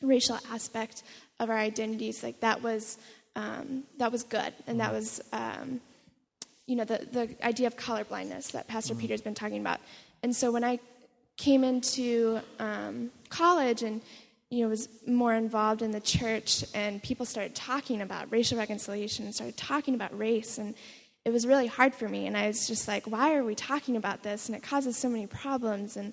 racial 0.02 0.38
aspect 0.50 1.02
of 1.38 1.48
our 1.48 1.56
identities. 1.56 2.22
Like 2.22 2.40
that 2.40 2.62
was 2.62 2.98
um, 3.36 3.84
that 3.98 4.10
was 4.10 4.24
good, 4.24 4.52
and 4.66 4.80
that 4.80 4.92
was 4.92 5.20
um, 5.32 5.80
you 6.66 6.74
know 6.74 6.84
the 6.84 7.06
the 7.12 7.46
idea 7.46 7.68
of 7.68 7.76
colorblindness 7.76 8.50
that 8.52 8.66
Pastor 8.66 8.92
mm-hmm. 8.92 9.02
Peter's 9.02 9.20
been 9.20 9.34
talking 9.34 9.60
about. 9.60 9.78
And 10.22 10.34
so 10.34 10.50
when 10.50 10.64
I 10.64 10.80
came 11.40 11.64
into 11.64 12.38
um, 12.58 13.10
college 13.30 13.82
and 13.82 14.02
you 14.50 14.62
know 14.62 14.68
was 14.68 14.90
more 15.06 15.32
involved 15.32 15.80
in 15.80 15.90
the 15.90 16.00
church 16.00 16.64
and 16.74 17.02
people 17.02 17.24
started 17.24 17.54
talking 17.54 18.02
about 18.02 18.30
racial 18.30 18.58
reconciliation 18.58 19.24
and 19.24 19.34
started 19.34 19.56
talking 19.56 19.94
about 19.94 20.16
race 20.18 20.58
and 20.58 20.74
it 21.24 21.32
was 21.32 21.46
really 21.46 21.66
hard 21.66 21.94
for 21.94 22.08
me 22.08 22.26
and 22.26 22.36
i 22.36 22.46
was 22.46 22.66
just 22.66 22.86
like 22.86 23.06
why 23.06 23.34
are 23.34 23.42
we 23.42 23.54
talking 23.54 23.96
about 23.96 24.22
this? 24.22 24.48
And 24.48 24.56
it 24.56 24.62
causes 24.62 24.98
so 24.98 25.08
many 25.08 25.26
problems 25.26 25.96
and 25.96 26.12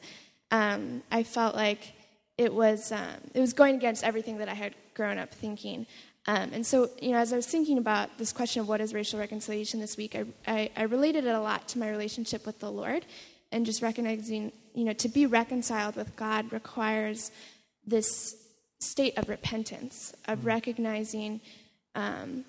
um, 0.51 1.03
i 1.11 1.23
felt 1.23 1.55
like 1.55 1.91
it 2.37 2.53
was 2.53 2.93
um, 2.93 3.19
it 3.33 3.41
was 3.41 3.51
going 3.51 3.75
against 3.75 4.05
everything 4.05 4.37
that 4.37 4.47
i 4.47 4.53
had 4.53 4.73
grown 4.93 5.17
up 5.17 5.33
thinking. 5.33 5.85
Um, 6.29 6.51
and 6.53 6.65
so 6.65 6.89
you 7.01 7.11
know 7.11 7.17
as 7.17 7.33
i 7.33 7.35
was 7.35 7.47
thinking 7.47 7.77
about 7.77 8.17
this 8.17 8.31
question 8.31 8.61
of 8.61 8.69
what 8.69 8.79
is 8.79 8.93
racial 8.93 9.19
reconciliation 9.19 9.81
this 9.81 9.97
week 9.97 10.15
I, 10.15 10.23
I, 10.47 10.71
I 10.77 10.83
related 10.83 11.25
it 11.25 11.35
a 11.35 11.41
lot 11.41 11.67
to 11.69 11.79
my 11.79 11.89
relationship 11.89 12.45
with 12.45 12.59
the 12.59 12.71
lord 12.71 13.05
and 13.51 13.65
just 13.65 13.81
recognizing, 13.81 14.51
you 14.73 14.83
know, 14.83 14.93
to 14.93 15.09
be 15.09 15.25
reconciled 15.25 15.95
with 15.95 16.15
God 16.15 16.51
requires 16.51 17.31
this 17.85 18.35
state 18.79 19.17
of 19.17 19.29
repentance, 19.29 20.13
of 20.27 20.39
mm-hmm. 20.39 20.47
recognizing, 20.47 21.41
um, 21.95 22.45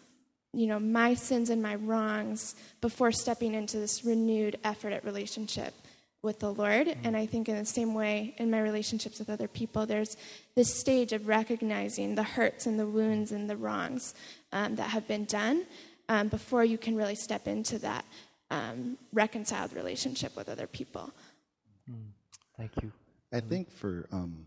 you 0.52 0.66
know, 0.66 0.78
my 0.78 1.14
sins 1.14 1.50
and 1.50 1.62
my 1.62 1.76
wrongs 1.76 2.54
before 2.80 3.12
stepping 3.12 3.54
into 3.54 3.78
this 3.78 4.04
renewed 4.04 4.58
effort 4.64 4.92
at 4.92 5.04
relationship 5.04 5.74
with 6.22 6.40
the 6.40 6.52
Lord. 6.52 6.88
Mm-hmm. 6.88 7.06
And 7.06 7.16
I 7.16 7.26
think 7.26 7.48
in 7.48 7.56
the 7.56 7.64
same 7.64 7.94
way, 7.94 8.34
in 8.38 8.50
my 8.50 8.60
relationships 8.60 9.18
with 9.18 9.30
other 9.30 9.48
people, 9.48 9.86
there's 9.86 10.16
this 10.54 10.74
stage 10.74 11.12
of 11.12 11.28
recognizing 11.28 12.14
the 12.14 12.22
hurts 12.22 12.66
and 12.66 12.78
the 12.78 12.86
wounds 12.86 13.32
and 13.32 13.48
the 13.48 13.56
wrongs 13.56 14.14
um, 14.52 14.76
that 14.76 14.90
have 14.90 15.06
been 15.06 15.24
done 15.24 15.64
um, 16.08 16.28
before 16.28 16.64
you 16.64 16.78
can 16.78 16.96
really 16.96 17.14
step 17.14 17.46
into 17.46 17.78
that 17.78 18.04
um, 18.50 18.98
reconciled 19.12 19.72
relationship 19.72 20.36
with 20.36 20.48
other 20.48 20.66
people. 20.66 21.10
Mm, 21.90 22.10
thank 22.56 22.72
you. 22.82 22.92
I 23.32 23.40
think 23.40 23.70
for 23.70 24.08
um, 24.12 24.46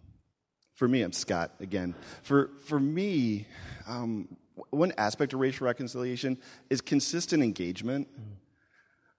for 0.75 0.87
me, 0.87 1.01
I'm 1.01 1.11
Scott 1.11 1.51
again. 1.59 1.93
For 2.23 2.49
for 2.65 2.79
me, 2.79 3.45
um, 3.87 4.27
one 4.69 4.93
aspect 4.97 5.33
of 5.33 5.39
racial 5.39 5.67
reconciliation 5.67 6.37
is 6.69 6.81
consistent 6.81 7.43
engagement. 7.43 8.07
Mm. 8.13 8.37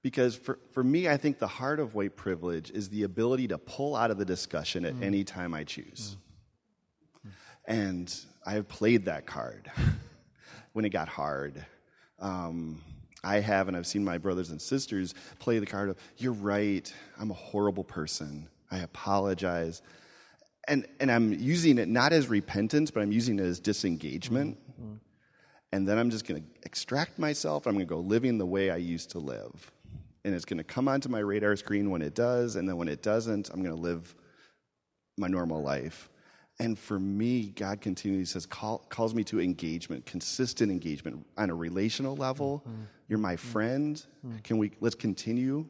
Because 0.03 0.35
for, 0.35 0.59
for 0.73 0.83
me, 0.83 1.09
I 1.09 1.17
think 1.17 1.39
the 1.39 1.47
heart 1.47 1.79
of 1.79 1.95
white 1.95 2.17
privilege 2.17 2.73
is 2.73 2.89
the 2.89 3.05
ability 3.05 3.47
to 3.49 3.59
pull 3.59 3.95
out 3.95 4.11
of 4.11 4.19
the 4.19 4.25
discussion 4.25 4.85
at 4.85 4.95
mm. 4.95 5.03
any 5.05 5.23
time 5.23 5.55
I 5.55 5.63
choose. 5.63 6.17
Mm. 7.25 7.31
And 7.67 8.17
I 8.45 8.55
have 8.55 8.67
played 8.67 9.05
that 9.05 9.27
card 9.27 9.71
when 10.73 10.85
it 10.85 10.89
got 10.89 11.07
hard. 11.07 11.65
Um, 12.19 12.83
I 13.25 13.41
have, 13.41 13.69
and 13.69 13.77
I've 13.77 13.87
seen 13.87 14.05
my 14.05 14.19
brothers 14.19 14.51
and 14.51 14.61
sisters 14.61 15.15
play 15.39 15.59
the 15.59 15.67
card 15.67 15.91
of, 15.91 15.97
you're 16.19 16.33
right, 16.33 16.93
I'm 17.21 17.31
a 17.31 17.35
horrible 17.35 17.85
person. 17.85 18.49
I 18.71 18.79
apologize. 18.79 19.83
And, 20.67 20.87
and 20.99 21.11
I'm 21.11 21.33
using 21.33 21.79
it 21.79 21.89
not 21.89 22.13
as 22.13 22.29
repentance, 22.29 22.91
but 22.91 23.03
I'm 23.03 23.13
using 23.13 23.39
it 23.39 23.45
as 23.45 23.61
disengagement. 23.61 24.59
Mm-hmm. 24.73 24.95
And 25.73 25.89
then 25.89 25.99
I'm 25.99 26.11
just 26.11 26.27
going 26.27 26.43
to 26.43 26.49
extract 26.65 27.19
myself. 27.19 27.67
I'm 27.67 27.75
going 27.75 27.87
to 27.87 27.89
go 27.89 28.01
living 28.01 28.39
the 28.39 28.47
way 28.47 28.71
I 28.71 28.77
used 28.77 29.11
to 29.11 29.19
live. 29.19 29.71
And 30.25 30.35
it's 30.35 30.45
going 30.45 30.59
to 30.59 30.65
come 30.65 30.89
onto 30.89 31.09
my 31.09 31.19
radar 31.19 31.57
screen 31.57 31.91
when 31.91 32.03
it 32.03 32.15
does. 32.15 32.57
And 32.57 32.69
then 32.69 32.77
when 32.77 32.89
it 32.89 33.03
doesn't, 33.03 33.51
I'm 33.51 33.63
going 33.63 33.75
to 33.75 33.81
live 33.81 34.15
my 35.17 35.29
normal 35.29 35.63
life. 35.63 36.09
And 36.63 36.79
for 36.79 36.99
me, 36.99 37.53
God 37.57 37.81
continually 37.81 38.25
says, 38.25 38.47
call, 38.47 38.79
calls 38.89 39.15
me 39.15 39.25
to 39.25 39.41
engagement, 39.41 40.07
consistent 40.07 40.71
engagement 40.71 41.27
on 41.37 41.51
a 41.51 41.55
relational 41.55 42.17
level. 42.17 42.63
Mm-hmm. 42.67 42.83
You're 43.09 43.19
my 43.19 43.35
mm-hmm. 43.35 43.49
friend. 43.49 43.97
Mm-hmm. 44.27 44.39
Can 44.39 44.59
we 44.59 44.73
let's 44.81 44.95
continue 44.95 45.67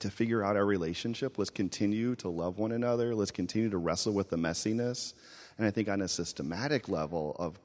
to 0.00 0.10
figure 0.10 0.44
out 0.44 0.56
our 0.56 0.66
relationship. 0.66 1.38
Let's 1.38 1.50
continue 1.50 2.14
to 2.16 2.28
love 2.28 2.58
one 2.58 2.72
another. 2.72 3.14
Let's 3.14 3.30
continue 3.30 3.70
to 3.70 3.78
wrestle 3.78 4.12
with 4.12 4.28
the 4.28 4.36
messiness. 4.36 5.14
And 5.56 5.66
I 5.66 5.70
think 5.70 5.88
on 5.88 6.02
a 6.02 6.08
systematic 6.08 6.88
level 6.88 7.36
of 7.38 7.58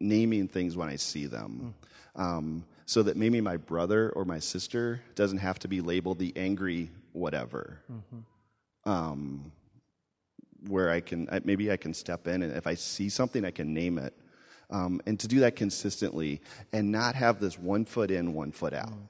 naming 0.00 0.48
things 0.48 0.76
when 0.76 0.88
I 0.88 0.96
see 0.96 1.26
them. 1.26 1.74
Mm. 2.16 2.22
Um, 2.22 2.64
so 2.86 3.02
that 3.02 3.16
maybe 3.16 3.40
my 3.40 3.56
brother 3.56 4.10
or 4.10 4.24
my 4.24 4.38
sister 4.38 5.00
doesn't 5.14 5.38
have 5.38 5.58
to 5.60 5.68
be 5.68 5.80
labeled 5.80 6.18
the 6.18 6.32
angry 6.36 6.90
whatever. 7.12 7.80
Mm-hmm. 7.92 8.90
Um, 8.90 9.52
where 10.66 10.90
I 10.90 11.00
can 11.00 11.28
maybe 11.44 11.70
I 11.70 11.76
can 11.76 11.94
step 11.94 12.26
in 12.26 12.42
and 12.42 12.56
if 12.56 12.66
I 12.66 12.74
see 12.74 13.08
something, 13.08 13.44
I 13.44 13.50
can 13.50 13.72
name 13.72 13.98
it, 13.98 14.14
um, 14.70 15.00
and 15.06 15.18
to 15.20 15.28
do 15.28 15.40
that 15.40 15.56
consistently 15.56 16.40
and 16.72 16.90
not 16.90 17.14
have 17.14 17.40
this 17.40 17.58
one 17.58 17.84
foot 17.84 18.10
in, 18.10 18.34
one 18.34 18.52
foot 18.52 18.74
out, 18.74 18.92
mm. 18.92 19.08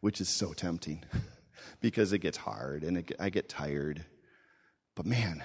which 0.00 0.20
is 0.20 0.28
so 0.28 0.52
tempting 0.52 1.02
because 1.80 2.12
it 2.12 2.18
gets 2.18 2.38
hard 2.38 2.84
and 2.84 2.98
it, 2.98 3.12
I 3.18 3.30
get 3.30 3.48
tired. 3.48 4.04
But 4.94 5.06
man, 5.06 5.42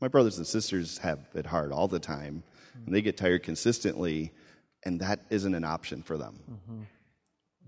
my 0.00 0.08
brothers 0.08 0.38
and 0.38 0.46
sisters 0.46 0.98
have 0.98 1.20
it 1.34 1.46
hard 1.46 1.72
all 1.72 1.88
the 1.88 1.98
time, 1.98 2.42
and 2.84 2.94
they 2.94 3.02
get 3.02 3.16
tired 3.16 3.42
consistently, 3.42 4.32
and 4.84 5.00
that 5.00 5.20
isn't 5.30 5.54
an 5.54 5.64
option 5.64 6.02
for 6.02 6.16
them. 6.16 6.38
Mm-hmm. 6.50 6.82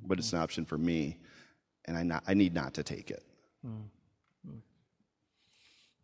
But 0.05 0.19
it's 0.19 0.33
an 0.33 0.39
option 0.39 0.65
for 0.65 0.79
me, 0.79 1.17
and 1.87 1.97
I, 1.97 2.03
not, 2.03 2.23
I 2.27 2.35
need 2.35 2.55
not 2.55 2.75
to 2.75 2.83
take 2.83 3.11
it. 3.11 3.25
Mm. 3.67 3.85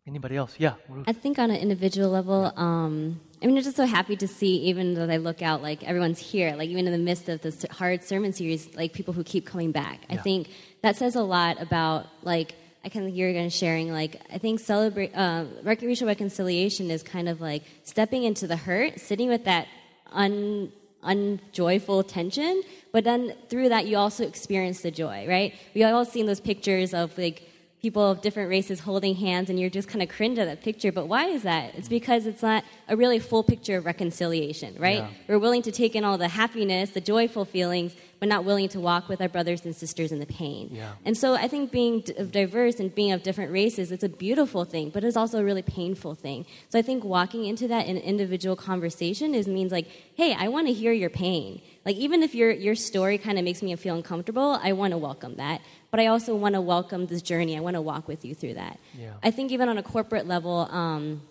Anybody 0.07 0.35
else? 0.37 0.55
Yeah. 0.59 0.75
I 1.07 1.13
think 1.13 1.39
on 1.39 1.49
an 1.49 1.57
individual 1.57 2.09
level, 2.09 2.53
um, 2.55 3.19
I 3.41 3.47
mean, 3.47 3.57
I'm 3.57 3.63
just 3.63 3.75
so 3.75 3.85
happy 3.85 4.15
to 4.17 4.27
see, 4.27 4.57
even 4.69 4.93
though 4.93 5.09
I 5.09 5.17
look 5.17 5.41
out, 5.41 5.63
like 5.63 5.83
everyone's 5.83 6.19
here, 6.19 6.55
like 6.55 6.69
even 6.69 6.85
in 6.85 6.91
the 6.91 6.99
midst 6.99 7.27
of 7.27 7.41
this 7.41 7.65
hard 7.71 8.03
sermon 8.03 8.31
series, 8.31 8.75
like 8.75 8.93
people 8.93 9.15
who 9.15 9.23
keep 9.23 9.47
coming 9.47 9.71
back. 9.71 10.01
Yeah. 10.07 10.15
I 10.15 10.21
think 10.21 10.49
that 10.83 10.95
says 10.95 11.15
a 11.15 11.23
lot 11.23 11.59
about, 11.59 12.05
like, 12.21 12.53
I 12.83 12.89
kind 12.89 13.07
of 13.07 13.13
hear 13.15 13.29
you 13.29 13.49
sharing, 13.49 13.91
like, 13.91 14.21
I 14.31 14.37
think 14.37 14.59
celebrate, 14.59 15.11
uh, 15.15 15.45
racial 15.63 16.05
reconciliation 16.05 16.91
is 16.91 17.01
kind 17.01 17.27
of 17.27 17.41
like 17.41 17.63
stepping 17.83 18.23
into 18.23 18.45
the 18.45 18.57
hurt, 18.57 18.99
sitting 18.99 19.27
with 19.27 19.45
that 19.45 19.67
un, 20.11 20.71
unjoyful 21.01 22.03
tension, 22.03 22.61
but 22.91 23.03
then 23.03 23.33
through 23.49 23.69
that 23.69 23.87
you 23.87 23.97
also 23.97 24.23
experience 24.23 24.81
the 24.81 24.91
joy, 24.91 25.25
right? 25.27 25.55
We 25.73 25.83
all 25.83 26.05
seen 26.05 26.27
those 26.27 26.39
pictures 26.39 26.93
of 26.93 27.17
like 27.17 27.49
people 27.85 28.09
of 28.09 28.19
different 28.19 28.49
races 28.49 28.79
holding 28.79 29.13
hands 29.13 29.47
and 29.47 29.59
you're 29.59 29.69
just 29.69 29.87
kind 29.87 30.01
of 30.01 30.09
cringe 30.09 30.39
at 30.39 30.47
that 30.47 30.63
picture. 30.63 30.91
But 30.91 31.07
why 31.07 31.25
is 31.25 31.43
that? 31.43 31.75
It's 31.75 31.87
because 31.87 32.25
it's 32.25 32.41
not 32.41 32.63
a 32.87 32.97
really 32.97 33.19
full 33.19 33.43
picture 33.43 33.77
of 33.77 33.85
reconciliation, 33.85 34.75
right? 34.79 35.03
Yeah. 35.03 35.09
We're 35.27 35.37
willing 35.37 35.61
to 35.61 35.71
take 35.71 35.95
in 35.95 36.03
all 36.03 36.17
the 36.17 36.27
happiness, 36.27 36.89
the 36.89 37.05
joyful 37.13 37.45
feelings, 37.45 37.95
but 38.19 38.27
not 38.27 38.43
willing 38.43 38.69
to 38.69 38.79
walk 38.79 39.07
with 39.07 39.21
our 39.21 39.29
brothers 39.29 39.65
and 39.65 39.75
sisters 39.75 40.11
in 40.11 40.19
the 40.19 40.25
pain. 40.25 40.69
Yeah. 40.71 40.93
And 41.05 41.15
so 41.15 41.35
I 41.35 41.47
think 41.47 41.71
being 41.71 41.99
d- 41.99 42.13
diverse 42.31 42.79
and 42.79 42.93
being 42.95 43.11
of 43.11 43.21
different 43.21 43.51
races, 43.51 43.91
it's 43.91 44.03
a 44.03 44.09
beautiful 44.09 44.65
thing, 44.65 44.89
but 44.89 45.03
it's 45.03 45.15
also 45.15 45.37
a 45.37 45.43
really 45.43 45.61
painful 45.61 46.15
thing. 46.15 46.47
So 46.69 46.79
I 46.79 46.81
think 46.81 47.03
walking 47.03 47.45
into 47.45 47.67
that 47.67 47.85
in 47.85 47.97
individual 47.97 48.55
conversation 48.55 49.35
is 49.35 49.47
means 49.47 49.71
like, 49.71 49.85
hey, 50.15 50.35
I 50.35 50.47
want 50.47 50.65
to 50.65 50.73
hear 50.73 50.91
your 50.91 51.11
pain. 51.11 51.61
Like 51.85 51.97
even 51.97 52.23
if 52.23 52.33
your 52.33 52.49
your 52.51 52.75
story 52.75 53.17
kind 53.17 53.37
of 53.37 53.45
makes 53.45 53.61
me 53.61 53.75
feel 53.75 53.95
uncomfortable, 53.95 54.59
I 54.61 54.73
want 54.73 54.91
to 54.91 54.97
welcome 54.97 55.35
that. 55.35 55.61
But 55.91 55.99
I 55.99 56.07
also 56.07 56.35
want 56.35 56.55
to 56.55 56.61
welcome 56.61 57.05
this 57.05 57.21
journey. 57.21 57.55
I 57.55 57.61
want 57.61 57.75
to 57.75 57.81
walk 57.81 58.07
with 58.07 58.25
you 58.25 58.33
through 58.33 58.55
that. 58.55 58.79
Yeah. 58.99 59.13
I 59.23 59.31
think 59.31 59.51
even 59.51 59.69
on 59.69 59.77
a 59.77 59.83
corporate 59.83 60.27
level, 60.27 60.67
um, 60.71 61.21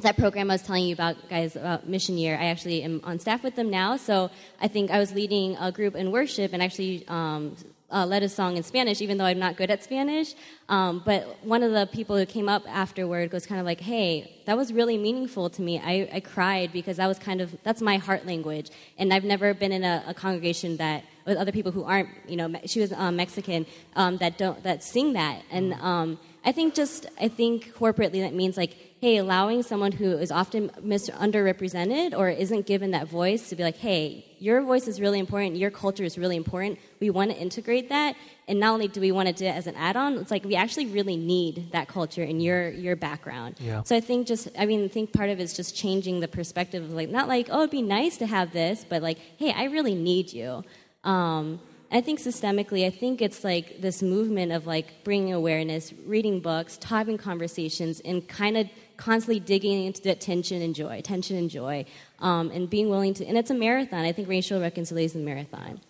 that 0.00 0.16
program 0.16 0.50
I 0.50 0.54
was 0.54 0.62
telling 0.62 0.84
you 0.84 0.94
about, 0.94 1.28
guys, 1.28 1.56
about 1.56 1.88
Mission 1.88 2.18
Year, 2.18 2.36
I 2.36 2.46
actually 2.46 2.82
am 2.82 3.00
on 3.04 3.18
staff 3.18 3.42
with 3.42 3.56
them 3.56 3.70
now. 3.70 3.96
So 3.96 4.30
I 4.60 4.68
think 4.68 4.90
I 4.90 4.98
was 4.98 5.12
leading 5.12 5.56
a 5.56 5.72
group 5.72 5.94
in 5.94 6.10
worship 6.10 6.52
and 6.52 6.62
actually 6.62 7.04
um, 7.08 7.56
uh, 7.90 8.04
led 8.04 8.22
a 8.22 8.28
song 8.28 8.56
in 8.56 8.62
Spanish, 8.62 9.00
even 9.00 9.18
though 9.18 9.24
I'm 9.24 9.38
not 9.38 9.56
good 9.56 9.70
at 9.70 9.82
Spanish. 9.82 10.34
Um, 10.68 11.02
but 11.04 11.42
one 11.42 11.62
of 11.62 11.72
the 11.72 11.86
people 11.86 12.16
who 12.16 12.26
came 12.26 12.48
up 12.48 12.62
afterward 12.68 13.32
was 13.32 13.46
kind 13.46 13.60
of 13.60 13.66
like, 13.66 13.80
hey, 13.80 14.42
that 14.46 14.56
was 14.56 14.72
really 14.72 14.98
meaningful 14.98 15.48
to 15.50 15.62
me. 15.62 15.78
I, 15.78 16.08
I 16.12 16.20
cried 16.20 16.72
because 16.72 16.98
that 16.98 17.06
was 17.06 17.18
kind 17.18 17.40
of, 17.40 17.56
that's 17.62 17.80
my 17.80 17.96
heart 17.96 18.26
language. 18.26 18.70
And 18.98 19.12
I've 19.12 19.24
never 19.24 19.54
been 19.54 19.72
in 19.72 19.84
a, 19.84 20.04
a 20.06 20.14
congregation 20.14 20.76
that, 20.78 21.04
with 21.26 21.36
other 21.36 21.52
people 21.52 21.72
who 21.72 21.84
aren't, 21.84 22.08
you 22.26 22.36
know, 22.36 22.54
she 22.64 22.80
was 22.80 22.92
um, 22.92 23.16
Mexican, 23.16 23.66
um, 23.96 24.16
that 24.18 24.38
don't, 24.38 24.62
that 24.62 24.82
sing 24.82 25.12
that. 25.14 25.42
And 25.50 25.74
um, 25.74 26.18
I 26.44 26.52
think 26.52 26.74
just, 26.74 27.06
I 27.20 27.28
think 27.28 27.74
corporately 27.74 28.22
that 28.22 28.34
means 28.34 28.56
like, 28.56 28.76
hey, 29.00 29.16
allowing 29.16 29.62
someone 29.62 29.92
who 29.92 30.12
is 30.18 30.32
often 30.32 30.70
mis- 30.82 31.08
underrepresented 31.10 32.16
or 32.16 32.28
isn't 32.28 32.66
given 32.66 32.90
that 32.90 33.06
voice 33.08 33.48
to 33.48 33.54
be 33.54 33.62
like, 33.62 33.76
hey, 33.76 34.24
your 34.40 34.60
voice 34.62 34.88
is 34.88 35.00
really 35.00 35.20
important, 35.20 35.56
your 35.56 35.70
culture 35.70 36.02
is 36.02 36.18
really 36.18 36.36
important. 36.36 36.78
We 37.00 37.10
want 37.10 37.30
to 37.30 37.36
integrate 37.36 37.88
that, 37.90 38.16
and 38.48 38.58
not 38.58 38.72
only 38.72 38.88
do 38.88 39.00
we 39.00 39.12
want 39.12 39.28
to 39.28 39.34
do 39.34 39.44
it 39.44 39.54
as 39.54 39.66
an 39.66 39.76
add-on, 39.76 40.18
it's 40.18 40.30
like 40.30 40.44
we 40.44 40.56
actually 40.56 40.86
really 40.86 41.16
need 41.16 41.70
that 41.72 41.86
culture 41.86 42.22
in 42.22 42.40
your 42.40 42.70
your 42.70 42.96
background. 42.96 43.56
Yeah. 43.60 43.82
So 43.84 43.94
I 43.94 44.00
think 44.00 44.26
just, 44.26 44.48
I 44.58 44.66
mean, 44.66 44.84
I 44.84 44.88
think 44.88 45.12
part 45.12 45.30
of 45.30 45.38
it 45.38 45.42
is 45.42 45.52
just 45.52 45.76
changing 45.76 46.20
the 46.20 46.28
perspective 46.28 46.82
of 46.82 46.92
like, 46.92 47.08
not 47.08 47.28
like, 47.28 47.48
oh, 47.50 47.60
it'd 47.60 47.70
be 47.70 47.82
nice 47.82 48.16
to 48.18 48.26
have 48.26 48.52
this, 48.52 48.84
but 48.88 49.02
like, 49.02 49.18
hey, 49.36 49.52
I 49.52 49.64
really 49.64 49.94
need 49.94 50.32
you. 50.32 50.64
Um, 51.04 51.60
I 51.90 52.00
think 52.02 52.20
systemically, 52.20 52.84
I 52.84 52.90
think 52.90 53.22
it's 53.22 53.44
like 53.44 53.80
this 53.80 54.02
movement 54.02 54.52
of 54.52 54.66
like 54.66 55.04
bringing 55.04 55.32
awareness, 55.32 55.94
reading 56.04 56.40
books, 56.40 56.78
having 56.84 57.16
conversations, 57.16 58.00
and 58.00 58.26
kind 58.28 58.56
of 58.58 58.68
constantly 58.98 59.40
digging 59.40 59.86
into 59.86 60.02
that 60.02 60.20
tension 60.20 60.60
and 60.60 60.74
joy, 60.74 61.00
tension 61.00 61.36
and 61.36 61.48
joy, 61.48 61.86
um, 62.18 62.50
and 62.50 62.68
being 62.68 62.90
willing 62.90 63.14
to. 63.14 63.24
And 63.24 63.38
it's 63.38 63.50
a 63.50 63.54
marathon. 63.54 64.04
I 64.04 64.12
think 64.12 64.28
racial 64.28 64.60
reconciliation 64.60 65.20
is 65.20 65.22
a 65.22 65.24
marathon. 65.24 65.80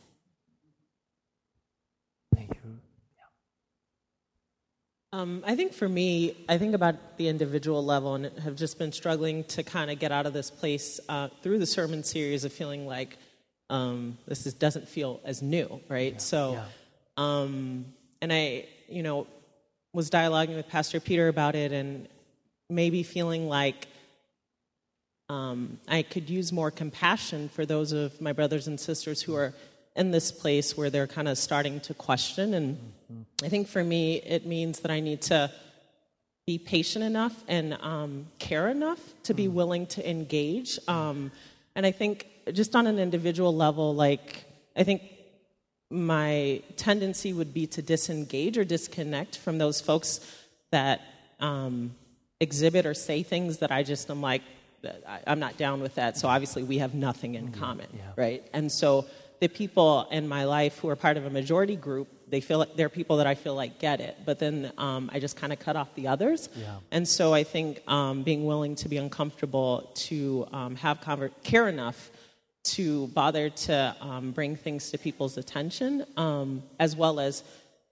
Thank 2.35 2.51
you. 2.51 2.79
Um, 5.13 5.43
I 5.47 5.57
think 5.57 5.73
for 5.73 5.89
me, 5.89 6.37
I 6.49 6.59
think 6.59 6.75
about 6.75 7.17
the 7.17 7.29
individual 7.29 7.85
level 7.85 8.15
and 8.15 8.27
have 8.41 8.55
just 8.55 8.79
been 8.79 8.93
struggling 8.93 9.43
to 9.45 9.63
kind 9.63 9.91
of 9.91 9.99
get 9.99 10.13
out 10.13 10.27
of 10.27 10.35
this 10.35 10.51
place 10.51 11.01
uh, 11.09 11.29
through 11.43 11.59
the 11.59 11.67
sermon 11.67 12.05
series 12.05 12.45
of 12.45 12.53
feeling 12.53 12.87
like 12.87 13.17
um, 13.71 14.19
this 14.27 14.47
is, 14.47 14.53
doesn't 14.53 14.87
feel 14.87 15.21
as 15.25 15.43
new, 15.43 15.81
right? 15.89 16.21
So, 16.21 16.63
um, 17.17 17.87
and 18.21 18.33
I, 18.33 18.67
you 18.89 19.03
know, 19.03 19.27
was 19.95 20.11
dialoguing 20.11 20.57
with 20.57 20.69
Pastor 20.69 21.01
Peter 21.01 21.29
about 21.29 21.55
it 21.55 21.73
and 21.73 22.07
maybe 22.71 23.03
feeling 23.03 23.49
like 23.49 23.87
um, 25.29 25.79
I 25.87 26.03
could 26.03 26.31
use 26.31 26.53
more 26.53 26.71
compassion 26.71 27.49
for 27.49 27.67
those 27.67 27.93
of 27.93 28.21
my 28.21 28.33
brothers 28.33 28.67
and 28.67 28.81
sisters 28.81 29.23
who 29.23 29.35
are 29.35 29.53
in 29.95 30.11
this 30.11 30.31
place 30.31 30.77
where 30.77 30.91
they're 30.91 31.07
kind 31.07 31.29
of 31.29 31.37
starting 31.37 31.81
to 31.81 31.95
question. 31.95 32.55
And 32.55 32.93
I 33.43 33.49
think 33.49 33.69
for 33.69 33.83
me, 33.83 34.17
it 34.17 34.47
means 34.47 34.81
that 34.81 34.91
I 34.91 35.01
need 35.01 35.23
to 35.23 35.51
be 36.47 36.59
patient 36.59 37.05
enough 37.05 37.45
and 37.47 37.75
um, 37.83 38.27
care 38.39 38.69
enough 38.69 39.01
to 39.25 39.35
be 39.35 39.49
willing 39.49 39.87
to 39.87 40.09
engage. 40.09 40.79
Um, 40.89 41.31
and 41.75 41.85
I 41.85 41.91
think 41.91 42.27
just 42.53 42.75
on 42.75 42.87
an 42.87 42.99
individual 42.99 43.55
level, 43.55 43.95
like, 43.95 44.45
I 44.75 44.85
think 44.85 45.03
my 45.91 46.63
tendency 46.77 47.33
would 47.33 47.53
be 47.53 47.67
to 47.67 47.83
disengage 47.83 48.57
or 48.57 48.65
disconnect 48.65 49.37
from 49.37 49.59
those 49.59 49.81
folks 49.81 50.21
that 50.71 51.01
um, 51.41 51.95
exhibit 52.41 52.87
or 52.87 52.95
say 52.95 53.23
things 53.23 53.59
that 53.59 53.71
I 53.73 53.83
just 53.83 54.11
am 54.11 54.21
like, 54.21 54.43
I'm 55.27 55.41
not 55.41 55.57
down 55.57 55.81
with 55.81 55.97
that. 55.97 56.17
So 56.17 56.29
obviously, 56.29 56.63
we 56.63 56.79
have 56.79 56.95
nothing 56.95 57.35
in 57.35 57.51
common, 57.53 57.87
right? 58.17 58.47
And 58.53 58.71
so 58.71 59.07
the 59.41 59.49
people 59.49 60.07
in 60.11 60.29
my 60.29 60.45
life 60.45 60.79
who 60.79 60.89
are 60.89 60.97
part 60.97 61.17
of 61.17 61.27
a 61.27 61.31
majority 61.31 61.77
group, 61.77 62.09
they 62.29 62.41
feel 62.41 62.59
like 62.59 62.77
they're 62.77 62.89
people 62.89 63.17
that 63.17 63.27
I 63.27 63.35
feel 63.35 63.55
like 63.55 63.79
get 63.79 64.01
it. 64.01 64.17
But 64.25 64.39
then 64.39 64.73
um, 64.79 65.11
I 65.13 65.19
just 65.19 65.37
kind 65.37 65.53
of 65.53 65.59
cut 65.59 65.77
off 65.77 65.95
the 65.95 66.09
others. 66.09 66.49
Yeah. 66.55 66.77
And 66.91 67.09
so 67.09 67.35
I 67.35 67.43
think 67.43 67.81
um, 67.89 68.23
being 68.23 68.45
willing 68.45 68.77
to 68.77 68.89
be 68.89 68.99
uncomfortable, 68.99 69.91
to 69.95 70.47
um, 70.53 70.77
have 70.77 71.01
conver- 71.01 71.33
care 71.43 71.69
enough 71.69 72.11
to 72.65 73.07
bother 73.09 73.49
to 73.49 73.97
um, 74.01 74.31
bring 74.33 74.55
things 74.55 74.91
to 74.91 74.99
people's 74.99 75.39
attention, 75.39 76.05
um, 76.17 76.63
as 76.79 76.95
well 76.95 77.19
as 77.19 77.43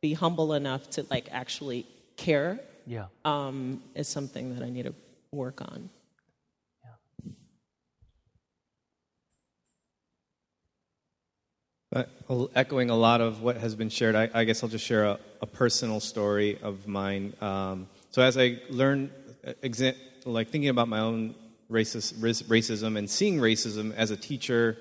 be 0.03 0.13
humble 0.13 0.53
enough 0.53 0.91
to 0.91 1.07
like 1.11 1.29
actually 1.33 1.87
care, 2.17 2.61
Yeah. 2.87 3.07
um, 3.25 3.83
is 3.95 4.07
something 4.09 4.55
that 4.55 4.65
I 4.65 4.71
need 4.71 4.85
to 4.85 4.95
work 5.33 5.61
on. 5.61 5.91
But 11.91 12.11
echoing 12.55 12.91
a 12.91 12.97
lot 12.97 13.21
of 13.21 13.41
what 13.43 13.57
has 13.57 13.75
been 13.75 13.89
shared, 13.89 14.15
I, 14.15 14.29
I 14.35 14.45
guess 14.45 14.63
I'll 14.63 14.69
just 14.69 14.85
share 14.85 15.05
a, 15.05 15.19
a 15.41 15.47
personal 15.47 16.01
story 16.01 16.59
of 16.63 16.87
mine. 16.87 17.33
Um, 17.41 17.89
so 18.11 18.23
as 18.23 18.37
I 18.37 18.59
learned, 18.69 19.11
uh, 19.47 19.53
exa- 19.63 19.97
like 20.25 20.51
thinking 20.51 20.69
about 20.69 20.89
my 20.89 20.99
own 20.99 21.35
racist, 21.71 22.15
rac- 22.21 22.49
racism 22.49 22.99
and 22.99 23.09
seeing 23.09 23.39
racism 23.39 23.95
as 23.95 24.11
a 24.11 24.17
teacher, 24.17 24.77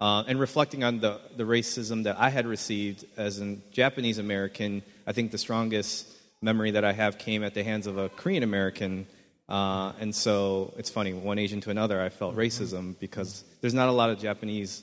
uh, 0.00 0.24
and 0.26 0.40
reflecting 0.40 0.82
on 0.82 0.98
the, 1.00 1.20
the 1.36 1.44
racism 1.44 2.02
that 2.04 2.18
I 2.18 2.30
had 2.30 2.46
received 2.46 3.04
as 3.16 3.40
a 3.40 3.56
Japanese 3.70 4.18
American, 4.18 4.82
I 5.06 5.12
think 5.12 5.30
the 5.30 5.38
strongest 5.38 6.15
memory 6.42 6.72
that 6.72 6.84
I 6.84 6.92
have 6.92 7.18
came 7.18 7.42
at 7.42 7.54
the 7.54 7.64
hands 7.64 7.86
of 7.86 7.98
a 7.98 8.08
Korean 8.08 8.42
American. 8.42 9.06
Uh, 9.48 9.92
and 10.00 10.14
so 10.14 10.74
it's 10.76 10.90
funny, 10.90 11.12
one 11.12 11.38
Asian 11.38 11.60
to 11.62 11.70
another, 11.70 12.00
I 12.00 12.08
felt 12.08 12.36
racism 12.36 12.98
because 12.98 13.44
there's 13.60 13.74
not 13.74 13.88
a 13.88 13.92
lot 13.92 14.10
of 14.10 14.18
Japanese 14.18 14.82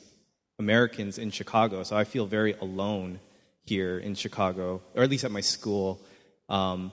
Americans 0.60 1.18
in 1.18 1.32
Chicago, 1.32 1.84
so 1.84 1.98
I 1.98 2.04
feel 2.04 2.26
very 2.26 2.54
alone 2.54 3.20
here 3.66 3.98
in 3.98 4.16
Chicago, 4.16 4.82
or 4.96 5.04
at 5.04 5.10
least 5.10 5.24
at 5.24 5.32
my 5.32 5.42
school. 5.42 6.00
Um, 6.50 6.92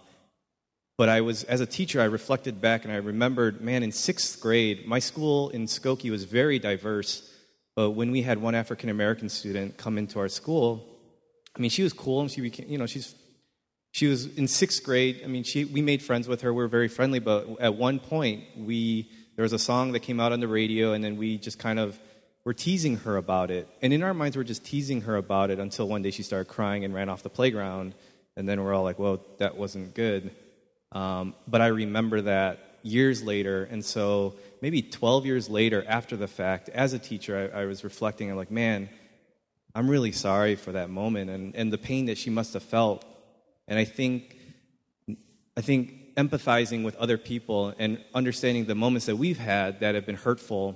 but 0.97 1.09
I 1.09 1.21
was, 1.23 1.45
as 1.45 1.61
a 1.61 1.67
teacher, 1.67 2.01
I 2.01 2.05
reflected 2.05 2.61
back 2.61 2.85
and 2.85 2.93
I 2.93 2.97
remembered, 2.97 3.61
man, 3.61 3.83
in 3.83 3.93
sixth 3.93 4.41
grade, 4.41 4.87
my 4.87 4.99
school 4.99 5.49
in 5.51 5.67
Skokie 5.67 6.11
was 6.11 6.25
very 6.25 6.59
diverse. 6.59 7.27
But 7.75 7.93
when 7.93 8.11
we 8.11 8.23
had 8.23 8.39
one 8.39 8.55
African 8.55 8.91
American 8.91 9.29
student 9.29 9.77
come 9.79 9.97
into 9.97 10.19
our 10.19 10.29
school, 10.29 10.85
I 11.57 11.61
mean, 11.61 11.71
she 11.71 11.83
was 11.83 11.93
cool 11.93 12.21
and 12.21 12.31
she 12.31 12.41
became, 12.41 12.69
you 12.69 12.79
know, 12.79 12.87
she's, 12.87 13.15
she 13.93 14.07
was 14.07 14.27
in 14.37 14.47
sixth 14.49 14.83
grade. 14.85 15.23
I 15.25 15.27
mean, 15.27 15.43
she, 15.43 15.65
we 15.65 15.83
made 15.83 16.03
friends 16.03 16.29
with 16.29 16.43
her. 16.43 16.53
We 16.53 16.63
were 16.63 16.69
very 16.69 16.89
friendly. 16.89 17.19
But 17.19 17.61
at 17.61 17.75
one 17.75 17.99
point, 17.99 18.45
we, 18.57 19.11
there 19.37 19.43
was 19.43 19.53
a 19.53 19.59
song 19.59 19.93
that 19.93 20.01
came 20.01 20.21
out 20.21 20.33
on 20.33 20.41
the 20.41 20.49
radio, 20.49 20.93
and 20.93 21.03
then 21.03 21.17
we 21.17 21.39
just 21.39 21.59
kind 21.59 21.79
of 21.79 21.99
were 22.45 22.55
teasing 22.55 22.99
her 22.99 23.17
about 23.17 23.51
it. 23.51 23.69
And 23.83 23.93
in 23.93 24.03
our 24.03 24.15
minds, 24.15 24.37
we're 24.37 24.45
just 24.45 24.65
teasing 24.65 25.03
her 25.03 25.17
about 25.17 25.51
it 25.51 25.59
until 25.59 25.89
one 25.89 26.03
day 26.03 26.11
she 26.11 26.23
started 26.23 26.47
crying 26.47 26.85
and 26.85 26.95
ran 26.95 27.09
off 27.09 27.23
the 27.23 27.31
playground. 27.31 27.95
And 28.37 28.49
then 28.49 28.63
we're 28.63 28.73
all 28.73 28.85
like, 28.85 28.99
well, 28.99 29.21
that 29.39 29.57
wasn't 29.57 29.95
good. 29.95 30.31
Um, 30.93 31.35
but 31.47 31.61
I 31.61 31.67
remember 31.67 32.23
that 32.23 32.79
years 32.83 33.23
later. 33.23 33.65
And 33.71 33.85
so 33.85 34.37
maybe 34.63 34.83
12 34.83 35.27
years 35.27 35.49
later, 35.49 35.85
after 35.87 36.17
the 36.17 36.29
fact, 36.29 36.69
as 36.71 36.93
a 36.93 36.99
teacher, 36.99 37.51
I, 37.55 37.63
I 37.63 37.65
was 37.67 37.85
reflecting 37.85 38.31
I'm 38.31 38.37
like, 38.37 38.51
man, 38.51 38.89
I'm 39.75 39.89
really 39.89 40.13
sorry 40.13 40.57
for 40.57 40.73
that 40.73 40.91
moment 40.91 41.31
and, 41.31 41.55
and 41.55 41.73
the 41.73 41.79
pain 41.79 42.07
that 42.07 42.19
she 42.19 42.31
must 42.31 42.55
have 42.55 42.63
felt. 42.63 43.05
And 43.71 43.79
I 43.79 43.85
think, 43.85 44.37
I 45.57 45.61
think 45.61 46.17
empathizing 46.17 46.85
with 46.85 46.97
other 46.97 47.17
people 47.17 47.73
and 47.79 48.05
understanding 48.13 48.67
the 48.67 48.75
moments 48.75 49.07
that 49.07 49.17
we've 49.17 49.39
had 49.39 49.81
that 49.81 49.95
have 49.95 50.05
been 50.05 50.17
hurtful 50.17 50.75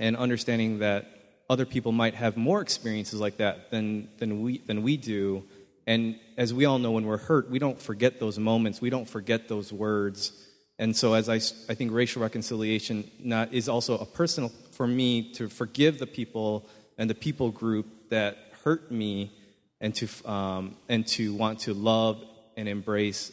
and 0.00 0.16
understanding 0.16 0.80
that 0.80 1.06
other 1.48 1.64
people 1.64 1.92
might 1.92 2.14
have 2.14 2.36
more 2.36 2.60
experiences 2.60 3.20
like 3.20 3.38
that 3.38 3.70
than, 3.70 4.08
than, 4.18 4.42
we, 4.42 4.58
than 4.58 4.82
we 4.82 4.96
do. 4.96 5.44
And 5.86 6.18
as 6.36 6.52
we 6.52 6.64
all 6.66 6.78
know, 6.78 6.90
when 6.90 7.06
we're 7.06 7.16
hurt, 7.16 7.48
we 7.48 7.60
don't 7.60 7.80
forget 7.80 8.20
those 8.20 8.38
moments, 8.38 8.80
we 8.80 8.90
don't 8.90 9.08
forget 9.08 9.48
those 9.48 9.72
words. 9.72 10.32
And 10.78 10.96
so, 10.96 11.14
as 11.14 11.28
I, 11.28 11.36
I 11.70 11.74
think 11.74 11.92
racial 11.92 12.22
reconciliation 12.22 13.10
not, 13.18 13.52
is 13.52 13.68
also 13.68 13.98
a 13.98 14.04
personal 14.04 14.52
for 14.72 14.86
me 14.86 15.32
to 15.34 15.48
forgive 15.48 15.98
the 15.98 16.06
people 16.06 16.68
and 16.98 17.10
the 17.10 17.14
people 17.14 17.50
group 17.50 17.86
that 18.10 18.36
hurt 18.62 18.92
me 18.92 19.32
and 19.80 19.94
to, 19.94 20.30
um, 20.30 20.76
and 20.88 21.06
to 21.06 21.34
want 21.34 21.60
to 21.60 21.74
love 21.74 22.22
and 22.56 22.68
embrace 22.68 23.32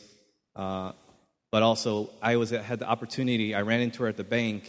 Uh, 0.55 0.93
but 1.51 1.63
also, 1.63 2.09
I 2.21 2.37
was 2.37 2.49
had 2.51 2.79
the 2.79 2.87
opportunity. 2.87 3.53
I 3.55 3.61
ran 3.61 3.81
into 3.81 4.03
her 4.03 4.09
at 4.09 4.15
the 4.17 4.23
bank 4.23 4.63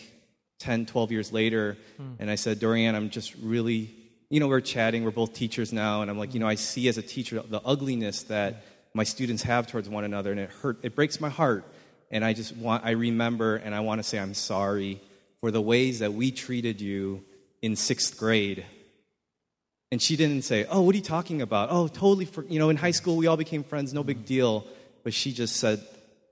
10, 0.58 0.86
12 0.86 1.12
years 1.12 1.32
later, 1.32 1.76
Hmm. 1.96 2.14
and 2.18 2.30
I 2.30 2.34
said, 2.36 2.58
Dorian, 2.58 2.94
I'm 2.94 3.10
just 3.10 3.34
really, 3.42 3.90
you 4.30 4.40
know, 4.40 4.48
we're 4.48 4.60
chatting. 4.60 5.04
We're 5.04 5.10
both 5.12 5.32
teachers 5.32 5.72
now, 5.72 6.02
and 6.02 6.10
I'm 6.10 6.18
like, 6.18 6.32
you 6.34 6.40
know, 6.40 6.48
I 6.48 6.56
see 6.56 6.88
as 6.88 6.98
a 6.98 7.02
teacher 7.02 7.40
the 7.48 7.60
ugliness 7.64 8.24
that 8.24 8.64
my 8.94 9.04
students 9.04 9.42
have 9.44 9.66
towards 9.66 9.88
one 9.88 10.04
another, 10.04 10.30
and 10.32 10.40
it 10.40 10.50
hurt. 10.50 10.78
It 10.82 10.94
breaks 10.96 11.20
my 11.20 11.28
heart, 11.28 11.64
and 12.10 12.24
I 12.24 12.32
just 12.32 12.56
want. 12.56 12.84
I 12.84 12.92
remember, 12.92 13.56
and 13.56 13.74
I 13.74 13.80
want 13.80 13.98
to 14.00 14.02
say 14.02 14.18
I'm 14.18 14.34
sorry 14.34 15.00
for 15.40 15.50
the 15.50 15.60
ways 15.62 15.98
that 16.00 16.14
we 16.14 16.30
treated 16.30 16.80
you 16.80 17.22
in 17.62 17.76
sixth 17.76 18.16
grade. 18.16 18.64
And 19.96 20.02
she 20.02 20.14
didn't 20.14 20.42
say, 20.42 20.66
"Oh, 20.66 20.82
what 20.82 20.94
are 20.94 20.98
you 20.98 21.02
talking 21.02 21.40
about?" 21.40 21.70
Oh, 21.72 21.88
totally. 21.88 22.26
For 22.26 22.44
you 22.44 22.58
know, 22.58 22.68
in 22.68 22.76
high 22.76 22.90
school 22.90 23.16
we 23.16 23.28
all 23.28 23.38
became 23.38 23.64
friends, 23.64 23.94
no 23.94 24.04
big 24.04 24.26
deal. 24.26 24.66
But 25.04 25.14
she 25.14 25.32
just 25.32 25.56
said, 25.56 25.80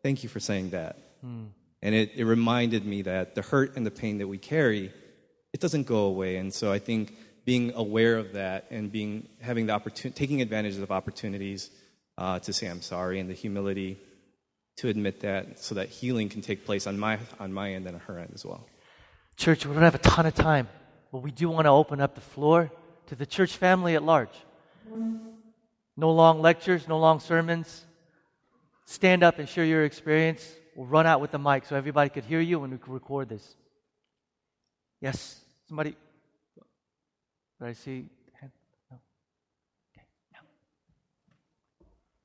"Thank 0.02 0.22
you 0.22 0.28
for 0.28 0.38
saying 0.38 0.68
that." 0.76 0.98
Hmm. 1.22 1.44
And 1.80 1.94
it, 1.94 2.10
it 2.14 2.26
reminded 2.26 2.84
me 2.84 3.00
that 3.00 3.34
the 3.34 3.40
hurt 3.40 3.74
and 3.74 3.86
the 3.86 3.90
pain 3.90 4.18
that 4.18 4.28
we 4.28 4.36
carry, 4.36 4.92
it 5.54 5.60
doesn't 5.60 5.86
go 5.86 6.00
away. 6.00 6.36
And 6.36 6.52
so 6.52 6.70
I 6.70 6.78
think 6.78 7.16
being 7.46 7.72
aware 7.74 8.18
of 8.18 8.34
that 8.34 8.66
and 8.70 8.92
being 8.92 9.30
having 9.40 9.64
the 9.64 9.72
opportunity, 9.72 10.14
taking 10.14 10.42
advantage 10.42 10.76
of 10.76 10.90
opportunities 10.90 11.70
uh, 12.18 12.40
to 12.40 12.52
say 12.52 12.66
I'm 12.66 12.82
sorry 12.82 13.18
and 13.18 13.30
the 13.30 13.34
humility 13.34 13.98
to 14.76 14.88
admit 14.88 15.20
that, 15.20 15.58
so 15.58 15.76
that 15.76 15.88
healing 15.88 16.28
can 16.28 16.42
take 16.42 16.66
place 16.66 16.86
on 16.86 16.98
my 16.98 17.18
on 17.40 17.50
my 17.50 17.72
end 17.72 17.86
and 17.86 17.94
on 17.94 18.02
her 18.02 18.18
end 18.18 18.32
as 18.34 18.44
well. 18.44 18.68
Church, 19.38 19.64
we 19.64 19.72
don't 19.72 19.84
have 19.84 19.94
a 19.94 20.06
ton 20.14 20.26
of 20.26 20.34
time, 20.34 20.68
but 21.10 21.20
we 21.22 21.30
do 21.30 21.48
want 21.48 21.64
to 21.64 21.70
open 21.70 22.02
up 22.02 22.14
the 22.14 22.20
floor 22.20 22.70
to 23.06 23.14
the 23.14 23.26
church 23.26 23.56
family 23.56 23.94
at 23.94 24.02
large. 24.02 24.34
No 25.96 26.10
long 26.10 26.40
lectures, 26.40 26.88
no 26.88 26.98
long 26.98 27.20
sermons. 27.20 27.84
Stand 28.84 29.22
up 29.22 29.38
and 29.38 29.48
share 29.48 29.64
your 29.64 29.84
experience. 29.84 30.46
We'll 30.74 30.86
run 30.86 31.06
out 31.06 31.20
with 31.20 31.30
the 31.30 31.38
mic 31.38 31.66
so 31.66 31.76
everybody 31.76 32.10
could 32.10 32.24
hear 32.24 32.40
you 32.40 32.62
and 32.64 32.72
we 32.72 32.78
can 32.78 32.92
record 32.92 33.28
this. 33.28 33.56
Yes, 35.00 35.40
somebody. 35.68 35.94
Did 37.60 37.68
I 37.68 37.72
see? 37.72 38.06
No. 38.42 38.48
Okay. 39.92 40.04
no. 40.32 40.38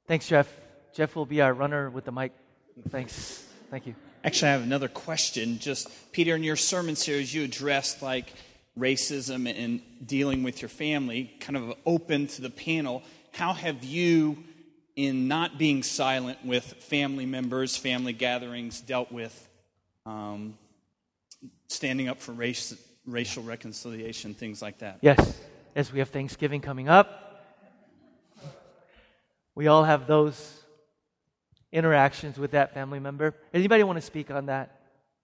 Thanks, 0.07 0.27
Jeff. 0.27 0.51
Jeff 0.93 1.15
will 1.15 1.25
be 1.25 1.41
our 1.41 1.53
runner 1.53 1.89
with 1.89 2.05
the 2.05 2.11
mic. 2.11 2.31
Thanks. 2.89 3.45
Thank 3.69 3.85
you. 3.85 3.95
Actually, 4.23 4.49
I 4.49 4.51
have 4.53 4.63
another 4.63 4.87
question. 4.87 5.59
Just, 5.59 5.87
Peter, 6.11 6.35
in 6.35 6.43
your 6.43 6.55
sermon 6.55 6.95
series, 6.95 7.33
you 7.33 7.43
addressed 7.43 8.01
like 8.01 8.33
racism 8.79 9.51
and 9.51 9.81
dealing 10.05 10.43
with 10.43 10.61
your 10.61 10.69
family, 10.69 11.31
kind 11.39 11.57
of 11.57 11.73
open 11.85 12.27
to 12.27 12.41
the 12.41 12.49
panel. 12.49 13.03
How 13.31 13.53
have 13.53 13.83
you, 13.83 14.43
in 14.95 15.27
not 15.27 15.57
being 15.57 15.83
silent 15.83 16.43
with 16.43 16.63
family 16.63 17.25
members, 17.25 17.77
family 17.77 18.13
gatherings, 18.13 18.81
dealt 18.81 19.11
with 19.11 19.49
um, 20.05 20.57
standing 21.67 22.07
up 22.07 22.19
for 22.19 22.31
race, 22.31 22.75
racial 23.05 23.43
reconciliation, 23.43 24.33
things 24.33 24.61
like 24.61 24.79
that? 24.79 24.99
Yes, 25.01 25.39
as 25.75 25.91
we 25.93 25.99
have 25.99 26.09
Thanksgiving 26.09 26.61
coming 26.61 26.89
up, 26.89 27.45
we 29.55 29.67
all 29.67 29.83
have 29.83 30.07
those 30.07 30.55
interactions 31.71 32.37
with 32.37 32.51
that 32.51 32.73
family 32.73 32.99
member. 32.99 33.35
Anybody 33.53 33.83
want 33.83 33.97
to 33.97 34.01
speak 34.01 34.31
on 34.31 34.47
that 34.47 34.79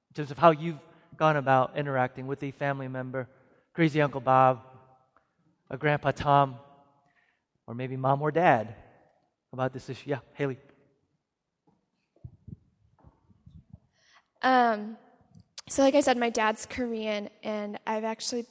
in 0.09 0.15
terms 0.15 0.31
of 0.31 0.37
how 0.37 0.51
you've 0.51 0.79
gone 1.17 1.37
about 1.37 1.77
interacting 1.77 2.27
with 2.27 2.43
a 2.43 2.51
family 2.51 2.87
member, 2.87 3.27
crazy 3.75 4.01
Uncle 4.01 4.21
Bob, 4.21 4.61
a 5.69 5.77
Grandpa 5.77 6.11
Tom, 6.11 6.55
or 7.67 7.75
maybe 7.75 7.97
mom 7.97 8.21
or 8.21 8.31
dad 8.31 8.73
about 9.51 9.73
this 9.73 9.89
issue? 9.89 10.11
Yeah, 10.11 10.19
Haley. 10.33 10.57
Um, 14.41 14.95
so, 15.67 15.83
like 15.83 15.93
I 15.93 15.99
said, 15.99 16.17
my 16.17 16.29
dad's 16.29 16.65
Korean, 16.65 17.29
and 17.43 17.77
I've 17.85 18.05
actually 18.05 18.45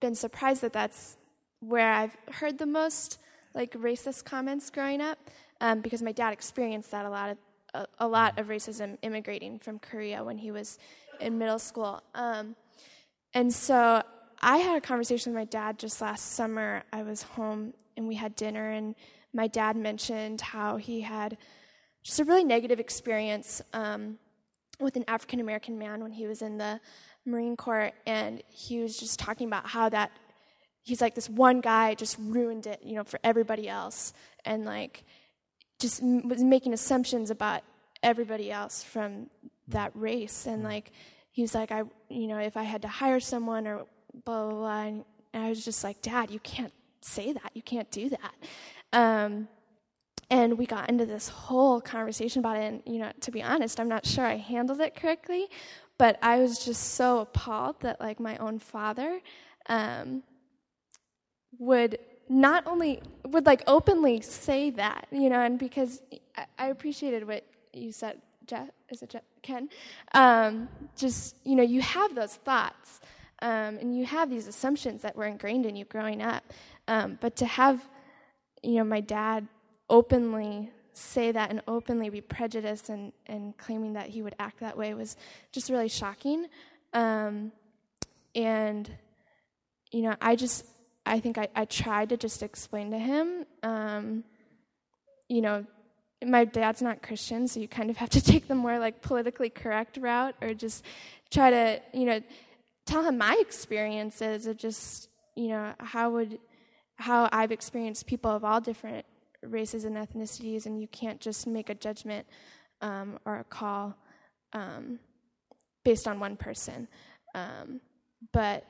been 0.00 0.14
surprised 0.14 0.62
that 0.62 0.72
that's 0.72 1.18
where 1.60 1.92
I've 1.92 2.16
heard 2.32 2.56
the 2.56 2.66
most 2.66 3.18
like 3.54 3.72
racist 3.74 4.24
comments 4.24 4.70
growing 4.70 5.02
up, 5.02 5.18
um, 5.60 5.82
because 5.82 6.00
my 6.02 6.12
dad 6.12 6.32
experienced 6.32 6.92
that 6.92 7.04
a 7.04 7.10
lot 7.10 7.30
of 7.30 7.38
a, 7.74 7.86
a, 7.98 8.08
lot 8.08 8.38
of 8.38 8.46
racism 8.46 8.96
immigrating 9.02 9.58
from 9.58 9.78
Korea 9.80 10.24
when 10.24 10.38
he 10.38 10.50
was 10.50 10.78
in 11.20 11.36
middle 11.36 11.58
school, 11.58 12.02
um, 12.14 12.56
and 13.34 13.52
so 13.52 14.02
I 14.40 14.58
had 14.58 14.76
a 14.76 14.80
conversation 14.80 15.32
with 15.32 15.40
my 15.40 15.44
dad 15.44 15.78
just 15.78 16.00
last 16.00 16.32
summer. 16.32 16.82
I 16.92 17.02
was 17.02 17.22
home 17.22 17.74
and 17.96 18.06
we 18.06 18.14
had 18.14 18.36
dinner, 18.36 18.70
and 18.70 18.94
my 19.32 19.46
dad 19.46 19.76
mentioned 19.76 20.40
how 20.40 20.76
he 20.76 21.00
had 21.00 21.38
just 22.02 22.20
a 22.20 22.24
really 22.24 22.44
negative 22.44 22.78
experience. 22.78 23.62
Um, 23.72 24.18
with 24.80 24.96
an 24.96 25.04
African 25.08 25.40
American 25.40 25.78
man 25.78 26.02
when 26.02 26.12
he 26.12 26.26
was 26.26 26.42
in 26.42 26.58
the 26.58 26.80
Marine 27.24 27.56
Corps, 27.56 27.92
and 28.06 28.42
he 28.48 28.80
was 28.80 28.98
just 28.98 29.18
talking 29.18 29.46
about 29.46 29.66
how 29.66 29.88
that 29.88 30.12
he's 30.82 31.00
like 31.00 31.14
this 31.14 31.28
one 31.28 31.60
guy 31.60 31.94
just 31.94 32.16
ruined 32.20 32.66
it, 32.66 32.80
you 32.84 32.94
know, 32.94 33.04
for 33.04 33.18
everybody 33.24 33.68
else, 33.68 34.12
and 34.44 34.64
like 34.64 35.04
just 35.80 36.02
m- 36.02 36.28
was 36.28 36.42
making 36.42 36.72
assumptions 36.72 37.30
about 37.30 37.62
everybody 38.02 38.50
else 38.50 38.82
from 38.82 39.28
that 39.68 39.90
race, 39.94 40.46
and 40.46 40.62
like 40.62 40.92
he 41.30 41.42
was 41.42 41.54
like, 41.54 41.70
I, 41.70 41.82
you 42.08 42.26
know, 42.28 42.38
if 42.38 42.56
I 42.56 42.62
had 42.62 42.82
to 42.82 42.88
hire 42.88 43.20
someone 43.20 43.66
or 43.66 43.86
blah 44.24 44.48
blah 44.48 44.58
blah, 44.58 44.82
and 44.82 45.04
I 45.34 45.48
was 45.48 45.64
just 45.64 45.84
like, 45.84 46.02
Dad, 46.02 46.30
you 46.30 46.40
can't 46.40 46.72
say 47.00 47.32
that, 47.32 47.50
you 47.54 47.62
can't 47.62 47.90
do 47.90 48.10
that. 48.10 48.34
Um, 48.92 49.48
and 50.30 50.58
we 50.58 50.66
got 50.66 50.88
into 50.88 51.06
this 51.06 51.28
whole 51.28 51.80
conversation 51.80 52.40
about 52.40 52.56
it 52.56 52.64
and 52.64 52.82
you 52.84 52.98
know 52.98 53.12
to 53.20 53.30
be 53.30 53.42
honest 53.42 53.78
i'm 53.78 53.88
not 53.88 54.04
sure 54.04 54.24
i 54.24 54.36
handled 54.36 54.80
it 54.80 54.94
correctly 54.94 55.46
but 55.98 56.18
i 56.22 56.38
was 56.38 56.64
just 56.64 56.94
so 56.94 57.20
appalled 57.20 57.80
that 57.80 58.00
like 58.00 58.18
my 58.18 58.36
own 58.38 58.58
father 58.58 59.20
um, 59.68 60.22
would 61.58 61.98
not 62.28 62.66
only 62.66 63.00
would 63.24 63.46
like 63.46 63.62
openly 63.66 64.20
say 64.20 64.70
that 64.70 65.06
you 65.10 65.30
know 65.30 65.40
and 65.40 65.58
because 65.58 66.02
i, 66.36 66.46
I 66.58 66.66
appreciated 66.68 67.26
what 67.26 67.44
you 67.72 67.92
said 67.92 68.20
jeff 68.46 68.68
is 68.90 69.02
it 69.02 69.10
jeff? 69.10 69.22
Ken? 69.42 69.68
Um, 70.12 70.68
just 70.96 71.36
you 71.44 71.54
know 71.54 71.62
you 71.62 71.80
have 71.82 72.14
those 72.14 72.34
thoughts 72.34 73.00
um, 73.42 73.78
and 73.78 73.96
you 73.96 74.06
have 74.06 74.30
these 74.30 74.46
assumptions 74.46 75.02
that 75.02 75.16
were 75.16 75.26
ingrained 75.26 75.66
in 75.66 75.76
you 75.76 75.84
growing 75.84 76.22
up 76.22 76.44
um, 76.88 77.18
but 77.20 77.36
to 77.36 77.46
have 77.46 77.86
you 78.62 78.74
know 78.74 78.84
my 78.84 79.00
dad 79.00 79.46
openly 79.88 80.70
say 80.96 81.30
that 81.30 81.50
and 81.50 81.60
openly 81.68 82.08
be 82.08 82.20
prejudiced 82.20 82.88
and, 82.88 83.12
and 83.26 83.56
claiming 83.58 83.92
that 83.92 84.08
he 84.08 84.22
would 84.22 84.34
act 84.38 84.60
that 84.60 84.76
way 84.76 84.94
was 84.94 85.16
just 85.52 85.68
really 85.68 85.88
shocking. 85.88 86.46
Um, 86.94 87.52
and, 88.34 88.90
you 89.92 90.02
know, 90.02 90.16
I 90.20 90.36
just, 90.36 90.64
I 91.04 91.20
think 91.20 91.36
I, 91.36 91.48
I 91.54 91.66
tried 91.66 92.08
to 92.10 92.16
just 92.16 92.42
explain 92.42 92.90
to 92.92 92.98
him, 92.98 93.44
um, 93.62 94.24
you 95.28 95.42
know, 95.42 95.66
my 96.24 96.46
dad's 96.46 96.80
not 96.80 97.02
Christian, 97.02 97.46
so 97.46 97.60
you 97.60 97.68
kind 97.68 97.90
of 97.90 97.98
have 97.98 98.10
to 98.10 98.20
take 98.24 98.48
the 98.48 98.54
more 98.54 98.78
like 98.78 99.02
politically 99.02 99.50
correct 99.50 99.98
route 99.98 100.34
or 100.40 100.54
just 100.54 100.82
try 101.30 101.50
to, 101.50 101.80
you 101.92 102.06
know, 102.06 102.20
tell 102.86 103.02
him 103.04 103.18
my 103.18 103.36
experiences 103.40 104.46
of 104.46 104.56
just, 104.56 105.08
you 105.34 105.48
know, 105.48 105.74
how 105.78 106.10
would, 106.10 106.38
how 106.96 107.28
I've 107.32 107.52
experienced 107.52 108.06
people 108.06 108.30
of 108.30 108.44
all 108.44 108.60
different 108.60 109.04
races 109.42 109.84
and 109.84 109.96
ethnicities, 109.96 110.66
and 110.66 110.80
you 110.80 110.88
can't 110.88 111.20
just 111.20 111.46
make 111.46 111.68
a 111.68 111.74
judgment 111.74 112.26
um, 112.80 113.18
or 113.24 113.38
a 113.38 113.44
call 113.44 113.94
um, 114.52 114.98
based 115.84 116.08
on 116.08 116.18
one 116.18 116.36
person. 116.36 116.88
Um, 117.34 117.80
but 118.32 118.64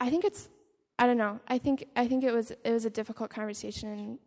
I 0.00 0.10
think 0.10 0.24
it's 0.24 0.48
I 0.98 1.06
don't 1.06 1.18
know. 1.18 1.40
I 1.46 1.58
think 1.58 1.86
I 1.94 2.08
think 2.08 2.24
it 2.24 2.32
was 2.32 2.50
it 2.50 2.72
was 2.72 2.84
a 2.84 2.90
difficult 2.90 3.30
conversation. 3.30 4.18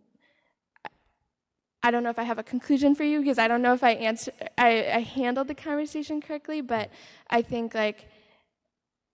I 1.82 1.92
don't 1.92 2.04
know 2.04 2.10
if 2.10 2.20
I 2.20 2.24
have 2.24 2.40
a 2.40 2.44
conclusion 2.44 2.94
for 2.94 3.04
you 3.04 3.20
because 3.20 3.40
I 3.40 3.48
don't 3.48 3.62
know 3.62 3.74
if 3.74 3.84
I 3.84 3.92
answer 3.92 4.32
I, 4.58 4.92
I 4.94 5.00
handled 5.00 5.48
the 5.48 5.56
conversation 5.56 6.22
correctly, 6.22 6.62
but 6.62 6.90
I 7.30 7.42
think 7.42 7.74
like 7.74 8.08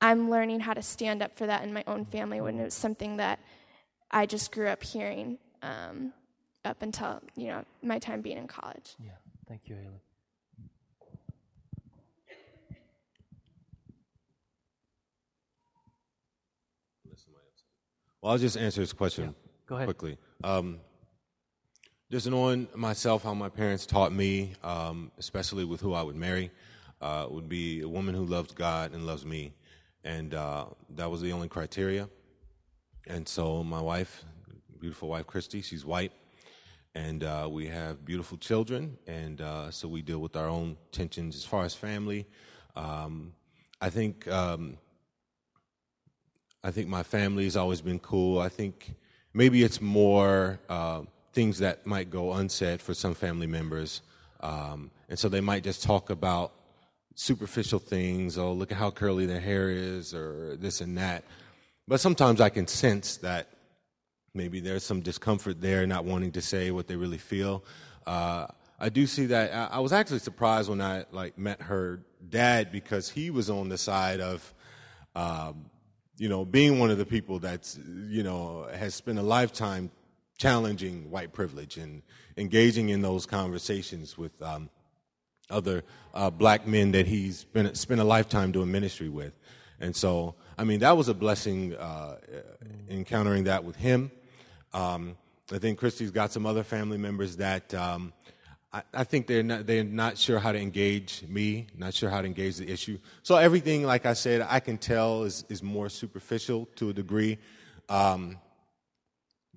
I'm 0.05 0.29
learning 0.29 0.59
how 0.59 0.73
to 0.73 0.81
stand 0.81 1.21
up 1.21 1.37
for 1.37 1.47
that 1.47 1.63
in 1.63 1.73
my 1.73 1.83
own 1.87 2.05
family 2.05 2.41
when 2.41 2.59
it 2.59 2.63
was 2.63 2.73
something 2.73 3.17
that 3.17 3.39
I 4.11 4.25
just 4.25 4.51
grew 4.51 4.67
up 4.67 4.83
hearing. 4.83 5.39
Um, 5.61 6.13
up 6.65 6.81
until 6.81 7.21
you 7.35 7.47
know 7.47 7.63
my 7.81 7.99
time 7.99 8.21
being 8.21 8.37
in 8.37 8.47
college. 8.47 8.95
Yeah, 8.99 9.11
thank 9.47 9.61
you, 9.65 9.75
Haley. 9.75 10.01
Well, 18.21 18.31
I'll 18.31 18.39
just 18.39 18.57
answer 18.57 18.81
this 18.81 18.91
question 18.91 19.25
yeah. 19.25 19.49
Go 19.67 19.75
ahead. 19.75 19.85
quickly. 19.85 20.17
Um, 20.43 20.79
just 22.09 22.27
knowing 22.27 22.67
myself, 22.73 23.23
how 23.23 23.35
my 23.35 23.49
parents 23.49 23.85
taught 23.85 24.11
me, 24.11 24.53
um, 24.63 25.11
especially 25.19 25.63
with 25.63 25.79
who 25.79 25.93
I 25.93 26.01
would 26.01 26.15
marry, 26.15 26.49
uh, 27.01 27.27
would 27.29 27.47
be 27.47 27.81
a 27.81 27.87
woman 27.87 28.15
who 28.15 28.25
loves 28.25 28.51
God 28.51 28.93
and 28.93 29.05
loves 29.05 29.23
me, 29.23 29.53
and 30.05 30.35
uh, 30.35 30.65
that 30.91 31.09
was 31.09 31.21
the 31.21 31.33
only 31.33 31.49
criteria. 31.49 32.07
And 33.07 33.27
so 33.27 33.63
my 33.63 33.81
wife, 33.81 34.23
beautiful 34.79 35.09
wife 35.09 35.27
Christy, 35.27 35.61
she's 35.61 35.83
white, 35.83 36.13
and 36.93 37.23
uh, 37.23 37.49
we 37.51 37.67
have 37.67 38.05
beautiful 38.05 38.37
children, 38.37 38.97
and 39.07 39.41
uh, 39.41 39.71
so 39.71 39.87
we 39.87 40.01
deal 40.01 40.19
with 40.19 40.35
our 40.35 40.47
own 40.47 40.77
tensions 40.91 41.35
as 41.35 41.43
far 41.43 41.65
as 41.65 41.73
family. 41.73 42.25
Um, 42.75 43.33
I 43.81 43.89
think 43.89 44.27
um, 44.27 44.77
I 46.63 46.71
think 46.71 46.87
my 46.87 47.03
family 47.03 47.43
has 47.43 47.57
always 47.57 47.81
been 47.81 47.99
cool. 47.99 48.39
I 48.39 48.49
think 48.49 48.95
maybe 49.33 49.63
it's 49.63 49.81
more 49.81 50.59
uh, 50.69 51.01
things 51.33 51.59
that 51.59 51.85
might 51.85 52.09
go 52.09 52.33
unsaid 52.33 52.81
for 52.81 52.93
some 52.93 53.13
family 53.13 53.47
members, 53.47 54.01
um, 54.39 54.91
and 55.09 55.17
so 55.17 55.29
they 55.29 55.41
might 55.41 55.63
just 55.63 55.83
talk 55.83 56.09
about 56.11 56.53
superficial 57.15 57.79
things. 57.79 58.37
Oh, 58.37 58.53
look 58.53 58.71
at 58.71 58.77
how 58.77 58.91
curly 58.91 59.25
their 59.25 59.39
hair 59.39 59.69
is, 59.69 60.13
or 60.13 60.55
this 60.57 60.81
and 60.81 60.97
that. 60.97 61.23
But 61.87 61.99
sometimes 61.99 62.41
I 62.41 62.49
can 62.49 62.67
sense 62.67 63.17
that 63.17 63.47
maybe 64.33 64.59
there's 64.59 64.83
some 64.83 65.01
discomfort 65.01 65.61
there, 65.61 65.87
not 65.87 66.05
wanting 66.05 66.33
to 66.33 66.41
say 66.41 66.71
what 66.71 66.87
they 66.87 66.95
really 66.95 67.17
feel. 67.17 67.63
Uh, 68.05 68.47
I 68.79 68.89
do 68.89 69.07
see 69.07 69.27
that. 69.27 69.53
I, 69.53 69.77
I, 69.77 69.79
was 69.79 69.93
actually 69.93 70.19
surprised 70.19 70.69
when 70.69 70.81
I 70.81 71.05
like 71.11 71.37
met 71.37 71.61
her 71.61 72.01
dad 72.27 72.71
because 72.71 73.09
he 73.09 73.29
was 73.29 73.49
on 73.49 73.69
the 73.69 73.77
side 73.77 74.19
of, 74.19 74.53
um, 75.15 75.65
you 76.17 76.27
know, 76.27 76.43
being 76.43 76.79
one 76.79 76.91
of 76.91 76.97
the 76.97 77.05
people 77.05 77.39
that's 77.39 77.79
you 78.09 78.23
know 78.23 78.67
has 78.73 78.93
spent 78.93 79.17
a 79.17 79.23
lifetime 79.23 79.91
challenging 80.37 81.09
white 81.09 81.31
privilege 81.31 81.77
and 81.77 82.01
engaging 82.37 82.89
in 82.89 83.01
those 83.01 83.25
conversations 83.25 84.17
with 84.17 84.39
um, 84.41 84.69
other 85.49 85.83
uh, 86.13 86.29
black 86.29 86.67
men 86.67 86.91
that 86.91 87.07
he's 87.07 87.43
been 87.45 87.73
spent 87.75 88.01
a 88.01 88.03
lifetime 88.03 88.51
doing 88.51 88.71
ministry 88.71 89.09
with, 89.09 89.33
and 89.79 89.95
so 89.95 90.35
I 90.57 90.63
mean 90.63 90.79
that 90.79 90.97
was 90.97 91.07
a 91.07 91.13
blessing 91.13 91.75
uh, 91.75 92.17
encountering 92.89 93.45
that 93.45 93.63
with 93.63 93.75
him. 93.75 94.11
Um, 94.73 95.17
I 95.51 95.59
think 95.59 95.77
Christy's 95.77 96.11
got 96.11 96.31
some 96.31 96.45
other 96.45 96.63
family 96.63 96.97
members 96.97 97.37
that 97.37 97.71
um, 97.75 98.13
I, 98.73 98.81
I, 98.93 99.03
think 99.03 99.27
they're 99.27 99.43
not, 99.43 99.67
they're 99.67 99.83
not 99.83 100.17
sure 100.17 100.39
how 100.39 100.51
to 100.51 100.59
engage 100.59 101.23
me, 101.29 101.67
not 101.77 101.93
sure 101.93 102.09
how 102.09 102.19
to 102.19 102.27
engage 102.27 102.57
the 102.57 102.69
issue. 102.69 102.97
So 103.23 103.37
everything, 103.37 103.83
like 103.83 104.05
I 104.05 104.13
said, 104.13 104.45
I 104.49 104.59
can 104.59 104.77
tell 104.77 105.23
is, 105.23 105.45
is 105.47 105.63
more 105.63 105.87
superficial 105.87 106.67
to 106.77 106.89
a 106.89 106.93
degree. 106.93 107.37
Um, 107.87 108.37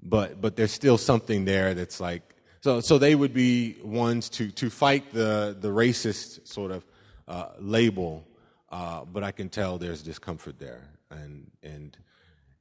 but, 0.03 0.41
but 0.41 0.57
there's 0.57 0.71
still 0.71 0.99
something 0.99 1.47
there 1.47 1.75
that's 1.75 2.01
like, 2.01 2.37
so, 2.61 2.81
so 2.81 2.99
they 2.99 3.15
would 3.15 3.33
be 3.33 3.77
ones 3.83 4.29
to, 4.31 4.51
to 4.53 4.71
fight 4.71 5.13
the, 5.13 5.57
the 5.61 5.69
racist 5.69 6.47
sort 6.47 6.71
of 6.71 6.85
uh, 7.27 7.51
label, 7.59 8.27
uh, 8.71 9.05
but 9.05 9.23
I 9.23 9.31
can 9.31 9.49
tell 9.49 9.79
there's 9.79 10.03
discomfort 10.03 10.59
there. 10.59 10.83
And, 11.11 11.51
and 11.63 11.97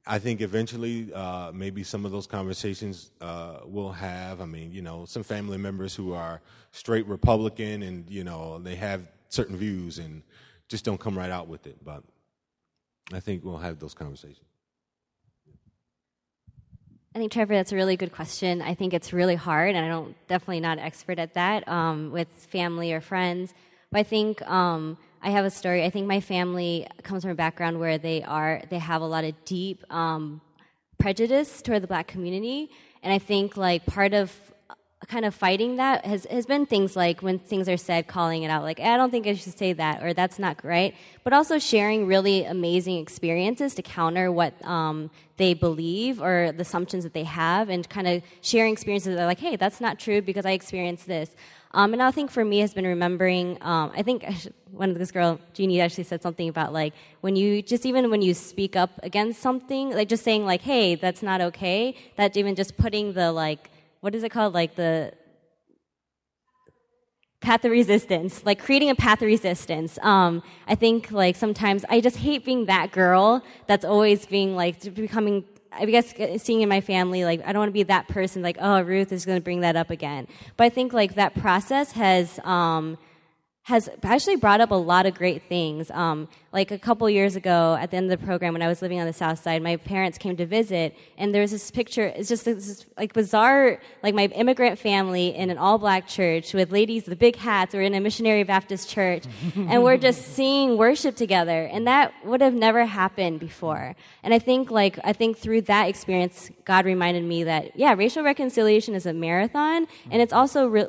I 0.06 0.18
think 0.18 0.40
eventually, 0.40 1.12
uh, 1.12 1.52
maybe 1.52 1.82
some 1.82 2.06
of 2.06 2.12
those 2.12 2.26
conversations 2.26 3.10
uh, 3.20 3.58
we'll 3.64 3.92
have. 3.92 4.40
I 4.40 4.46
mean, 4.46 4.72
you 4.72 4.82
know, 4.82 5.04
some 5.04 5.22
family 5.22 5.58
members 5.58 5.94
who 5.94 6.14
are 6.14 6.40
straight 6.72 7.06
Republican 7.06 7.82
and, 7.82 8.08
you 8.08 8.24
know, 8.24 8.58
they 8.58 8.76
have 8.76 9.02
certain 9.28 9.56
views 9.56 9.98
and 9.98 10.22
just 10.68 10.84
don't 10.84 10.98
come 10.98 11.18
right 11.18 11.30
out 11.30 11.48
with 11.48 11.66
it. 11.66 11.76
But 11.84 12.04
I 13.12 13.20
think 13.20 13.44
we'll 13.44 13.58
have 13.58 13.78
those 13.78 13.94
conversations. 13.94 14.47
I 17.14 17.18
think 17.18 17.32
Trevor, 17.32 17.54
that's 17.54 17.72
a 17.72 17.76
really 17.76 17.96
good 17.96 18.12
question. 18.12 18.60
I 18.60 18.74
think 18.74 18.92
it's 18.92 19.12
really 19.12 19.34
hard, 19.34 19.74
and 19.74 19.84
I 19.84 19.88
don't 19.88 20.14
definitely 20.28 20.60
not 20.60 20.78
expert 20.78 21.18
at 21.18 21.34
that 21.34 21.66
um, 21.66 22.10
with 22.10 22.28
family 22.28 22.92
or 22.92 23.00
friends. 23.00 23.54
But 23.90 24.00
I 24.00 24.02
think 24.02 24.42
um, 24.42 24.98
I 25.22 25.30
have 25.30 25.46
a 25.46 25.50
story. 25.50 25.84
I 25.84 25.90
think 25.90 26.06
my 26.06 26.20
family 26.20 26.86
comes 27.02 27.22
from 27.22 27.32
a 27.32 27.34
background 27.34 27.80
where 27.80 27.96
they 27.96 28.22
are 28.22 28.62
they 28.68 28.78
have 28.78 29.00
a 29.00 29.06
lot 29.06 29.24
of 29.24 29.34
deep 29.46 29.82
um, 29.92 30.42
prejudice 30.98 31.62
toward 31.62 31.82
the 31.82 31.86
black 31.86 32.08
community, 32.08 32.70
and 33.02 33.12
I 33.12 33.18
think 33.18 33.56
like 33.56 33.86
part 33.86 34.12
of 34.12 34.30
kind 35.06 35.24
of 35.24 35.34
fighting 35.34 35.76
that 35.76 36.04
has 36.04 36.24
has 36.26 36.44
been 36.44 36.66
things 36.66 36.96
like 36.96 37.22
when 37.22 37.38
things 37.38 37.68
are 37.68 37.76
said, 37.76 38.08
calling 38.08 38.42
it 38.42 38.48
out, 38.48 38.62
like 38.64 38.80
I 38.80 38.96
don't 38.96 39.10
think 39.10 39.26
I 39.26 39.34
should 39.34 39.56
say 39.56 39.72
that 39.72 40.02
or 40.02 40.12
that's 40.12 40.38
not 40.38 40.64
right, 40.64 40.94
but 41.22 41.32
also 41.32 41.58
sharing 41.58 42.06
really 42.06 42.44
amazing 42.44 42.98
experiences 42.98 43.74
to 43.76 43.82
counter 43.82 44.32
what 44.32 44.52
um, 44.64 45.10
they 45.36 45.54
believe 45.54 46.20
or 46.20 46.52
the 46.52 46.62
assumptions 46.62 47.04
that 47.04 47.14
they 47.14 47.24
have, 47.24 47.68
and 47.68 47.88
kind 47.88 48.08
of 48.08 48.22
sharing 48.40 48.72
experiences 48.72 49.14
that 49.14 49.22
are 49.22 49.26
like, 49.26 49.38
hey, 49.38 49.54
that's 49.54 49.80
not 49.80 50.00
true 50.00 50.20
because 50.20 50.44
I 50.44 50.50
experienced 50.50 51.06
this. 51.06 51.30
Um, 51.72 51.92
and 51.92 52.02
I 52.02 52.10
think 52.10 52.30
for 52.30 52.44
me 52.44 52.60
has 52.60 52.74
been 52.74 52.86
remembering. 52.86 53.58
Um, 53.60 53.92
I 53.94 54.02
think 54.02 54.24
one 54.70 54.90
of 54.90 54.98
this 54.98 55.10
girl, 55.10 55.38
Jeannie, 55.52 55.80
actually 55.80 56.04
said 56.04 56.22
something 56.22 56.48
about 56.48 56.72
like 56.72 56.94
when 57.20 57.36
you 57.36 57.62
just 57.62 57.86
even 57.86 58.10
when 58.10 58.22
you 58.22 58.34
speak 58.34 58.74
up 58.74 58.98
against 59.02 59.40
something, 59.40 59.90
like 59.90 60.08
just 60.08 60.24
saying 60.24 60.44
like, 60.44 60.62
"Hey, 60.62 60.96
that's 60.96 61.22
not 61.22 61.40
okay." 61.40 61.94
That 62.16 62.36
even 62.36 62.54
just 62.54 62.76
putting 62.76 63.12
the 63.12 63.32
like, 63.32 63.70
what 64.00 64.14
is 64.14 64.22
it 64.22 64.30
called, 64.30 64.54
like 64.54 64.74
the 64.74 65.12
path 67.40 67.64
of 67.64 67.70
resistance, 67.70 68.44
like 68.44 68.58
creating 68.58 68.90
a 68.90 68.94
path 68.94 69.22
of 69.22 69.26
resistance. 69.26 69.98
Um, 70.02 70.42
I 70.66 70.74
think 70.74 71.10
like 71.10 71.36
sometimes 71.36 71.84
I 71.88 72.00
just 72.00 72.16
hate 72.16 72.44
being 72.44 72.66
that 72.66 72.90
girl 72.90 73.42
that's 73.66 73.84
always 73.84 74.26
being 74.26 74.56
like 74.56 74.94
becoming 74.94 75.44
I 75.70 75.84
guess 75.84 76.14
seeing 76.42 76.62
in 76.62 76.68
my 76.68 76.80
family, 76.80 77.24
like 77.24 77.42
I 77.46 77.52
don't 77.52 77.60
want 77.60 77.68
to 77.68 77.74
be 77.74 77.84
that 77.84 78.08
person, 78.08 78.42
like 78.42 78.56
oh 78.60 78.80
Ruth 78.82 79.12
is 79.12 79.24
going 79.24 79.38
to 79.38 79.44
bring 79.44 79.60
that 79.60 79.76
up 79.76 79.90
again. 79.90 80.26
But 80.56 80.64
I 80.64 80.68
think 80.70 80.92
like 80.92 81.14
that 81.14 81.34
process 81.34 81.92
has 81.92 82.40
um, 82.42 82.98
has 83.68 83.90
actually 84.02 84.36
brought 84.36 84.62
up 84.62 84.70
a 84.70 84.74
lot 84.74 85.04
of 85.04 85.12
great 85.12 85.42
things. 85.42 85.90
Um, 85.90 86.26
like 86.54 86.70
a 86.70 86.78
couple 86.78 87.10
years 87.10 87.36
ago, 87.36 87.76
at 87.78 87.90
the 87.90 87.98
end 87.98 88.10
of 88.10 88.18
the 88.18 88.26
program, 88.26 88.54
when 88.54 88.62
I 88.62 88.68
was 88.68 88.80
living 88.80 88.98
on 88.98 89.06
the 89.06 89.12
South 89.12 89.42
Side, 89.42 89.62
my 89.62 89.76
parents 89.76 90.16
came 90.16 90.38
to 90.38 90.46
visit, 90.46 90.96
and 91.18 91.34
there 91.34 91.42
was 91.42 91.50
this 91.50 91.70
picture. 91.70 92.06
It's 92.06 92.30
just 92.30 92.46
this 92.46 92.86
like 92.96 93.12
bizarre, 93.12 93.78
like 94.02 94.14
my 94.14 94.24
immigrant 94.28 94.78
family 94.78 95.36
in 95.36 95.50
an 95.50 95.58
all-black 95.58 96.08
church 96.08 96.54
with 96.54 96.72
ladies 96.72 97.04
with 97.04 97.18
big 97.18 97.36
hats. 97.36 97.74
We're 97.74 97.82
in 97.82 97.92
a 97.92 98.00
missionary 98.00 98.42
Baptist 98.44 98.88
church, 98.88 99.24
and 99.54 99.84
we're 99.84 99.98
just 99.98 100.34
seeing 100.34 100.78
worship 100.78 101.16
together, 101.16 101.64
and 101.64 101.86
that 101.86 102.14
would 102.24 102.40
have 102.40 102.54
never 102.54 102.86
happened 102.86 103.38
before. 103.38 103.94
And 104.22 104.32
I 104.32 104.38
think, 104.38 104.70
like, 104.70 104.98
I 105.04 105.12
think 105.12 105.36
through 105.36 105.62
that 105.62 105.90
experience, 105.90 106.50
God 106.64 106.86
reminded 106.86 107.24
me 107.24 107.44
that 107.44 107.76
yeah, 107.76 107.92
racial 107.92 108.22
reconciliation 108.22 108.94
is 108.94 109.04
a 109.04 109.12
marathon, 109.12 109.86
and 110.10 110.22
it's 110.22 110.32
also 110.32 110.66
re- 110.66 110.86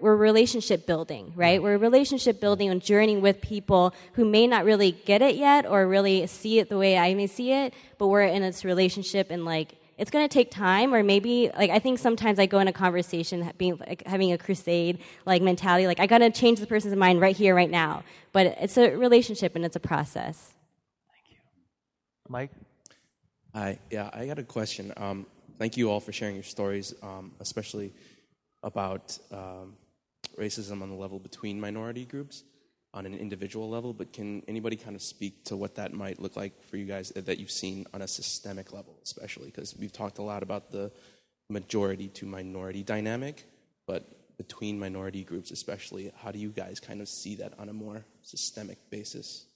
we're 0.00 0.16
relationship 0.16 0.86
building, 0.86 1.34
right? 1.36 1.62
We're 1.62 1.76
relationship 1.76 2.21
relationship 2.22 2.40
building 2.40 2.70
and 2.70 2.80
journeying 2.80 3.20
with 3.20 3.40
people 3.40 3.92
who 4.12 4.24
may 4.24 4.46
not 4.46 4.64
really 4.64 4.92
get 4.92 5.22
it 5.22 5.34
yet 5.34 5.66
or 5.66 5.86
really 5.88 6.26
see 6.26 6.60
it 6.60 6.68
the 6.68 6.78
way 6.78 6.96
I 6.96 7.14
may 7.14 7.26
see 7.26 7.52
it, 7.52 7.74
but 7.98 8.06
we're 8.06 8.22
in 8.22 8.42
this 8.42 8.64
relationship 8.64 9.30
and 9.30 9.44
like 9.44 9.76
it's 9.98 10.10
going 10.10 10.26
to 10.26 10.32
take 10.32 10.50
time 10.50 10.94
or 10.94 11.02
maybe 11.02 11.50
like 11.56 11.70
i 11.70 11.78
think 11.78 11.98
sometimes 11.98 12.38
i 12.38 12.46
go 12.46 12.58
in 12.58 12.66
a 12.66 12.72
conversation 12.72 13.52
being 13.58 13.76
like 13.76 14.02
having 14.06 14.32
a 14.32 14.38
crusade 14.38 14.98
like 15.26 15.42
mentality 15.42 15.86
like 15.86 16.00
i 16.00 16.06
got 16.06 16.18
to 16.18 16.30
change 16.30 16.58
the 16.58 16.66
person's 16.66 16.96
mind 16.96 17.20
right 17.20 17.36
here 17.36 17.54
right 17.54 17.70
now. 17.70 18.02
But 18.32 18.46
it's 18.64 18.78
a 18.78 18.96
relationship 18.96 19.54
and 19.54 19.64
it's 19.64 19.76
a 19.76 19.80
process. 19.92 20.54
Thank 21.12 21.26
you. 21.30 21.36
Mike? 22.28 22.50
Hi 23.54 23.78
yeah 23.90 24.10
i 24.12 24.26
got 24.26 24.38
a 24.38 24.44
question. 24.44 24.92
Um, 24.96 25.26
thank 25.58 25.76
you 25.76 25.90
all 25.90 26.00
for 26.00 26.12
sharing 26.12 26.36
your 26.36 26.48
stories 26.56 26.94
um, 27.02 27.32
especially 27.40 27.92
about 28.62 29.18
um, 29.30 29.76
racism 30.36 30.82
on 30.82 30.88
the 30.88 30.94
level 30.94 31.18
between 31.18 31.60
minority 31.60 32.04
groups 32.04 32.44
on 32.94 33.06
an 33.06 33.14
individual 33.14 33.70
level, 33.70 33.94
but 33.94 34.12
can 34.12 34.42
anybody 34.46 34.76
kind 34.76 34.94
of 34.94 35.02
speak 35.02 35.44
to 35.44 35.56
what 35.56 35.76
that 35.76 35.94
might 35.94 36.20
look 36.20 36.36
like 36.36 36.62
for 36.64 36.76
you 36.76 36.84
guys 36.84 37.12
uh, 37.16 37.22
that 37.22 37.38
you've 37.38 37.50
seen 37.50 37.86
on 37.94 38.02
a 38.02 38.08
systemic 38.08 38.72
level, 38.72 38.98
especially? 39.02 39.46
Because 39.46 39.74
we've 39.78 39.92
talked 39.92 40.18
a 40.18 40.22
lot 40.22 40.42
about 40.42 40.70
the 40.70 40.92
majority 41.48 42.08
to 42.08 42.26
minority 42.26 42.82
dynamic, 42.82 43.44
but 43.86 44.36
between 44.36 44.78
minority 44.78 45.24
groups, 45.24 45.50
especially, 45.50 46.12
how 46.22 46.30
do 46.30 46.38
you 46.38 46.50
guys 46.50 46.80
kind 46.80 47.00
of 47.00 47.08
see 47.08 47.36
that 47.36 47.54
on 47.58 47.68
a 47.68 47.72
more 47.72 48.04
systemic 48.22 48.78
basis? 48.90 49.46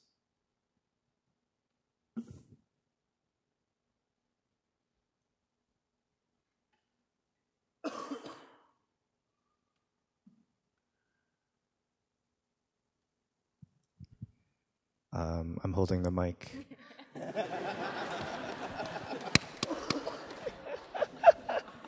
Um, 15.17 15.59
I'm 15.65 15.73
holding 15.73 16.03
the 16.03 16.11
mic. 16.11 16.53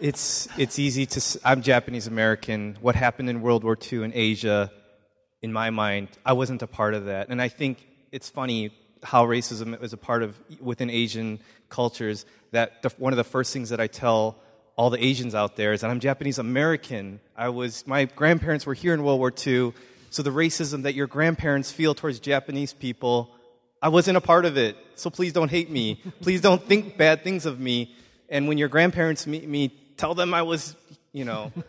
it's 0.01 0.49
it's 0.57 0.79
easy 0.79 1.05
to. 1.05 1.41
I'm 1.45 1.61
Japanese 1.61 2.07
American. 2.07 2.79
What 2.81 2.95
happened 2.95 3.29
in 3.29 3.43
World 3.43 3.65
War 3.65 3.77
II 3.93 4.05
in 4.05 4.13
Asia, 4.15 4.73
in 5.43 5.53
my 5.53 5.69
mind, 5.69 6.09
I 6.25 6.33
wasn't 6.33 6.63
a 6.63 6.67
part 6.67 6.95
of 6.95 7.05
that, 7.05 7.29
and 7.29 7.43
I 7.43 7.49
think 7.49 7.87
it's 8.13 8.31
funny 8.31 8.71
how 9.03 9.27
racism 9.27 9.83
is 9.83 9.93
a 9.93 9.99
part 9.99 10.23
of 10.23 10.35
within 10.59 10.89
Asian 10.89 11.39
cultures. 11.69 12.25
That 12.53 12.81
the, 12.81 12.89
one 12.97 13.13
of 13.13 13.19
the 13.19 13.25
first 13.25 13.53
things 13.53 13.69
that 13.69 13.79
I 13.79 13.89
tell 13.89 14.39
all 14.75 14.89
the 14.89 15.05
Asians 15.05 15.35
out 15.35 15.55
there 15.55 15.75
is 15.75 15.83
that 15.83 15.91
I'm 15.91 16.01
Japanese 16.01 16.39
American. 16.39 17.21
I 17.37 17.51
was 17.51 17.87
my 17.87 18.07
grandparents 18.07 18.65
were 18.65 18.73
here 18.73 18.95
in 18.95 19.03
World 19.03 19.19
War 19.19 19.31
II. 19.47 19.75
So 20.11 20.23
the 20.23 20.31
racism 20.31 20.83
that 20.83 20.95
your 20.95 21.07
grandparents 21.07 21.71
feel 21.71 21.95
towards 21.95 22.21
Japanese 22.21 22.73
people, 22.73 23.31
I 23.83 23.89
wasn't 23.89 24.17
a 24.17 24.21
part 24.21 24.45
of 24.45 24.57
it. 24.57 24.77
So 24.95 25.11
please 25.11 25.33
don't 25.33 25.51
hate 25.51 25.71
me. 25.71 26.03
please 26.21 26.41
don't 26.41 26.63
think 26.63 26.97
bad 26.97 27.25
things 27.25 27.47
of 27.47 27.61
me. 27.61 27.95
And 28.29 28.49
when 28.49 28.59
your 28.59 28.69
grandparents 28.69 29.27
meet 29.27 29.49
me, 29.49 29.69
tell 29.97 30.15
them 30.15 30.35
I 30.35 30.43
was, 30.43 30.77
you 31.13 31.25
know, 31.25 31.53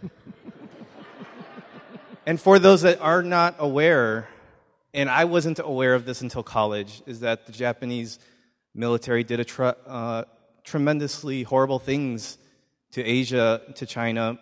And 2.30 2.40
for 2.40 2.60
those 2.60 2.84
that 2.84 3.02
are 3.02 3.24
not 3.24 3.56
aware, 3.58 4.30
and 4.94 5.10
I 5.10 5.26
wasn't 5.26 5.58
aware 5.58 5.96
of 5.96 6.06
this 6.06 6.22
until 6.22 6.44
college, 6.44 7.02
is 7.08 7.22
that 7.22 7.48
the 7.48 7.52
Japanese 7.52 8.20
military 8.76 9.24
did 9.24 9.40
a 9.40 9.44
tr- 9.44 9.72
uh, 9.88 10.26
tremendously 10.64 11.42
horrible 11.42 11.80
things 11.80 12.38
to 12.92 13.04
Asia, 13.04 13.62
to 13.74 13.86
China, 13.88 14.38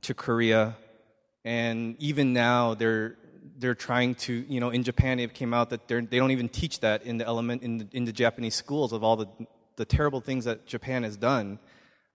to 0.00 0.14
Korea, 0.14 0.76
and 1.44 1.94
even 2.00 2.32
now 2.32 2.74
they're 2.74 3.14
they're 3.58 3.74
trying 3.74 4.14
to 4.14 4.32
you 4.48 4.60
know 4.60 4.70
in 4.70 4.82
Japan 4.82 5.18
it 5.18 5.34
came 5.34 5.54
out 5.54 5.70
that 5.70 5.88
they 5.88 6.18
don't 6.18 6.30
even 6.30 6.48
teach 6.48 6.80
that 6.80 7.02
in 7.04 7.18
the 7.18 7.26
element 7.26 7.62
in 7.62 7.78
the, 7.78 7.88
in 7.92 8.04
the 8.04 8.12
Japanese 8.12 8.54
schools 8.54 8.92
of 8.92 9.02
all 9.02 9.16
the 9.16 9.28
the 9.76 9.84
terrible 9.84 10.20
things 10.20 10.44
that 10.44 10.66
Japan 10.66 11.02
has 11.02 11.16
done. 11.16 11.58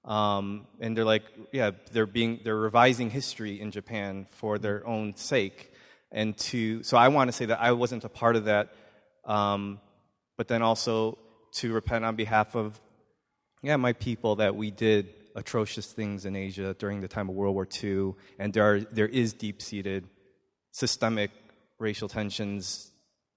Um, 0.06 0.68
and 0.80 0.96
they're 0.96 1.06
like, 1.06 1.24
yeah, 1.52 1.72
they're 1.92 2.06
being 2.06 2.40
they're 2.44 2.56
revising 2.56 3.10
history 3.10 3.60
in 3.60 3.72
Japan 3.72 4.28
for 4.32 4.58
their 4.58 4.86
own 4.88 5.16
sake, 5.16 5.74
and 6.12 6.38
to 6.38 6.82
so 6.84 6.98
I 6.98 7.10
want 7.10 7.28
to 7.28 7.34
say 7.34 7.46
that 7.46 7.60
I 7.60 7.74
wasn't 7.74 8.06
a 8.06 8.10
part 8.10 8.38
of 8.38 8.46
that, 8.46 8.74
um, 9.26 9.82
but 10.38 10.48
then 10.48 10.62
also 10.62 11.18
to 11.56 11.74
repent 11.74 12.06
on 12.06 12.16
behalf 12.16 12.56
of 12.56 12.80
yeah 13.62 13.76
my 13.76 13.92
people 13.92 14.38
that 14.38 14.56
we 14.56 14.72
did 14.72 15.14
atrocious 15.36 15.92
things 15.92 16.26
in 16.26 16.36
Asia 16.36 16.74
during 16.80 17.02
the 17.02 17.08
time 17.10 17.28
of 17.30 17.36
World 17.36 17.56
War 17.56 17.68
II, 17.84 18.14
and 18.40 18.54
there 18.54 18.64
are 18.64 18.80
there 18.80 19.08
is 19.08 19.34
deep 19.34 19.62
seated 19.62 20.08
systemic 20.78 21.32
racial 21.80 22.08
tensions 22.08 22.92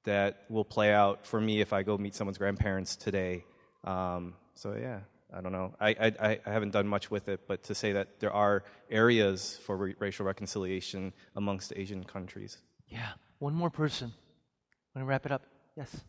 that 0.05 0.45
will 0.51 0.65
play 0.65 0.93
out 0.93 1.27
for 1.27 1.41
me 1.41 1.63
if 1.63 1.73
I 1.73 1.83
go 1.83 1.97
meet 1.97 2.15
someone's 2.15 2.37
grandparents 2.37 2.97
today. 2.97 3.45
Um, 3.83 4.35
so 4.55 4.77
yeah. 4.79 5.01
I 5.33 5.41
don't 5.41 5.53
know. 5.53 5.73
I, 5.81 5.91
I, 5.91 6.41
I, 6.45 6.51
haven't 6.51 6.73
done 6.73 6.89
much 6.89 7.09
with 7.09 7.29
it, 7.29 7.43
but 7.47 7.63
to 7.65 7.75
say 7.75 7.93
that 7.93 8.19
there 8.19 8.33
are 8.33 8.65
areas 8.91 9.61
for 9.65 9.77
re- 9.77 9.95
racial 10.01 10.27
reconciliation 10.27 11.13
amongst 11.37 11.73
Asian 11.77 12.03
countries. 12.03 12.59
Yeah. 12.89 13.11
One 13.39 13.55
more 13.55 13.71
person. 13.71 14.13
Want 14.95 15.05
to 15.05 15.09
wrap 15.09 15.25
it 15.27 15.33
up? 15.33 15.43
Yes. 15.77 16.01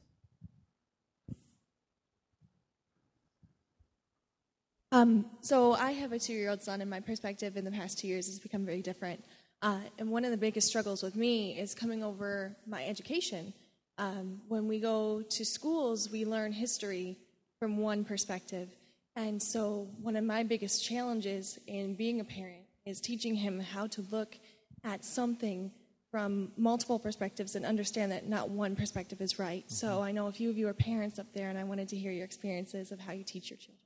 Um, 4.92 5.28
so 5.42 5.74
I 5.74 5.92
have 5.92 6.12
a 6.12 6.20
two-year-old 6.20 6.64
son, 6.64 6.82
and 6.82 6.90
my 6.90 7.00
perspective 7.00 7.56
in 7.56 7.64
the 7.64 7.72
past 7.72 8.00
two 8.00 8.08
years 8.08 8.26
has 8.26 8.40
become 8.40 8.66
very 8.66 8.82
different. 8.82 9.24
Uh, 9.62 9.80
and 10.00 10.10
one 10.10 10.26
of 10.26 10.32
the 10.32 10.38
biggest 10.38 10.68
struggles 10.68 11.04
with 11.04 11.16
me 11.16 11.58
is 11.58 11.76
coming 11.76 12.04
over 12.04 12.56
my 12.66 12.84
education. 12.86 13.54
Um, 13.98 14.42
when 14.48 14.68
we 14.68 14.80
go 14.80 15.22
to 15.22 15.46
schools, 15.46 16.10
we 16.10 16.26
learn 16.26 16.52
history 16.52 17.18
from 17.60 17.78
one 17.78 18.04
perspective. 18.04 18.70
And 19.16 19.42
so, 19.42 19.88
one 20.02 20.16
of 20.16 20.24
my 20.24 20.44
biggest 20.44 20.84
challenges 20.84 21.60
in 21.68 21.96
being 21.96 22.22
a 22.22 22.24
parent 22.24 22.64
is 22.86 23.02
teaching 23.02 23.36
him 23.36 23.60
how 23.60 23.88
to 23.88 24.02
look 24.10 24.38
at 24.84 25.06
something 25.06 25.72
from 26.10 26.52
multiple 26.58 26.98
perspectives 26.98 27.56
and 27.56 27.66
understand 27.66 28.12
that 28.12 28.28
not 28.28 28.50
one 28.50 28.76
perspective 28.76 29.22
is 29.22 29.38
right. 29.38 29.70
So, 29.70 29.88
Mm-hmm. 29.88 30.04
I 30.04 30.12
know 30.12 30.28
a 30.28 30.32
few 30.32 30.50
of 30.50 30.58
you 30.58 30.68
are 30.70 30.74
parents 30.74 31.20
up 31.20 31.28
there, 31.34 31.50
and 31.50 31.58
I 31.60 31.66
wanted 31.66 31.90
to 31.90 31.98
hear 31.98 32.12
your 32.12 32.26
experiences 32.26 32.92
of 32.92 33.00
how 33.00 33.12
you 33.12 33.24
teach 33.24 33.50
your 33.52 33.58
children. 33.58 33.78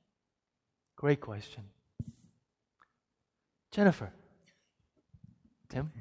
Great 0.96 1.20
question. 1.20 1.64
Jennifer. 3.72 4.10
Tim? 5.68 5.92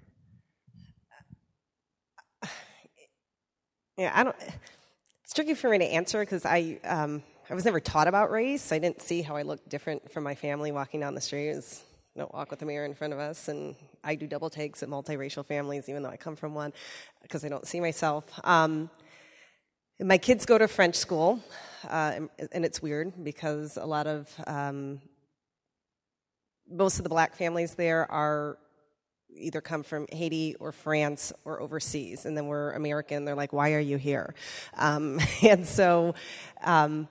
Yeah, 3.97 4.11
I 4.13 4.25
don't. 4.25 4.35
It's 5.23 5.33
tricky 5.33 5.53
for 5.53 5.69
me 5.69 5.77
to 5.77 5.85
answer 5.85 6.19
because 6.19 6.45
I 6.45 6.79
um, 6.83 7.23
I 7.49 7.53
was 7.53 7.63
never 7.63 7.79
taught 7.79 8.07
about 8.07 8.31
race. 8.31 8.71
I 8.71 8.79
didn't 8.79 9.01
see 9.01 9.21
how 9.21 9.35
I 9.35 9.43
looked 9.43 9.69
different 9.69 10.11
from 10.11 10.23
my 10.23 10.35
family 10.35 10.71
walking 10.71 10.99
down 10.99 11.15
the 11.15 11.21
street. 11.21 11.49
It 11.49 11.55
was, 11.55 11.83
don't 12.17 12.33
walk 12.33 12.49
with 12.49 12.61
a 12.63 12.65
mirror 12.65 12.85
in 12.85 12.95
front 12.95 13.13
of 13.13 13.19
us, 13.19 13.47
and 13.47 13.75
I 14.03 14.15
do 14.15 14.27
double 14.27 14.49
takes 14.49 14.83
at 14.83 14.89
multiracial 14.89 15.45
families, 15.45 15.87
even 15.87 16.03
though 16.03 16.09
I 16.09 16.17
come 16.17 16.35
from 16.35 16.55
one, 16.55 16.73
because 17.21 17.45
I 17.45 17.49
don't 17.49 17.67
see 17.67 17.79
myself. 17.79 18.25
Um, 18.43 18.89
my 19.99 20.17
kids 20.17 20.45
go 20.45 20.57
to 20.57 20.67
French 20.67 20.95
school, 20.95 21.39
uh, 21.87 22.19
and 22.51 22.65
it's 22.65 22.81
weird 22.81 23.13
because 23.23 23.77
a 23.77 23.85
lot 23.85 24.07
of 24.07 24.27
um, 24.47 24.99
most 26.69 26.97
of 26.97 27.03
the 27.03 27.09
black 27.09 27.35
families 27.35 27.75
there 27.75 28.11
are 28.11 28.57
either 29.37 29.61
come 29.61 29.83
from 29.83 30.07
Haiti 30.11 30.55
or 30.59 30.71
France 30.71 31.33
or 31.43 31.61
overseas, 31.61 32.25
and 32.25 32.37
then 32.37 32.47
we're 32.47 32.71
American. 32.71 33.25
They're 33.25 33.35
like, 33.35 33.53
"Why 33.53 33.73
are 33.73 33.79
you 33.79 33.97
here?" 33.97 34.33
Um, 34.75 35.19
and 35.43 35.65
so. 35.67 36.15
Um, 36.63 37.07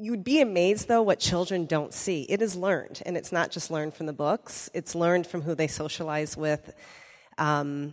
you 0.00 0.12
would 0.12 0.24
be 0.24 0.40
amazed, 0.40 0.88
though, 0.88 1.02
what 1.02 1.20
children 1.20 1.66
don't 1.66 1.92
see. 1.92 2.22
It 2.22 2.40
is 2.40 2.56
learned, 2.56 3.02
and 3.04 3.18
it's 3.18 3.32
not 3.32 3.50
just 3.50 3.70
learned 3.70 3.92
from 3.92 4.06
the 4.06 4.14
books. 4.14 4.70
It's 4.72 4.94
learned 4.94 5.26
from 5.26 5.42
who 5.42 5.54
they 5.54 5.66
socialize 5.66 6.38
with. 6.38 6.72
Um, 7.36 7.92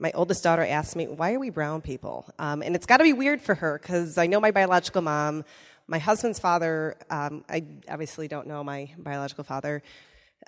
my 0.00 0.10
oldest 0.12 0.42
daughter 0.42 0.64
asked 0.64 0.96
me, 0.96 1.06
"Why 1.06 1.34
are 1.34 1.38
we 1.38 1.50
brown 1.50 1.82
people?" 1.82 2.26
Um, 2.40 2.62
and 2.62 2.74
it's 2.74 2.84
got 2.84 2.96
to 2.96 3.04
be 3.04 3.12
weird 3.12 3.40
for 3.40 3.54
her 3.54 3.78
because 3.80 4.18
I 4.18 4.26
know 4.26 4.40
my 4.40 4.50
biological 4.50 5.02
mom, 5.02 5.44
my 5.86 5.98
husband's 5.98 6.40
father. 6.40 6.96
Um, 7.10 7.44
I 7.48 7.64
obviously 7.88 8.26
don't 8.26 8.48
know 8.48 8.64
my 8.64 8.90
biological 8.98 9.44
father. 9.44 9.84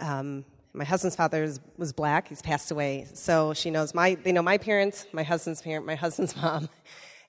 Um, 0.01 0.45
my 0.77 0.85
husband's 0.85 1.17
father 1.17 1.43
is, 1.43 1.59
was 1.79 1.93
black. 1.93 2.29
He's 2.29 2.43
passed 2.43 2.71
away, 2.71 3.07
so 3.15 3.55
she 3.55 3.71
knows 3.71 3.95
my. 3.95 4.15
They 4.15 4.31
know 4.31 4.43
my 4.43 4.59
parents, 4.59 5.07
my 5.13 5.23
husband's 5.23 5.63
parent, 5.63 5.87
my 5.87 5.95
husband's 5.95 6.37
mom, 6.43 6.69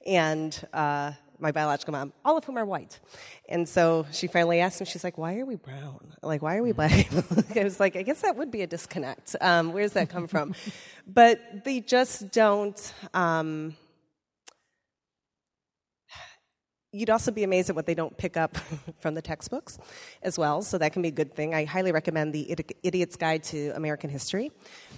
and 0.05 0.67
uh, 0.73 1.13
my 1.39 1.51
biological 1.53 1.93
mom, 1.93 2.11
all 2.25 2.37
of 2.37 2.43
whom 2.43 2.57
are 2.57 2.65
white. 2.65 2.99
And 3.47 3.67
so 3.67 4.05
she 4.11 4.27
finally 4.27 4.59
asked 4.59 4.81
me, 4.81 4.85
she's 4.85 5.03
like, 5.03 5.17
"Why 5.17 5.37
are 5.39 5.45
we 5.45 5.55
brown? 5.55 6.13
Like, 6.21 6.41
why 6.41 6.57
are 6.57 6.63
we 6.63 6.73
black?" 6.73 6.91
I 7.55 7.63
was 7.63 7.79
like, 7.79 7.95
"I 7.95 8.01
guess 8.01 8.21
that 8.21 8.35
would 8.35 8.51
be 8.51 8.63
a 8.63 8.67
disconnect. 8.67 9.35
Um, 9.39 9.71
where 9.71 9.83
does 9.83 9.93
that 9.93 10.09
come 10.09 10.27
from?" 10.27 10.53
but 11.07 11.63
they 11.63 11.79
just 11.79 12.31
don't. 12.31 12.93
Um, 13.13 13.77
you'd 16.91 17.09
also 17.09 17.31
be 17.31 17.43
amazed 17.43 17.69
at 17.69 17.75
what 17.75 17.85
they 17.85 17.93
don't 17.93 18.17
pick 18.17 18.37
up 18.37 18.57
from 18.99 19.13
the 19.13 19.21
textbooks 19.21 19.77
as 20.21 20.37
well, 20.37 20.61
so 20.61 20.77
that 20.77 20.93
can 20.93 21.01
be 21.01 21.09
a 21.09 21.11
good 21.11 21.33
thing. 21.33 21.53
I 21.53 21.65
highly 21.65 21.91
recommend 21.91 22.33
the 22.33 22.55
Idiot's 22.83 23.15
Guide 23.15 23.43
to 23.45 23.71
American 23.75 24.09
History. 24.09 24.51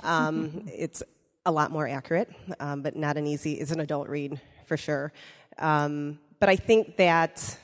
Um, 0.04 0.64
it's 0.68 1.04
a 1.46 1.52
lot 1.52 1.72
more 1.72 1.88
accurate, 1.88 2.30
um, 2.60 2.82
but 2.82 2.96
not 2.96 3.18
an 3.18 3.26
easy, 3.26 3.54
it's 3.54 3.72
an 3.72 3.80
adult 3.80 4.08
read 4.08 4.40
for 4.66 4.78
sure. 4.78 5.12
Um, 5.58 6.20
but 6.40 6.50
I 6.50 6.56
think 6.56 6.98
that 6.98 7.58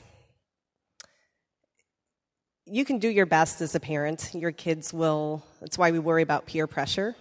you 2.66 2.84
can 2.84 2.98
do 2.98 3.08
your 3.08 3.26
best 3.26 3.60
as 3.60 3.74
a 3.74 3.80
parent. 3.80 4.30
Your 4.34 4.50
kids 4.50 4.92
will, 4.92 5.42
that's 5.60 5.78
why 5.78 5.92
we 5.92 5.98
worry 6.00 6.22
about 6.22 6.46
peer 6.46 6.66
pressure, 6.66 7.14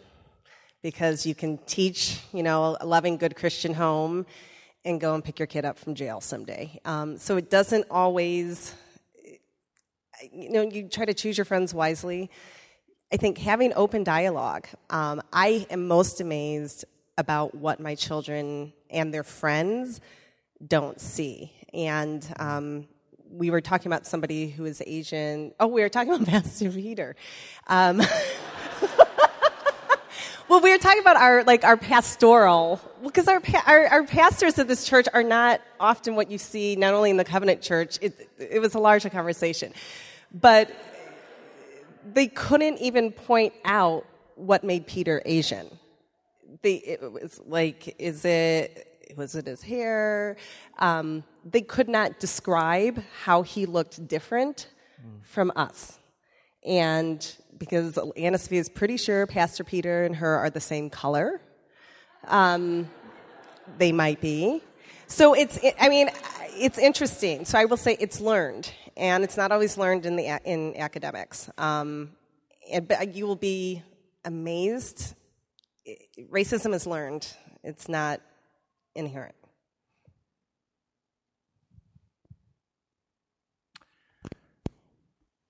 because 0.82 1.26
you 1.26 1.36
can 1.36 1.60
teach, 1.68 2.20
you 2.34 2.42
know, 2.42 2.76
a 2.82 2.86
loving, 2.86 3.18
good 3.18 3.36
Christian 3.36 3.74
home 3.74 4.26
and 4.86 5.02
go 5.02 5.16
and 5.16 5.24
pick 5.24 5.40
your 5.40 5.48
kid 5.48 5.66
up 5.66 5.78
from 5.78 5.96
jail 5.96 6.22
someday. 6.22 6.80
Um, 6.86 7.18
so 7.18 7.36
it 7.38 7.50
doesn't 7.50 7.88
always, 7.90 8.74
you 10.32 10.52
know, 10.52 10.62
you 10.62 10.88
try 10.88 11.06
to 11.06 11.14
choose 11.14 11.38
your 11.38 11.46
friends 11.46 11.74
wisely. 11.74 12.30
I 13.12 13.18
think 13.18 13.40
having 13.40 13.74
open 13.76 14.04
dialogue, 14.04 14.68
um, 14.90 15.22
I 15.34 15.66
am 15.70 15.88
most 15.88 16.22
amazed 16.22 16.86
about 17.18 17.56
what 17.56 17.80
my 17.80 17.96
children 17.96 18.74
and 18.90 19.14
their 19.14 19.24
friends 19.24 20.02
don't 20.66 21.00
see. 21.02 21.52
And 21.74 22.26
um, 22.40 22.88
we 23.30 23.50
were 23.50 23.62
talking 23.62 23.88
about 23.88 24.06
somebody 24.06 24.50
who 24.50 24.66
is 24.66 24.82
Asian. 24.86 25.54
Oh, 25.60 25.68
we 25.68 25.82
were 25.82 25.90
talking 25.90 26.14
about 26.16 26.28
Pastor 26.28 26.70
Peter. 26.72 27.16
Well, 30.56 30.64
we 30.64 30.72
were 30.72 30.78
talking 30.78 31.02
about 31.02 31.18
our 31.18 31.44
like 31.44 31.66
our 31.66 31.76
pastoral 31.76 32.80
because 33.04 33.28
our, 33.28 33.42
our, 33.68 33.88
our 33.88 34.04
pastors 34.06 34.58
at 34.58 34.70
this 34.70 34.88
church 34.88 35.06
are 35.14 35.22
not 35.22 35.60
often 35.82 36.16
what 36.16 36.32
you 36.32 36.38
see 36.38 36.78
not 36.78 36.94
only 36.94 37.10
in 37.10 37.18
the 37.18 37.26
covenant 37.26 37.62
church. 37.62 38.00
It, 38.02 38.30
it 38.40 38.62
was 38.62 38.74
a 38.74 38.80
larger 38.80 39.10
conversation, 39.10 39.74
but 40.34 40.72
they 42.14 42.28
couldn't 42.28 42.78
even 42.78 43.12
point 43.12 43.52
out 43.66 44.06
what 44.36 44.64
made 44.64 44.88
Peter 44.88 45.22
Asian. 45.26 45.68
They, 46.62 46.76
it 46.76 47.12
was 47.12 47.42
like, 47.46 47.94
is 48.00 48.24
it 48.24 49.12
was 49.18 49.36
it 49.36 49.48
his 49.48 49.62
hair? 49.62 50.38
Um, 50.80 51.26
they 51.44 51.64
could 51.64 51.90
not 51.90 52.22
describe 52.22 53.04
how 53.26 53.42
he 53.42 53.66
looked 53.66 54.08
different 54.08 54.70
from 55.22 55.52
us. 55.58 56.00
And 56.64 57.20
because 57.58 57.98
Anna 58.18 58.38
Sophia 58.38 58.60
is 58.60 58.70
pretty 58.70 58.98
sure 58.98 59.26
Pastor 59.28 59.64
Peter 59.64 60.04
and 60.04 60.16
her 60.16 60.38
are 60.38 60.50
the 60.50 60.60
same 60.60 60.90
color, 60.90 61.42
um, 62.28 62.90
they 63.78 63.92
might 63.92 64.22
be. 64.22 64.62
So 65.08 65.34
it's, 65.34 65.60
I 65.80 65.90
mean, 65.90 66.10
it's 66.50 66.78
interesting. 66.78 67.46
So 67.46 67.60
I 67.60 67.66
will 67.66 67.78
say 67.78 67.98
it's 68.00 68.20
learned, 68.20 68.72
and 68.98 69.24
it's 69.24 69.38
not 69.38 69.52
always 69.52 69.78
learned 69.78 70.06
in 70.06 70.16
the 70.16 70.40
in 70.46 70.76
academics. 70.78 71.50
Um, 71.58 72.12
but 72.88 73.16
you 73.16 73.28
will 73.28 73.36
be 73.36 73.84
amazed. 74.24 75.16
Racism 76.32 76.74
is 76.74 76.88
learned. 76.88 77.28
It's 77.64 77.88
not 77.88 78.22
inherent. 78.96 79.36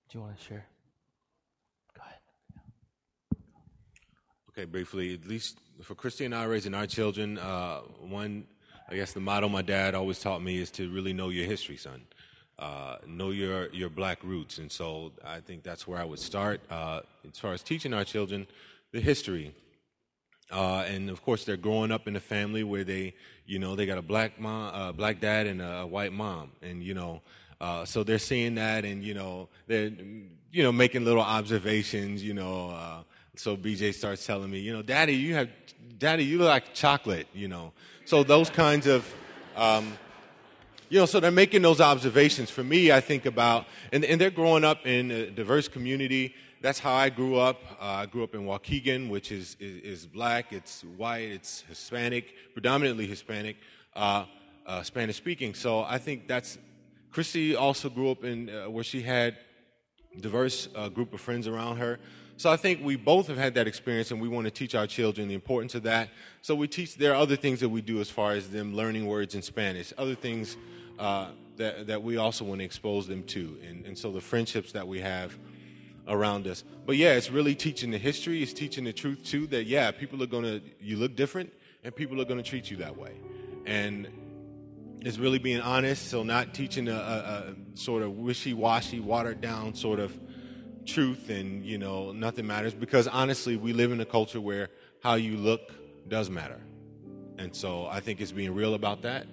Do 0.09 0.19
you 0.19 0.21
want 0.21 0.37
to 0.37 0.43
share? 0.43 0.65
Go 1.93 2.01
ahead. 2.01 2.19
Okay, 4.57 4.63
briefly, 4.63 5.13
at 5.13 5.27
least 5.27 5.59
for 5.81 5.95
Christy 5.95 6.23
and 6.23 6.33
I 6.33 6.45
raising 6.45 6.73
our 6.73 6.87
children, 6.87 7.37
uh, 7.37 7.79
one, 7.99 8.45
I 8.89 8.95
guess 8.95 9.11
the 9.11 9.19
motto 9.19 9.49
my 9.49 9.61
dad 9.61 9.95
always 9.95 10.21
taught 10.21 10.41
me 10.41 10.59
is 10.59 10.71
to 10.71 10.89
really 10.89 11.11
know 11.11 11.27
your 11.27 11.45
history, 11.45 11.75
son. 11.75 12.03
Uh, 12.57 12.95
know 13.05 13.31
your, 13.31 13.69
your 13.73 13.89
black 13.89 14.23
roots. 14.23 14.57
And 14.57 14.71
so 14.71 15.11
I 15.25 15.41
think 15.41 15.63
that's 15.63 15.85
where 15.85 15.99
I 15.99 16.05
would 16.05 16.19
start 16.19 16.61
uh, 16.71 17.01
as 17.29 17.37
far 17.37 17.51
as 17.51 17.63
teaching 17.63 17.93
our 17.93 18.05
children 18.05 18.47
the 18.93 19.01
history. 19.01 19.53
Uh, 20.49 20.85
and 20.87 21.09
of 21.09 21.21
course, 21.21 21.43
they're 21.43 21.57
growing 21.57 21.91
up 21.91 22.07
in 22.07 22.15
a 22.15 22.21
family 22.21 22.63
where 22.63 22.85
they, 22.85 23.13
you 23.45 23.59
know, 23.59 23.75
they 23.75 23.85
got 23.85 23.97
a 23.97 24.01
black 24.01 24.39
mom, 24.39 24.73
uh, 24.73 24.93
black 24.93 25.19
dad, 25.19 25.47
and 25.47 25.61
a 25.61 25.85
white 25.85 26.13
mom, 26.13 26.51
and 26.61 26.81
you 26.81 26.93
know, 26.93 27.21
uh, 27.59 27.83
so 27.83 28.03
they're 28.05 28.17
seeing 28.17 28.55
that, 28.55 28.85
and 28.85 29.03
you 29.03 29.15
know, 29.15 29.49
they're, 29.67 29.91
you 30.53 30.63
know, 30.63 30.71
making 30.71 31.03
little 31.03 31.23
observations, 31.23 32.23
you 32.23 32.33
know. 32.33 33.03
So 33.37 33.57
BJ 33.57 33.93
starts 33.93 34.25
telling 34.25 34.49
me, 34.49 34.59
you 34.59 34.73
know, 34.73 34.81
Daddy, 34.81 35.13
you 35.13 35.33
have, 35.35 35.49
Daddy, 35.97 36.23
you 36.23 36.37
look 36.37 36.47
like 36.47 36.73
chocolate, 36.73 37.27
you 37.33 37.47
know. 37.47 37.73
So 38.05 38.23
those 38.23 38.49
kinds 38.49 38.87
of, 38.87 39.11
um, 39.55 39.97
you 40.89 40.99
know, 40.99 41.05
so 41.05 41.19
they're 41.19 41.31
making 41.31 41.61
those 41.61 41.81
observations. 41.81 42.49
For 42.49 42.63
me, 42.63 42.91
I 42.91 43.01
think 43.01 43.25
about, 43.25 43.65
and, 43.91 44.05
and 44.05 44.19
they're 44.21 44.29
growing 44.29 44.63
up 44.63 44.85
in 44.85 45.11
a 45.11 45.29
diverse 45.31 45.67
community 45.67 46.35
that's 46.65 46.79
how 46.79 46.95
I 46.95 47.09
grew 47.09 47.35
up. 47.35 47.61
Uh, 47.79 47.85
I 47.85 48.05
grew 48.07 48.23
up 48.23 48.33
in 48.33 48.41
Waukegan, 48.41 49.07
which 49.07 49.31
is, 49.31 49.55
is, 49.59 49.83
is, 49.83 50.07
black, 50.07 50.51
it's 50.51 50.83
white, 50.97 51.29
it's 51.29 51.63
Hispanic, 51.69 52.33
predominantly 52.53 53.05
Hispanic, 53.05 53.57
uh, 53.95 54.25
uh, 54.65 54.81
Spanish 54.81 55.15
speaking. 55.15 55.53
So 55.53 55.83
I 55.83 55.99
think 55.99 56.27
that's. 56.27 56.57
Chrissy 57.11 57.55
also 57.55 57.87
grew 57.87 58.09
up 58.09 58.23
in 58.23 58.49
uh, 58.49 58.67
where 58.67 58.83
she 58.83 59.03
had 59.03 59.37
diverse 60.19 60.67
uh, 60.75 60.89
group 60.89 61.13
of 61.13 61.21
friends 61.21 61.47
around 61.47 61.77
her. 61.77 61.99
So 62.37 62.51
I 62.51 62.57
think 62.57 62.83
we 62.83 62.95
both 62.97 63.27
have 63.27 63.37
had 63.37 63.53
that 63.55 63.67
experience, 63.67 64.11
and 64.11 64.21
we 64.21 64.27
want 64.27 64.45
to 64.45 64.51
teach 64.51 64.75
our 64.75 64.87
children 64.87 65.27
the 65.27 65.35
importance 65.35 65.73
of 65.73 65.83
that. 65.83 66.09
So 66.41 66.53
we 66.53 66.67
teach. 66.67 66.95
There 66.95 67.13
are 67.13 67.21
other 67.21 67.37
things 67.37 67.61
that 67.61 67.69
we 67.69 67.81
do 67.81 68.01
as 68.01 68.09
far 68.09 68.33
as 68.33 68.49
them 68.49 68.75
learning 68.75 69.05
words 69.05 69.35
in 69.35 69.41
Spanish, 69.41 69.93
other 69.97 70.15
things 70.15 70.57
uh, 70.99 71.29
that 71.57 71.87
that 71.87 72.03
we 72.03 72.17
also 72.17 72.43
want 72.43 72.59
to 72.59 72.65
expose 72.65 73.07
them 73.07 73.23
to, 73.23 73.57
and, 73.67 73.85
and 73.85 73.97
so 73.97 74.11
the 74.11 74.21
friendships 74.21 74.73
that 74.73 74.87
we 74.87 74.99
have 74.99 75.37
around 76.07 76.47
us. 76.47 76.63
But 76.85 76.97
yeah, 76.97 77.13
it's 77.13 77.31
really 77.31 77.55
teaching 77.55 77.91
the 77.91 77.97
history, 77.97 78.43
it's 78.43 78.53
teaching 78.53 78.83
the 78.83 78.93
truth 78.93 79.23
too 79.23 79.47
that 79.47 79.65
yeah, 79.65 79.91
people 79.91 80.21
are 80.21 80.27
to, 80.27 80.61
you 80.79 80.97
look 80.97 81.15
different 81.15 81.51
and 81.83 81.95
people 81.95 82.21
are 82.21 82.25
to 82.25 82.43
treat 82.43 82.69
you 82.69 82.77
that 82.77 82.97
way. 82.97 83.13
And 83.65 84.07
it's 85.01 85.17
really 85.17 85.39
being 85.39 85.61
honest, 85.61 86.09
so 86.09 86.23
not 86.23 86.53
teaching 86.53 86.87
a, 86.87 86.93
a, 86.93 86.95
a 86.95 87.77
sort 87.77 88.03
of 88.03 88.17
wishy 88.17 88.53
washy, 88.53 88.99
watered 88.99 89.41
down 89.41 89.73
sort 89.73 89.99
of 89.99 90.17
truth 90.85 91.29
and, 91.29 91.65
you 91.65 91.77
know, 91.77 92.11
nothing 92.11 92.47
matters 92.47 92.73
because 92.73 93.07
honestly, 93.07 93.57
we 93.57 93.73
live 93.73 93.91
in 93.91 93.99
a 93.99 94.05
culture 94.05 94.39
where 94.39 94.69
how 95.03 95.15
you 95.15 95.37
look 95.37 95.71
does 96.07 96.29
matter. 96.29 96.59
And 97.37 97.55
so 97.55 97.85
I 97.87 97.99
think 97.99 98.21
it's 98.21 98.31
being 98.31 98.53
real 98.53 98.73
about 98.75 99.01
that. 99.01 99.27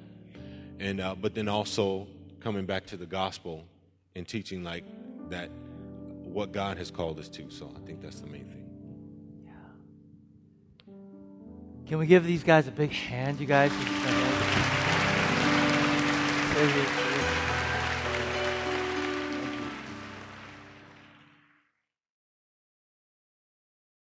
And, 0.81 1.01
uh, 1.01 1.15
but 1.15 1.35
then 1.35 1.49
also 1.49 2.09
coming 2.41 2.67
back 2.67 2.87
to 2.87 2.97
the 2.97 3.07
gospel 3.07 3.65
and 4.17 4.27
teaching 4.27 4.65
like 4.65 4.85
that 5.31 5.51
what 6.25 6.53
God 6.53 6.79
has 6.79 6.91
called 6.91 7.19
us 7.19 7.29
to. 7.31 7.51
So 7.51 7.73
I 7.77 7.87
think 7.87 8.03
that's 8.03 8.21
the 8.21 8.27
main 8.27 8.47
thing. 8.47 8.67
Yeah. 9.45 9.53
Can 11.87 11.99
we 11.99 12.07
give 12.07 12.25
these 12.25 12.43
guys 12.43 12.67
a 12.67 12.73
big 12.73 12.91
hand, 12.91 13.39
you 13.41 13.47
guys? 13.47 13.73